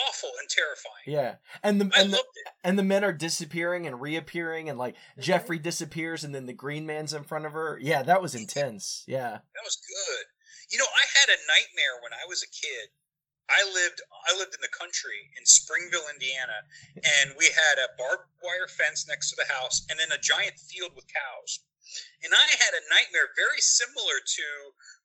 awful 0.08 0.30
and 0.40 0.50
terrifying. 0.50 1.06
Yeah, 1.08 1.36
and 1.62 1.80
the 1.80 1.92
I 1.96 2.02
and 2.02 2.14
the, 2.14 2.18
it. 2.18 2.54
and 2.64 2.80
the 2.80 2.84
men 2.84 3.04
are 3.04 3.14
disappearing 3.14 3.88
and 3.88 4.02
reappearing, 4.02 4.70
and 4.70 4.78
like 4.78 4.96
mm-hmm. 4.96 5.22
Jeffrey 5.22 5.60
disappears, 5.60 6.24
and 6.24 6.34
then 6.34 6.46
the 6.46 6.54
Green 6.54 6.86
Man's 6.86 7.14
in 7.14 7.24
front 7.24 7.46
of 7.46 7.54
her. 7.54 7.80
Yeah, 7.82 8.04
that 8.04 8.22
was 8.22 8.36
intense. 8.36 9.04
Yeah. 9.08 9.40
That 9.42 9.66
was 9.66 9.78
good. 9.78 10.26
You 10.72 10.78
know, 10.80 10.90
I 10.90 11.06
had 11.20 11.30
a 11.30 11.44
nightmare 11.48 12.02
when 12.02 12.14
I 12.14 12.26
was 12.28 12.42
a 12.42 12.50
kid. 12.50 12.90
I 13.50 13.62
lived 13.68 14.02
I 14.30 14.38
lived 14.38 14.56
in 14.56 14.64
the 14.64 14.72
country 14.72 15.30
in 15.38 15.46
Springville, 15.46 16.08
Indiana, 16.12 16.64
and 16.96 17.36
we 17.38 17.46
had 17.46 17.78
a 17.78 17.92
barbed 17.98 18.32
wire 18.42 18.68
fence 18.68 19.06
next 19.08 19.30
to 19.32 19.36
the 19.36 19.52
house 19.52 19.86
and 19.90 20.00
then 20.00 20.12
a 20.12 20.22
giant 20.22 20.58
field 20.58 20.96
with 20.96 21.06
cows. 21.12 21.60
And 22.24 22.34
I 22.34 22.48
had 22.58 22.74
a 22.74 22.90
nightmare 22.90 23.36
very 23.36 23.60
similar 23.60 24.24
to 24.24 24.48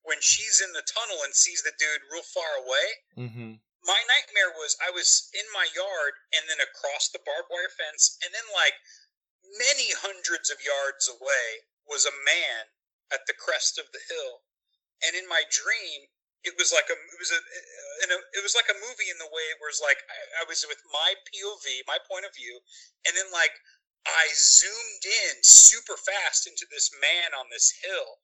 when 0.02 0.18
she's 0.20 0.62
in 0.62 0.72
the 0.72 0.86
tunnel 0.86 1.20
and 1.24 1.34
sees 1.34 1.62
the 1.62 1.74
dude 1.76 2.06
real 2.10 2.24
far 2.24 2.58
away. 2.58 2.88
Mm-hmm. 3.18 3.52
My 3.84 4.00
nightmare 4.06 4.52
was 4.54 4.76
I 4.82 4.90
was 4.90 5.30
in 5.32 5.46
my 5.54 5.66
yard 5.74 6.14
and 6.34 6.46
then 6.46 6.60
across 6.60 7.08
the 7.08 7.22
barbed 7.22 7.48
wire 7.50 7.72
fence 7.72 8.18
and 8.22 8.34
then 8.34 8.46
like 8.52 8.76
many 9.56 9.94
hundreds 9.96 10.50
of 10.50 10.60
yards 10.60 11.08
away 11.08 11.64
was 11.88 12.04
a 12.04 12.12
man 12.12 12.74
at 13.08 13.24
the 13.24 13.38
crest 13.38 13.80
of 13.80 13.88
the 13.96 14.02
hill 14.12 14.44
and 15.00 15.16
in 15.16 15.24
my 15.24 15.46
dream 15.48 16.10
it 16.44 16.54
was 16.60 16.70
like 16.70 16.86
a 16.92 16.96
it 16.96 17.18
was 17.18 17.32
a, 17.32 17.40
in 18.04 18.08
a 18.12 18.18
it 18.38 18.42
was 18.44 18.54
like 18.54 18.68
a 18.70 18.78
movie 18.78 19.10
in 19.10 19.18
the 19.18 19.30
way 19.32 19.44
it 19.50 19.58
was 19.58 19.80
like 19.82 19.98
I, 20.06 20.42
I 20.42 20.48
was 20.48 20.62
with 20.68 20.78
my 20.92 21.16
POV 21.26 21.88
my 21.88 21.98
point 22.06 22.28
of 22.28 22.36
view 22.36 22.60
and 23.08 23.16
then 23.16 23.30
like 23.34 23.56
I 24.08 24.26
zoomed 24.34 25.04
in 25.04 25.34
super 25.44 25.96
fast 26.00 26.46
into 26.48 26.64
this 26.72 26.88
man 27.00 27.36
on 27.36 27.46
this 27.52 27.70
hill 27.84 28.20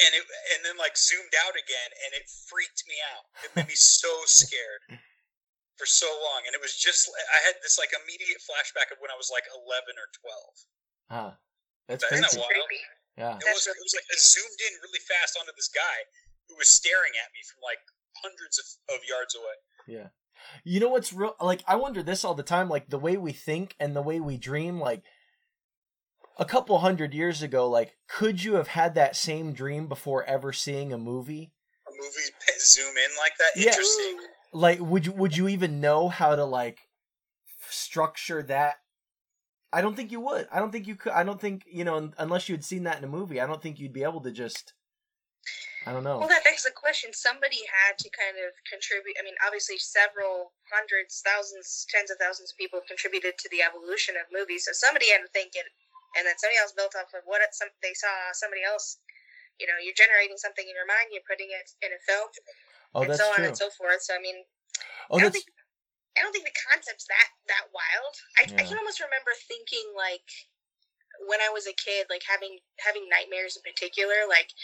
and 0.00 0.10
it 0.16 0.24
and 0.56 0.60
then 0.64 0.76
like 0.80 0.96
zoomed 0.96 1.34
out 1.44 1.56
again 1.58 1.90
and 2.06 2.10
it 2.16 2.24
freaked 2.48 2.84
me 2.88 2.96
out 3.14 3.24
it 3.44 3.50
made 3.52 3.68
me 3.68 3.76
so 3.78 4.08
scared 4.24 4.82
for 5.76 5.84
so 5.88 6.08
long 6.24 6.44
and 6.48 6.52
it 6.56 6.60
was 6.62 6.76
just 6.76 7.08
I 7.08 7.38
had 7.48 7.56
this 7.64 7.76
like 7.80 7.92
immediate 7.92 8.40
flashback 8.44 8.88
of 8.92 9.00
when 9.00 9.12
I 9.12 9.18
was 9.20 9.28
like 9.32 9.44
11 9.52 9.96
or 9.98 10.08
12 10.24 10.68
Huh. 11.10 11.32
That's 11.90 12.06
Isn't 12.06 12.22
that 12.22 12.30
crazy. 12.30 12.38
wild? 12.38 12.54
Creepy. 12.70 12.82
Yeah. 13.18 13.34
it 13.34 13.50
was, 13.50 13.66
it 13.66 13.74
was 13.82 13.94
like 13.98 14.06
I 14.08 14.16
zoomed 14.16 14.60
in 14.70 14.72
really 14.78 15.02
fast 15.10 15.34
onto 15.34 15.50
this 15.58 15.66
guy 15.68 15.98
who 16.46 16.54
was 16.54 16.70
staring 16.70 17.10
at 17.18 17.28
me 17.34 17.42
from 17.50 17.58
like 17.66 17.82
hundreds 18.22 18.62
of, 18.62 18.66
of 18.94 19.02
yards 19.02 19.34
away. 19.34 19.58
Yeah. 19.90 20.08
You 20.64 20.80
know 20.80 20.88
what's 20.88 21.12
real? 21.12 21.36
Like, 21.40 21.62
I 21.66 21.76
wonder 21.76 22.02
this 22.02 22.24
all 22.24 22.34
the 22.34 22.42
time. 22.42 22.68
Like, 22.68 22.88
the 22.88 22.98
way 22.98 23.16
we 23.16 23.32
think 23.32 23.74
and 23.78 23.94
the 23.94 24.02
way 24.02 24.20
we 24.20 24.36
dream, 24.36 24.80
like, 24.80 25.02
a 26.38 26.44
couple 26.44 26.78
hundred 26.78 27.12
years 27.14 27.42
ago, 27.42 27.68
like, 27.68 27.96
could 28.08 28.42
you 28.42 28.54
have 28.54 28.68
had 28.68 28.94
that 28.94 29.14
same 29.14 29.52
dream 29.52 29.86
before 29.86 30.24
ever 30.24 30.52
seeing 30.52 30.92
a 30.92 30.98
movie? 30.98 31.52
A 31.86 31.90
movie 31.90 32.30
zoom 32.58 32.96
in 32.96 33.10
like 33.18 33.36
that. 33.38 33.50
Yeah. 33.56 33.68
Interesting. 33.68 34.18
Like, 34.52 34.80
would 34.80 35.06
you 35.06 35.12
would 35.12 35.36
you 35.36 35.48
even 35.48 35.80
know 35.80 36.08
how 36.08 36.34
to 36.34 36.44
like 36.44 36.78
structure 37.68 38.42
that? 38.44 38.76
I 39.72 39.82
don't 39.82 39.94
think 39.94 40.10
you 40.10 40.20
would. 40.20 40.48
I 40.50 40.58
don't 40.58 40.72
think 40.72 40.86
you 40.86 40.96
could. 40.96 41.12
I 41.12 41.22
don't 41.22 41.40
think 41.40 41.64
you 41.70 41.84
know 41.84 42.10
unless 42.18 42.48
you 42.48 42.54
had 42.54 42.64
seen 42.64 42.84
that 42.84 42.98
in 42.98 43.04
a 43.04 43.08
movie. 43.08 43.40
I 43.40 43.46
don't 43.46 43.62
think 43.62 43.78
you'd 43.78 43.92
be 43.92 44.02
able 44.02 44.22
to 44.22 44.32
just. 44.32 44.72
I 45.88 45.96
don't 45.96 46.04
know. 46.04 46.20
Well, 46.20 46.28
that 46.28 46.44
begs 46.44 46.68
the 46.68 46.76
question. 46.76 47.16
Somebody 47.16 47.64
had 47.64 47.96
to 48.04 48.08
kind 48.12 48.36
of 48.36 48.52
contribute. 48.68 49.16
I 49.16 49.24
mean, 49.24 49.38
obviously, 49.40 49.80
several 49.80 50.52
hundreds, 50.68 51.24
thousands, 51.24 51.88
tens 51.88 52.12
of 52.12 52.20
thousands 52.20 52.52
of 52.52 52.60
people 52.60 52.84
contributed 52.84 53.40
to 53.40 53.48
the 53.48 53.64
evolution 53.64 54.20
of 54.20 54.28
movies. 54.28 54.68
So 54.68 54.76
somebody 54.76 55.08
had 55.08 55.24
to 55.24 55.30
think 55.32 55.56
it, 55.56 55.64
and 56.20 56.28
then 56.28 56.36
somebody 56.36 56.60
else 56.60 56.76
built 56.76 56.92
off 56.92 57.16
of 57.16 57.24
what 57.24 57.40
it, 57.40 57.56
some, 57.56 57.72
they 57.80 57.96
saw. 57.96 58.12
Somebody 58.36 58.60
else, 58.60 59.00
you 59.56 59.64
know, 59.64 59.80
you're 59.80 59.96
generating 59.96 60.36
something 60.36 60.68
in 60.68 60.76
your 60.76 60.88
mind, 60.88 61.16
you're 61.16 61.24
putting 61.24 61.48
it 61.48 61.72
in 61.80 61.96
a 61.96 62.00
film, 62.04 62.28
oh, 62.92 63.08
and 63.08 63.16
so 63.16 63.32
on 63.32 63.40
true. 63.40 63.48
and 63.48 63.56
so 63.56 63.72
forth. 63.72 64.04
So 64.04 64.12
I 64.12 64.20
mean, 64.20 64.44
Oh, 65.10 65.18
I 65.18 65.26
don't 65.26 65.32
that's 65.32 65.42
think 65.42 65.50
I 66.18 66.22
don't 66.22 66.32
think 66.34 66.46
the 66.46 66.60
concept's 66.70 67.06
that 67.10 67.28
that 67.50 67.64
wild. 67.74 68.14
I, 68.38 68.42
I 68.46 68.66
can 68.66 68.78
almost 68.78 69.02
remember 69.02 69.34
thinking 69.46 69.90
like 69.96 70.26
when 71.26 71.42
I 71.42 71.50
was 71.50 71.66
a 71.66 71.74
kid, 71.74 72.06
like 72.10 72.22
having 72.26 72.62
having 72.78 73.10
nightmares 73.10 73.58
in 73.58 73.62
particular, 73.66 74.26
like 74.30 74.54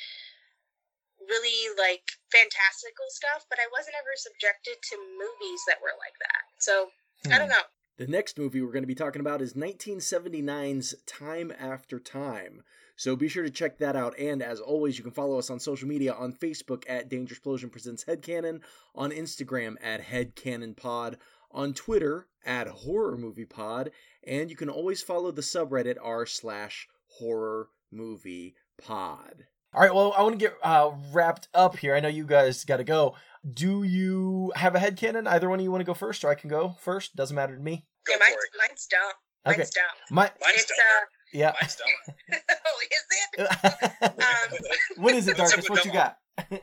really 1.28 1.74
like 1.78 2.02
fantastical 2.32 3.06
stuff, 3.08 3.46
but 3.50 3.58
I 3.58 3.66
wasn't 3.72 3.96
ever 3.98 4.14
subjected 4.16 4.76
to 4.90 4.96
movies 4.96 5.60
that 5.68 5.78
were 5.82 5.94
like 5.98 6.16
that. 6.20 6.42
So 6.58 6.90
I 7.32 7.38
don't 7.38 7.48
Hmm. 7.48 7.54
know. 7.58 7.66
The 7.98 8.06
next 8.06 8.36
movie 8.38 8.60
we're 8.60 8.72
going 8.72 8.82
to 8.82 8.86
be 8.86 8.94
talking 8.94 9.20
about 9.20 9.40
is 9.40 9.54
1979's 9.54 10.94
Time 11.06 11.52
After 11.58 11.98
Time. 11.98 12.62
So 12.96 13.16
be 13.16 13.28
sure 13.28 13.42
to 13.42 13.50
check 13.50 13.78
that 13.78 13.96
out. 13.96 14.18
And 14.18 14.42
as 14.42 14.60
always, 14.60 14.98
you 14.98 15.04
can 15.04 15.12
follow 15.12 15.38
us 15.38 15.50
on 15.50 15.60
social 15.60 15.88
media 15.88 16.12
on 16.12 16.32
Facebook 16.32 16.84
at 16.88 17.08
Danger 17.08 17.32
Explosion 17.34 17.70
Presents 17.70 18.04
Headcanon, 18.04 18.60
on 18.94 19.10
Instagram 19.12 19.76
at 19.82 20.02
HeadcanonPod, 20.02 21.16
on 21.50 21.72
Twitter 21.74 22.28
at 22.44 22.68
Horror 22.68 23.16
Movie 23.16 23.44
Pod, 23.46 23.90
and 24.26 24.50
you 24.50 24.56
can 24.56 24.68
always 24.68 25.02
follow 25.02 25.30
the 25.30 25.42
subreddit 25.42 25.96
r 26.02 26.26
slash 26.26 26.88
horror 27.18 27.68
movie 27.90 28.54
pod. 28.78 29.46
All 29.76 29.82
right, 29.82 29.94
well, 29.94 30.14
I 30.16 30.22
want 30.22 30.38
to 30.38 30.38
get 30.38 30.56
uh, 30.62 30.92
wrapped 31.12 31.48
up 31.52 31.76
here. 31.76 31.94
I 31.94 32.00
know 32.00 32.08
you 32.08 32.24
guys 32.24 32.64
got 32.64 32.78
to 32.78 32.84
go. 32.84 33.14
Do 33.52 33.82
you 33.82 34.50
have 34.56 34.74
a 34.74 34.78
head 34.78 34.96
canon? 34.96 35.26
Either 35.26 35.50
one 35.50 35.58
of 35.58 35.64
you 35.64 35.70
want 35.70 35.82
to 35.82 35.84
go 35.84 35.92
first, 35.92 36.24
or 36.24 36.30
I 36.30 36.34
can 36.34 36.48
go 36.48 36.76
first. 36.80 37.14
Doesn't 37.14 37.34
matter 37.36 37.54
to 37.54 37.62
me. 37.62 37.84
Yeah, 38.08 38.16
mine's, 38.18 38.32
it. 38.32 38.50
mine's 38.58 38.86
dumb. 38.86 39.12
Okay. 39.46 39.58
Mine's 39.58 39.70
dumb. 39.70 39.84
My 40.10 40.30
Mine's 40.40 40.62
it's 40.62 40.70
dumber. 40.70 40.82
uh 40.82 41.04
yeah. 41.34 41.52
Mine's 41.60 41.76
dumber. 41.76 42.42
oh, 42.66 42.80
is 42.90 43.04
it? 43.10 44.12
Um, 44.16 44.58
what 44.96 45.14
is 45.14 45.28
it, 45.28 45.38
What's 45.38 45.54
Darkus? 45.54 45.68
What 45.68 45.84
you 45.84 45.92
got? 45.92 46.16
Mine 46.50 46.58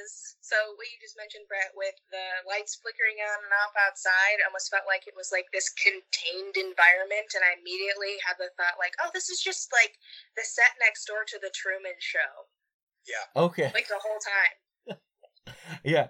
is 0.00 0.35
so 0.46 0.54
what 0.78 0.86
you 0.86 0.98
just 1.02 1.18
mentioned, 1.18 1.50
Brent, 1.50 1.74
with 1.74 1.98
the 2.14 2.26
lights 2.46 2.78
flickering 2.78 3.18
on 3.18 3.42
and 3.42 3.54
off 3.66 3.74
outside. 3.74 4.38
Almost 4.46 4.70
felt 4.70 4.86
like 4.86 5.10
it 5.10 5.18
was 5.18 5.34
like 5.34 5.50
this 5.50 5.66
contained 5.74 6.54
environment, 6.54 7.34
and 7.34 7.42
I 7.42 7.58
immediately 7.58 8.22
had 8.22 8.38
the 8.38 8.54
thought, 8.54 8.78
like, 8.78 8.94
"Oh, 9.02 9.10
this 9.10 9.26
is 9.26 9.42
just 9.42 9.74
like 9.74 9.98
the 10.38 10.46
set 10.46 10.78
next 10.78 11.10
door 11.10 11.26
to 11.26 11.38
the 11.42 11.50
Truman 11.50 11.98
Show." 11.98 12.46
Yeah. 13.02 13.26
Okay. 13.34 13.70
Like 13.74 13.90
the 13.90 13.98
whole 13.98 14.22
time. 14.22 14.54
Yeah. 15.84 16.08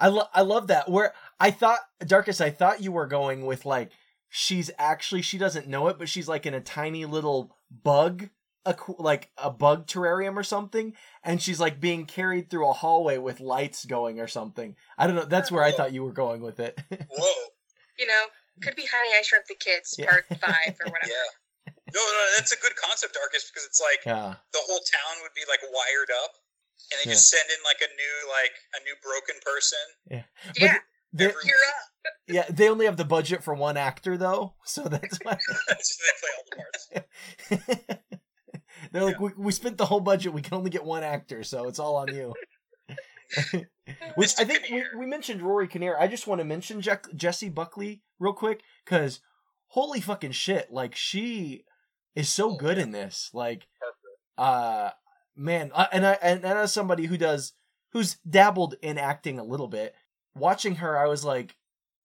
I 0.00 0.08
lo- 0.08 0.28
I 0.32 0.42
love 0.42 0.68
that. 0.68 0.88
Where 0.88 1.12
I 1.40 1.50
thought 1.50 1.80
Darkus, 2.02 2.40
I 2.40 2.50
thought 2.50 2.82
you 2.82 2.92
were 2.92 3.06
going 3.06 3.46
with 3.46 3.66
like 3.66 3.90
she's 4.28 4.70
actually 4.78 5.22
she 5.22 5.38
doesn't 5.38 5.68
know 5.68 5.88
it, 5.88 5.98
but 5.98 6.08
she's 6.08 6.28
like 6.28 6.46
in 6.46 6.54
a 6.54 6.60
tiny 6.60 7.04
little 7.04 7.56
bug, 7.70 8.28
a 8.64 8.76
like 8.98 9.30
a 9.36 9.50
bug 9.50 9.86
terrarium 9.86 10.36
or 10.36 10.42
something, 10.42 10.94
and 11.28 11.42
she's 11.42 11.60
like 11.60 11.78
being 11.78 12.06
carried 12.06 12.48
through 12.48 12.66
a 12.66 12.72
hallway 12.72 13.18
with 13.18 13.38
lights 13.38 13.84
going 13.84 14.18
or 14.18 14.26
something. 14.26 14.74
I 14.96 15.06
don't 15.06 15.14
know. 15.14 15.26
That's 15.26 15.52
where 15.52 15.62
I 15.62 15.72
thought 15.72 15.92
you 15.92 16.02
were 16.02 16.12
going 16.12 16.40
with 16.40 16.58
it. 16.58 16.80
Whoa. 16.90 17.44
You 17.98 18.06
know, 18.06 18.24
could 18.62 18.74
be 18.74 18.86
Honey 18.90 19.10
I 19.12 19.20
Shrunk 19.20 19.44
the 19.46 19.54
Kids 19.54 19.94
Yeah. 19.98 20.08
Part 20.08 20.24
Five 20.40 20.74
or 20.80 20.90
whatever. 20.90 21.12
Yeah. 21.12 21.72
No, 21.94 22.00
no, 22.00 22.24
that's 22.36 22.52
a 22.52 22.56
good 22.56 22.72
concept, 22.76 23.12
Darkus, 23.14 23.52
because 23.52 23.66
it's 23.66 23.80
like 23.80 24.00
yeah. 24.06 24.36
the 24.52 24.60
whole 24.66 24.80
town 24.80 25.22
would 25.22 25.32
be 25.34 25.42
like 25.48 25.60
wired 25.62 26.08
up, 26.24 26.32
and 26.92 26.98
they 27.04 27.10
just 27.12 27.28
send 27.28 27.44
in 27.48 27.60
like 27.64 27.80
a 27.80 27.92
new, 27.92 28.16
like 28.32 28.52
a 28.76 28.80
new 28.84 28.96
broken 29.04 29.36
person. 29.44 30.24
But 30.56 30.62
Yeah, 30.62 30.78
They, 31.12 31.24
You're 31.24 31.64
up. 31.68 32.12
yeah, 32.26 32.44
they 32.48 32.68
only 32.70 32.86
have 32.86 32.96
the 32.96 33.04
budget 33.04 33.42
for 33.42 33.54
one 33.54 33.76
actor 33.76 34.16
though, 34.16 34.54
so 34.64 34.82
that's 34.84 35.18
why 35.22 35.36
so 35.80 36.04
they 36.04 36.16
play 36.20 36.32
all 36.36 36.44
the 36.50 37.58
parts. 37.76 38.04
They're 38.92 39.04
like, 39.04 39.20
we, 39.20 39.30
we 39.36 39.52
spent 39.52 39.78
the 39.78 39.86
whole 39.86 40.00
budget. 40.00 40.32
We 40.32 40.42
can 40.42 40.54
only 40.54 40.70
get 40.70 40.84
one 40.84 41.02
actor, 41.02 41.42
so 41.42 41.68
it's 41.68 41.78
all 41.78 41.96
on 41.96 42.14
you. 42.14 42.34
Which 44.14 44.34
I 44.38 44.44
think 44.44 44.64
we, 44.70 44.84
we 44.98 45.06
mentioned 45.06 45.42
Rory 45.42 45.68
Kinnear. 45.68 45.96
I 45.98 46.06
just 46.06 46.26
want 46.26 46.40
to 46.40 46.44
mention 46.44 46.80
Jack, 46.80 47.06
Jessie 47.14 47.48
Buckley 47.48 48.02
real 48.18 48.32
quick 48.32 48.62
because 48.84 49.20
holy 49.68 50.00
fucking 50.00 50.32
shit, 50.32 50.72
like 50.72 50.94
she 50.94 51.64
is 52.14 52.28
so 52.28 52.56
good 52.56 52.78
in 52.78 52.92
this. 52.92 53.30
Like, 53.32 53.66
uh, 54.36 54.90
man, 55.36 55.70
uh, 55.74 55.86
and 55.92 56.06
I 56.06 56.12
and, 56.22 56.44
and 56.44 56.58
as 56.58 56.72
somebody 56.72 57.06
who 57.06 57.16
does 57.16 57.52
who's 57.92 58.16
dabbled 58.28 58.74
in 58.82 58.98
acting 58.98 59.38
a 59.38 59.44
little 59.44 59.68
bit, 59.68 59.94
watching 60.34 60.76
her, 60.76 60.98
I 60.98 61.06
was 61.06 61.24
like, 61.24 61.56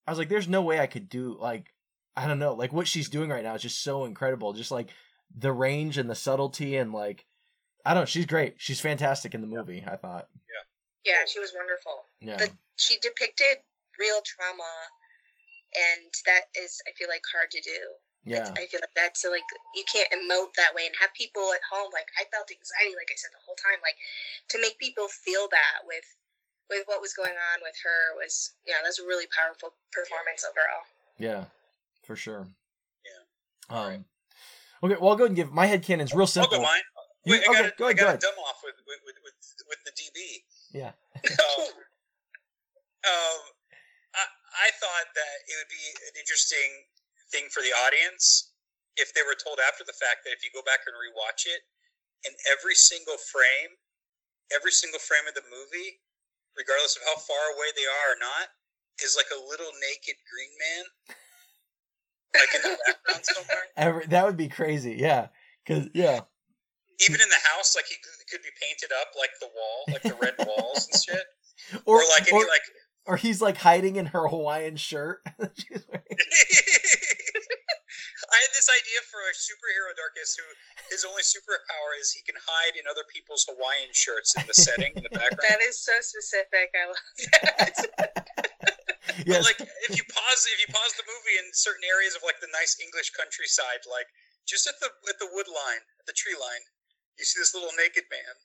I 0.08 0.12
was 0.12 0.18
like, 0.18 0.30
there's 0.30 0.48
no 0.48 0.62
way 0.62 0.80
I 0.80 0.88
could 0.88 1.10
do 1.10 1.38
like, 1.40 1.74
I 2.16 2.28
don't 2.28 2.40
know, 2.40 2.54
like 2.54 2.74
what 2.74 2.88
she's 2.88 3.10
doing 3.10 3.30
right 3.30 3.44
now 3.44 3.56
is 3.56 3.62
just 3.62 3.84
so 3.84 4.06
incredible. 4.06 4.54
Just 4.54 4.72
like 4.72 4.90
the 5.38 5.52
range 5.52 5.98
and 5.98 6.10
the 6.10 6.16
subtlety 6.16 6.76
and 6.78 6.92
like, 6.94 7.26
I 7.86 7.94
don't 7.94 8.04
know, 8.04 8.06
she's 8.06 8.26
great. 8.26 8.56
She's 8.58 8.80
fantastic 8.80 9.34
in 9.34 9.42
the 9.42 9.48
movie. 9.48 9.84
I 9.86 9.96
thought, 9.98 10.30
Yeah, 10.48 10.64
Yeah, 11.14 11.26
she 11.28 11.40
was 11.40 11.54
wonderful. 11.56 12.06
yeah, 12.22 12.38
But 12.38 12.52
she 12.78 12.98
depicted 13.02 13.60
real 14.00 14.22
trauma, 14.26 14.72
and 15.76 16.10
that 16.26 16.50
is, 16.56 16.82
I 16.88 16.92
feel 16.98 17.10
like, 17.10 17.22
hard 17.34 17.52
to 17.52 17.62
do. 17.62 17.80
yeah, 18.24 18.50
I 18.56 18.66
feel 18.72 18.80
like 18.82 18.96
that's 18.96 19.26
like 19.26 19.44
you 19.76 19.84
can't 19.92 20.10
emote 20.16 20.54
that 20.56 20.74
way 20.74 20.86
and 20.88 20.96
have 21.02 21.12
people 21.14 21.44
at 21.54 21.60
home 21.68 21.92
like 21.92 22.08
I 22.18 22.24
felt 22.32 22.48
anxiety, 22.50 22.96
like 22.96 23.12
I 23.12 23.18
said 23.20 23.36
the 23.36 23.44
whole 23.46 23.58
time, 23.60 23.82
like 23.84 23.98
to 24.56 24.62
make 24.64 24.80
people 24.80 25.08
feel 25.12 25.48
that 25.52 25.84
with 25.86 26.06
with 26.72 26.88
what 26.88 27.02
was 27.04 27.14
going 27.14 27.36
on 27.36 27.58
with 27.62 27.76
her 27.84 28.16
was 28.16 28.56
yeah, 28.66 28.80
that's 28.82 29.00
a 29.00 29.06
really 29.06 29.28
powerful 29.36 29.76
performance 29.92 30.48
overall. 30.48 30.88
yeah, 31.20 31.52
for 32.08 32.16
sure. 32.16 32.48
Yeah. 33.04 33.76
Um. 33.76 34.06
Okay, 34.84 35.00
well, 35.00 35.12
I'll 35.12 35.16
go 35.16 35.24
ahead 35.24 35.32
and 35.32 35.36
give 35.40 35.52
my 35.56 35.66
head 35.66 35.82
canon's 35.82 36.14
real 36.14 36.28
I'll 36.38 36.48
go 36.48 36.62
mine. 36.62 36.84
You- 37.24 37.40
Wait, 37.40 37.48
I 37.48 37.52
okay, 37.52 37.62
gotta, 37.72 37.74
go 37.80 37.86
ahead, 37.88 37.96
I 37.96 38.00
go 38.00 38.04
gotta 38.04 38.20
ahead. 38.20 38.20
dumb 38.20 38.40
off 38.44 38.60
with 38.68 38.76
with, 38.84 39.00
with, 39.08 39.16
with, 39.24 39.38
with 39.72 39.82
the 39.88 39.94
DB. 39.96 40.44
Yeah. 40.76 40.92
Um, 43.04 43.12
um, 43.12 43.40
I, 44.16 44.24
I 44.24 44.70
thought 44.80 45.08
that 45.12 45.36
it 45.52 45.56
would 45.60 45.68
be 45.72 45.86
an 46.08 46.16
interesting 46.16 46.72
thing 47.36 47.52
for 47.52 47.60
the 47.60 47.76
audience 47.84 48.56
if 48.96 49.12
they 49.12 49.28
were 49.28 49.36
told 49.36 49.60
after 49.60 49.84
the 49.84 49.92
fact 49.92 50.24
that 50.24 50.32
if 50.32 50.40
you 50.40 50.56
go 50.56 50.64
back 50.64 50.88
and 50.88 50.96
rewatch 50.96 51.44
it, 51.52 51.68
in 52.24 52.32
every 52.48 52.76
single 52.80 53.20
frame, 53.20 53.76
every 54.56 54.72
single 54.72 55.04
frame 55.04 55.28
of 55.28 55.36
the 55.36 55.44
movie, 55.52 56.00
regardless 56.56 56.96
of 56.96 57.04
how 57.04 57.20
far 57.20 57.44
away 57.60 57.76
they 57.76 57.84
are 57.88 58.16
or 58.16 58.20
not, 58.24 58.56
is 59.04 59.20
like 59.20 59.28
a 59.36 59.40
little 59.52 59.72
naked 59.84 60.16
green 60.32 60.54
man, 60.56 60.86
like 62.36 62.56
in 62.56 62.62
the 62.62 62.78
background 62.86 63.26
somewhere. 63.26 63.64
Every, 63.78 64.06
that 64.08 64.26
would 64.26 64.38
be 64.38 64.50
crazy. 64.50 64.96
Yeah. 65.00 65.28
Cause 65.68 65.90
yeah. 65.94 66.22
Even 67.00 67.20
in 67.22 67.30
the 67.30 67.42
house, 67.56 67.76
like 67.76 67.86
he 67.86 67.96
could, 67.96 68.28
could 68.30 68.44
be 68.44 68.54
painted 68.62 68.94
up 69.02 69.10
like 69.18 69.32
the 69.42 69.48
wall, 69.48 69.84
like 69.90 70.04
the 70.04 70.16
red 70.22 70.36
walls 70.48 70.88
and 70.92 71.02
shit, 71.02 71.26
Or, 71.86 72.02
or, 72.02 72.04
like 72.14 72.32
any 72.32 72.44
or, 72.44 72.48
like 72.48 72.62
or 73.06 73.18
he's 73.18 73.42
like 73.42 73.58
hiding 73.58 73.96
in 73.98 74.06
her 74.08 74.28
Hawaiian 74.28 74.76
shirt. 74.78 75.22
I 78.34 78.38
had 78.42 78.54
this 78.56 78.70
idea 78.70 79.00
for 79.12 79.20
a 79.30 79.34
superhero, 79.36 79.94
Darkus, 79.94 80.34
who 80.38 80.44
his 80.90 81.06
only 81.06 81.22
superpower 81.22 82.00
is 82.00 82.12
he 82.12 82.22
can 82.24 82.36
hide 82.40 82.76
in 82.76 82.84
other 82.90 83.04
people's 83.14 83.46
Hawaiian 83.50 83.92
shirts 83.92 84.34
in 84.38 84.48
the 84.48 84.54
setting 84.54 84.94
in 84.96 85.04
the 85.04 85.10
background. 85.10 85.46
That 85.50 85.62
is 85.62 85.78
so 85.78 85.92
specific. 86.02 86.74
I 86.74 86.88
love 86.88 86.98
that. 87.98 88.80
yes. 89.28 89.44
But 89.44 89.44
like, 89.44 89.60
if 89.90 89.98
you 89.98 90.04
pause, 90.08 90.42
if 90.48 90.60
you 90.64 90.70
pause 90.74 90.94
the 90.96 91.04
movie 91.04 91.36
in 91.40 91.52
certain 91.54 91.84
areas 91.84 92.16
of 92.16 92.24
like 92.24 92.40
the 92.40 92.52
nice 92.52 92.78
English 92.80 93.12
countryside, 93.12 93.84
like 93.90 94.08
just 94.48 94.68
at 94.68 94.76
the 94.80 94.90
at 95.10 95.20
the 95.20 95.28
wood 95.32 95.48
line, 95.48 95.84
at 96.00 96.06
the 96.08 96.16
tree 96.16 96.36
line, 96.40 96.64
you 97.20 97.26
see 97.26 97.40
this 97.40 97.54
little 97.54 97.72
naked 97.78 98.04
man. 98.12 98.36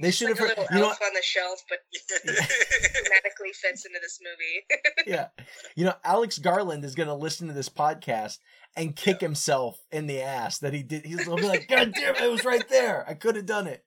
they 0.00 0.10
should 0.10 0.30
like 0.30 0.38
have 0.38 0.46
a 0.46 0.48
heard. 0.48 0.58
little 0.58 0.74
You 0.74 0.82
know, 0.82 0.90
elf 0.90 1.02
on 1.02 1.14
the 1.14 1.22
shelf, 1.22 1.58
but 1.68 1.78
thematically 2.26 3.54
fits 3.54 3.86
into 3.86 3.98
this 4.02 4.18
movie. 4.22 4.58
yeah. 5.06 5.28
You 5.76 5.84
know, 5.86 5.94
Alex 6.04 6.38
Garland 6.38 6.84
is 6.84 6.94
gonna 6.94 7.14
listen 7.14 7.48
to 7.48 7.54
this 7.54 7.68
podcast 7.68 8.38
and 8.76 8.94
kick 8.94 9.20
himself 9.20 9.78
in 9.90 10.06
the 10.06 10.20
ass 10.20 10.58
that 10.58 10.74
he 10.74 10.82
did. 10.82 11.06
He's 11.06 11.26
gonna 11.26 11.40
be 11.40 11.48
like, 11.48 11.68
"God 11.68 11.92
damn, 11.94 12.14
it, 12.16 12.22
it 12.22 12.30
was 12.30 12.44
right 12.44 12.68
there. 12.68 13.04
I 13.08 13.14
could 13.14 13.36
have 13.36 13.46
done 13.46 13.66
it." 13.66 13.84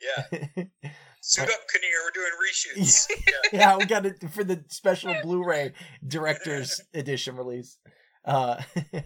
yeah, 0.00 0.64
suit 1.28 1.50
up, 1.50 1.60
Kinnear. 1.72 1.98
We're 2.04 2.10
doing 2.10 2.32
reshoots. 2.42 3.08
Yeah. 3.52 3.60
yeah, 3.60 3.76
we 3.76 3.84
got 3.84 4.06
it 4.06 4.30
for 4.30 4.44
the 4.44 4.64
special 4.68 5.14
Blu-ray 5.22 5.72
director's 6.06 6.80
edition 6.94 7.36
release. 7.36 7.78
Uh, 8.24 8.60
all 8.94 9.02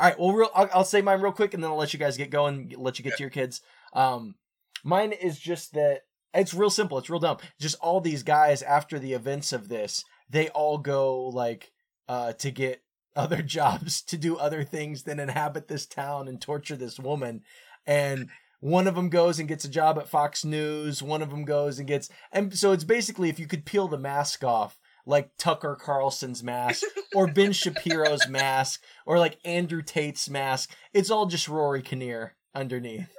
right, 0.00 0.18
well, 0.18 0.32
real, 0.32 0.48
I'll, 0.54 0.68
I'll 0.72 0.84
say 0.84 1.00
mine 1.00 1.20
real 1.20 1.32
quick, 1.32 1.54
and 1.54 1.62
then 1.62 1.70
I'll 1.70 1.76
let 1.76 1.92
you 1.92 1.98
guys 1.98 2.16
get 2.16 2.30
going, 2.30 2.72
let 2.76 2.98
you 2.98 3.04
get 3.04 3.16
to 3.16 3.22
your 3.22 3.30
kids. 3.30 3.60
Um, 3.92 4.34
mine 4.82 5.12
is 5.12 5.38
just 5.38 5.74
that 5.74 6.02
it's 6.32 6.54
real 6.54 6.70
simple, 6.70 6.98
it's 6.98 7.10
real 7.10 7.20
dumb. 7.20 7.38
Just 7.60 7.76
all 7.80 8.00
these 8.00 8.22
guys 8.22 8.62
after 8.62 8.98
the 8.98 9.12
events 9.12 9.52
of 9.52 9.68
this, 9.68 10.04
they 10.28 10.48
all 10.48 10.78
go 10.78 11.26
like 11.26 11.70
uh 12.08 12.32
to 12.34 12.50
get 12.50 12.82
other 13.14 13.42
jobs, 13.42 14.02
to 14.02 14.16
do 14.16 14.36
other 14.36 14.64
things 14.64 15.04
than 15.04 15.20
inhabit 15.20 15.68
this 15.68 15.86
town 15.86 16.26
and 16.26 16.40
torture 16.40 16.76
this 16.76 16.98
woman, 16.98 17.42
and 17.86 18.28
one 18.64 18.86
of 18.86 18.94
them 18.94 19.10
goes 19.10 19.38
and 19.38 19.46
gets 19.46 19.66
a 19.66 19.68
job 19.68 19.98
at 19.98 20.08
Fox 20.08 20.42
News. 20.42 21.02
One 21.02 21.20
of 21.20 21.28
them 21.28 21.44
goes 21.44 21.78
and 21.78 21.86
gets, 21.86 22.08
and 22.32 22.56
so 22.56 22.72
it's 22.72 22.82
basically 22.84 23.28
if 23.28 23.38
you 23.38 23.46
could 23.46 23.66
peel 23.66 23.88
the 23.88 23.98
mask 23.98 24.42
off, 24.42 24.78
like 25.04 25.32
Tucker 25.36 25.76
Carlson's 25.78 26.42
mask 26.42 26.82
or 27.14 27.26
Ben 27.30 27.52
Shapiro's 27.52 28.26
mask 28.26 28.82
or 29.04 29.18
like 29.18 29.36
Andrew 29.44 29.82
Tate's 29.82 30.30
mask. 30.30 30.74
It's 30.94 31.10
all 31.10 31.26
just 31.26 31.46
Rory 31.46 31.82
Kinnear 31.82 32.36
underneath. 32.54 33.14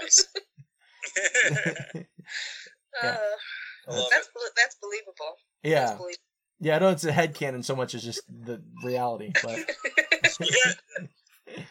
nice. 0.00 0.26
Yeah. 3.02 3.16
Uh, 3.88 4.04
that's 4.10 4.26
it. 4.26 4.52
that's 4.56 4.76
believable. 4.80 5.36
Yeah, 5.62 5.80
That's 5.86 5.92
believable. 5.92 6.22
yeah. 6.60 6.76
I 6.76 6.78
know 6.78 6.90
it's 6.90 7.04
a 7.04 7.12
headcanon 7.12 7.64
so 7.64 7.74
much 7.74 7.94
as 7.94 8.02
just 8.04 8.20
the 8.28 8.62
reality. 8.84 9.32
But 9.42 9.58
Yeah. 10.40 11.62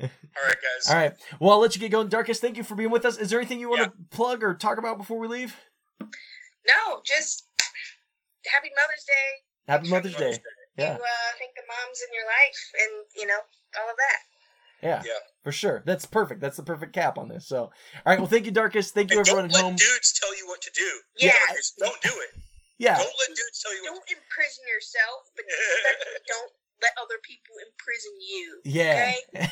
All 0.00 0.08
right, 0.44 0.56
guys. 0.56 0.90
All 0.90 0.96
right. 0.96 1.12
Well, 1.40 1.52
I'll 1.52 1.60
let 1.60 1.74
you 1.74 1.80
get 1.80 1.90
going. 1.90 2.08
Darkus, 2.08 2.38
thank 2.38 2.56
you 2.56 2.62
for 2.62 2.74
being 2.74 2.90
with 2.90 3.04
us. 3.04 3.16
Is 3.16 3.30
there 3.30 3.38
anything 3.38 3.60
you 3.60 3.70
want 3.70 3.80
yeah. 3.80 3.86
to 3.86 3.92
plug 4.10 4.42
or 4.42 4.54
talk 4.54 4.78
about 4.78 4.98
before 4.98 5.18
we 5.18 5.28
leave? 5.28 5.56
No, 6.00 7.00
just 7.04 7.46
happy 8.46 8.68
Mother's 8.76 9.04
Day. 9.06 9.72
Happy 9.72 9.88
Mother's, 9.88 10.14
Day. 10.14 10.24
Mother's 10.24 10.38
Day. 10.38 10.44
Yeah. 10.76 10.94
You 10.96 11.00
uh, 11.00 11.30
think 11.38 11.52
the 11.56 11.62
moms 11.64 12.00
in 12.04 12.12
your 12.12 12.26
life 12.26 12.60
and, 12.82 12.92
you 13.16 13.26
know, 13.26 13.40
all 13.80 13.90
of 13.90 13.96
that. 13.96 14.20
Yeah, 14.82 15.02
yeah, 15.06 15.24
for 15.42 15.52
sure. 15.52 15.82
That's 15.86 16.04
perfect. 16.04 16.40
That's 16.40 16.58
the 16.58 16.62
perfect 16.62 16.92
cap 16.92 17.16
on 17.16 17.28
this. 17.28 17.48
So, 17.48 17.72
all 17.72 17.72
right. 18.04 18.18
Well, 18.18 18.28
thank 18.28 18.44
you, 18.44 18.52
Darkus. 18.52 18.92
Thank 18.92 19.10
you, 19.10 19.18
and 19.18 19.26
everyone 19.26 19.48
at 19.48 19.56
home. 19.56 19.74
dudes 19.74 20.12
tell 20.20 20.36
you 20.36 20.46
what 20.46 20.60
to 20.60 20.70
do. 20.76 20.90
Yeah, 21.16 21.32
yeah. 21.32 21.56
don't 21.78 22.00
do 22.02 22.12
it. 22.12 22.42
Yeah. 22.78 22.98
Don't 22.98 23.08
let 23.08 23.28
dudes 23.28 23.62
tell 23.64 23.72
you. 23.72 23.82
Don't 23.84 24.04
imprison 24.04 24.64
yourself, 24.68 25.32
but 25.34 25.44
don't 26.28 26.52
let 26.82 26.92
other 27.02 27.18
people 27.22 27.54
imprison 27.66 28.12
you. 28.20 28.60
Yeah. 28.64 29.12
Okay? 29.34 29.48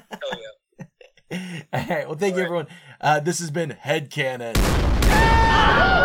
oh, 0.24 0.36
yeah. 0.40 1.58
All 1.72 1.96
right. 1.96 2.08
Well, 2.08 2.16
thank 2.16 2.34
All 2.34 2.38
you, 2.38 2.44
right. 2.44 2.44
everyone. 2.44 2.66
Uh, 3.00 3.20
this 3.20 3.40
has 3.40 3.50
been 3.50 3.70
Headcanon. 3.70 4.54
Ah! 5.08 5.96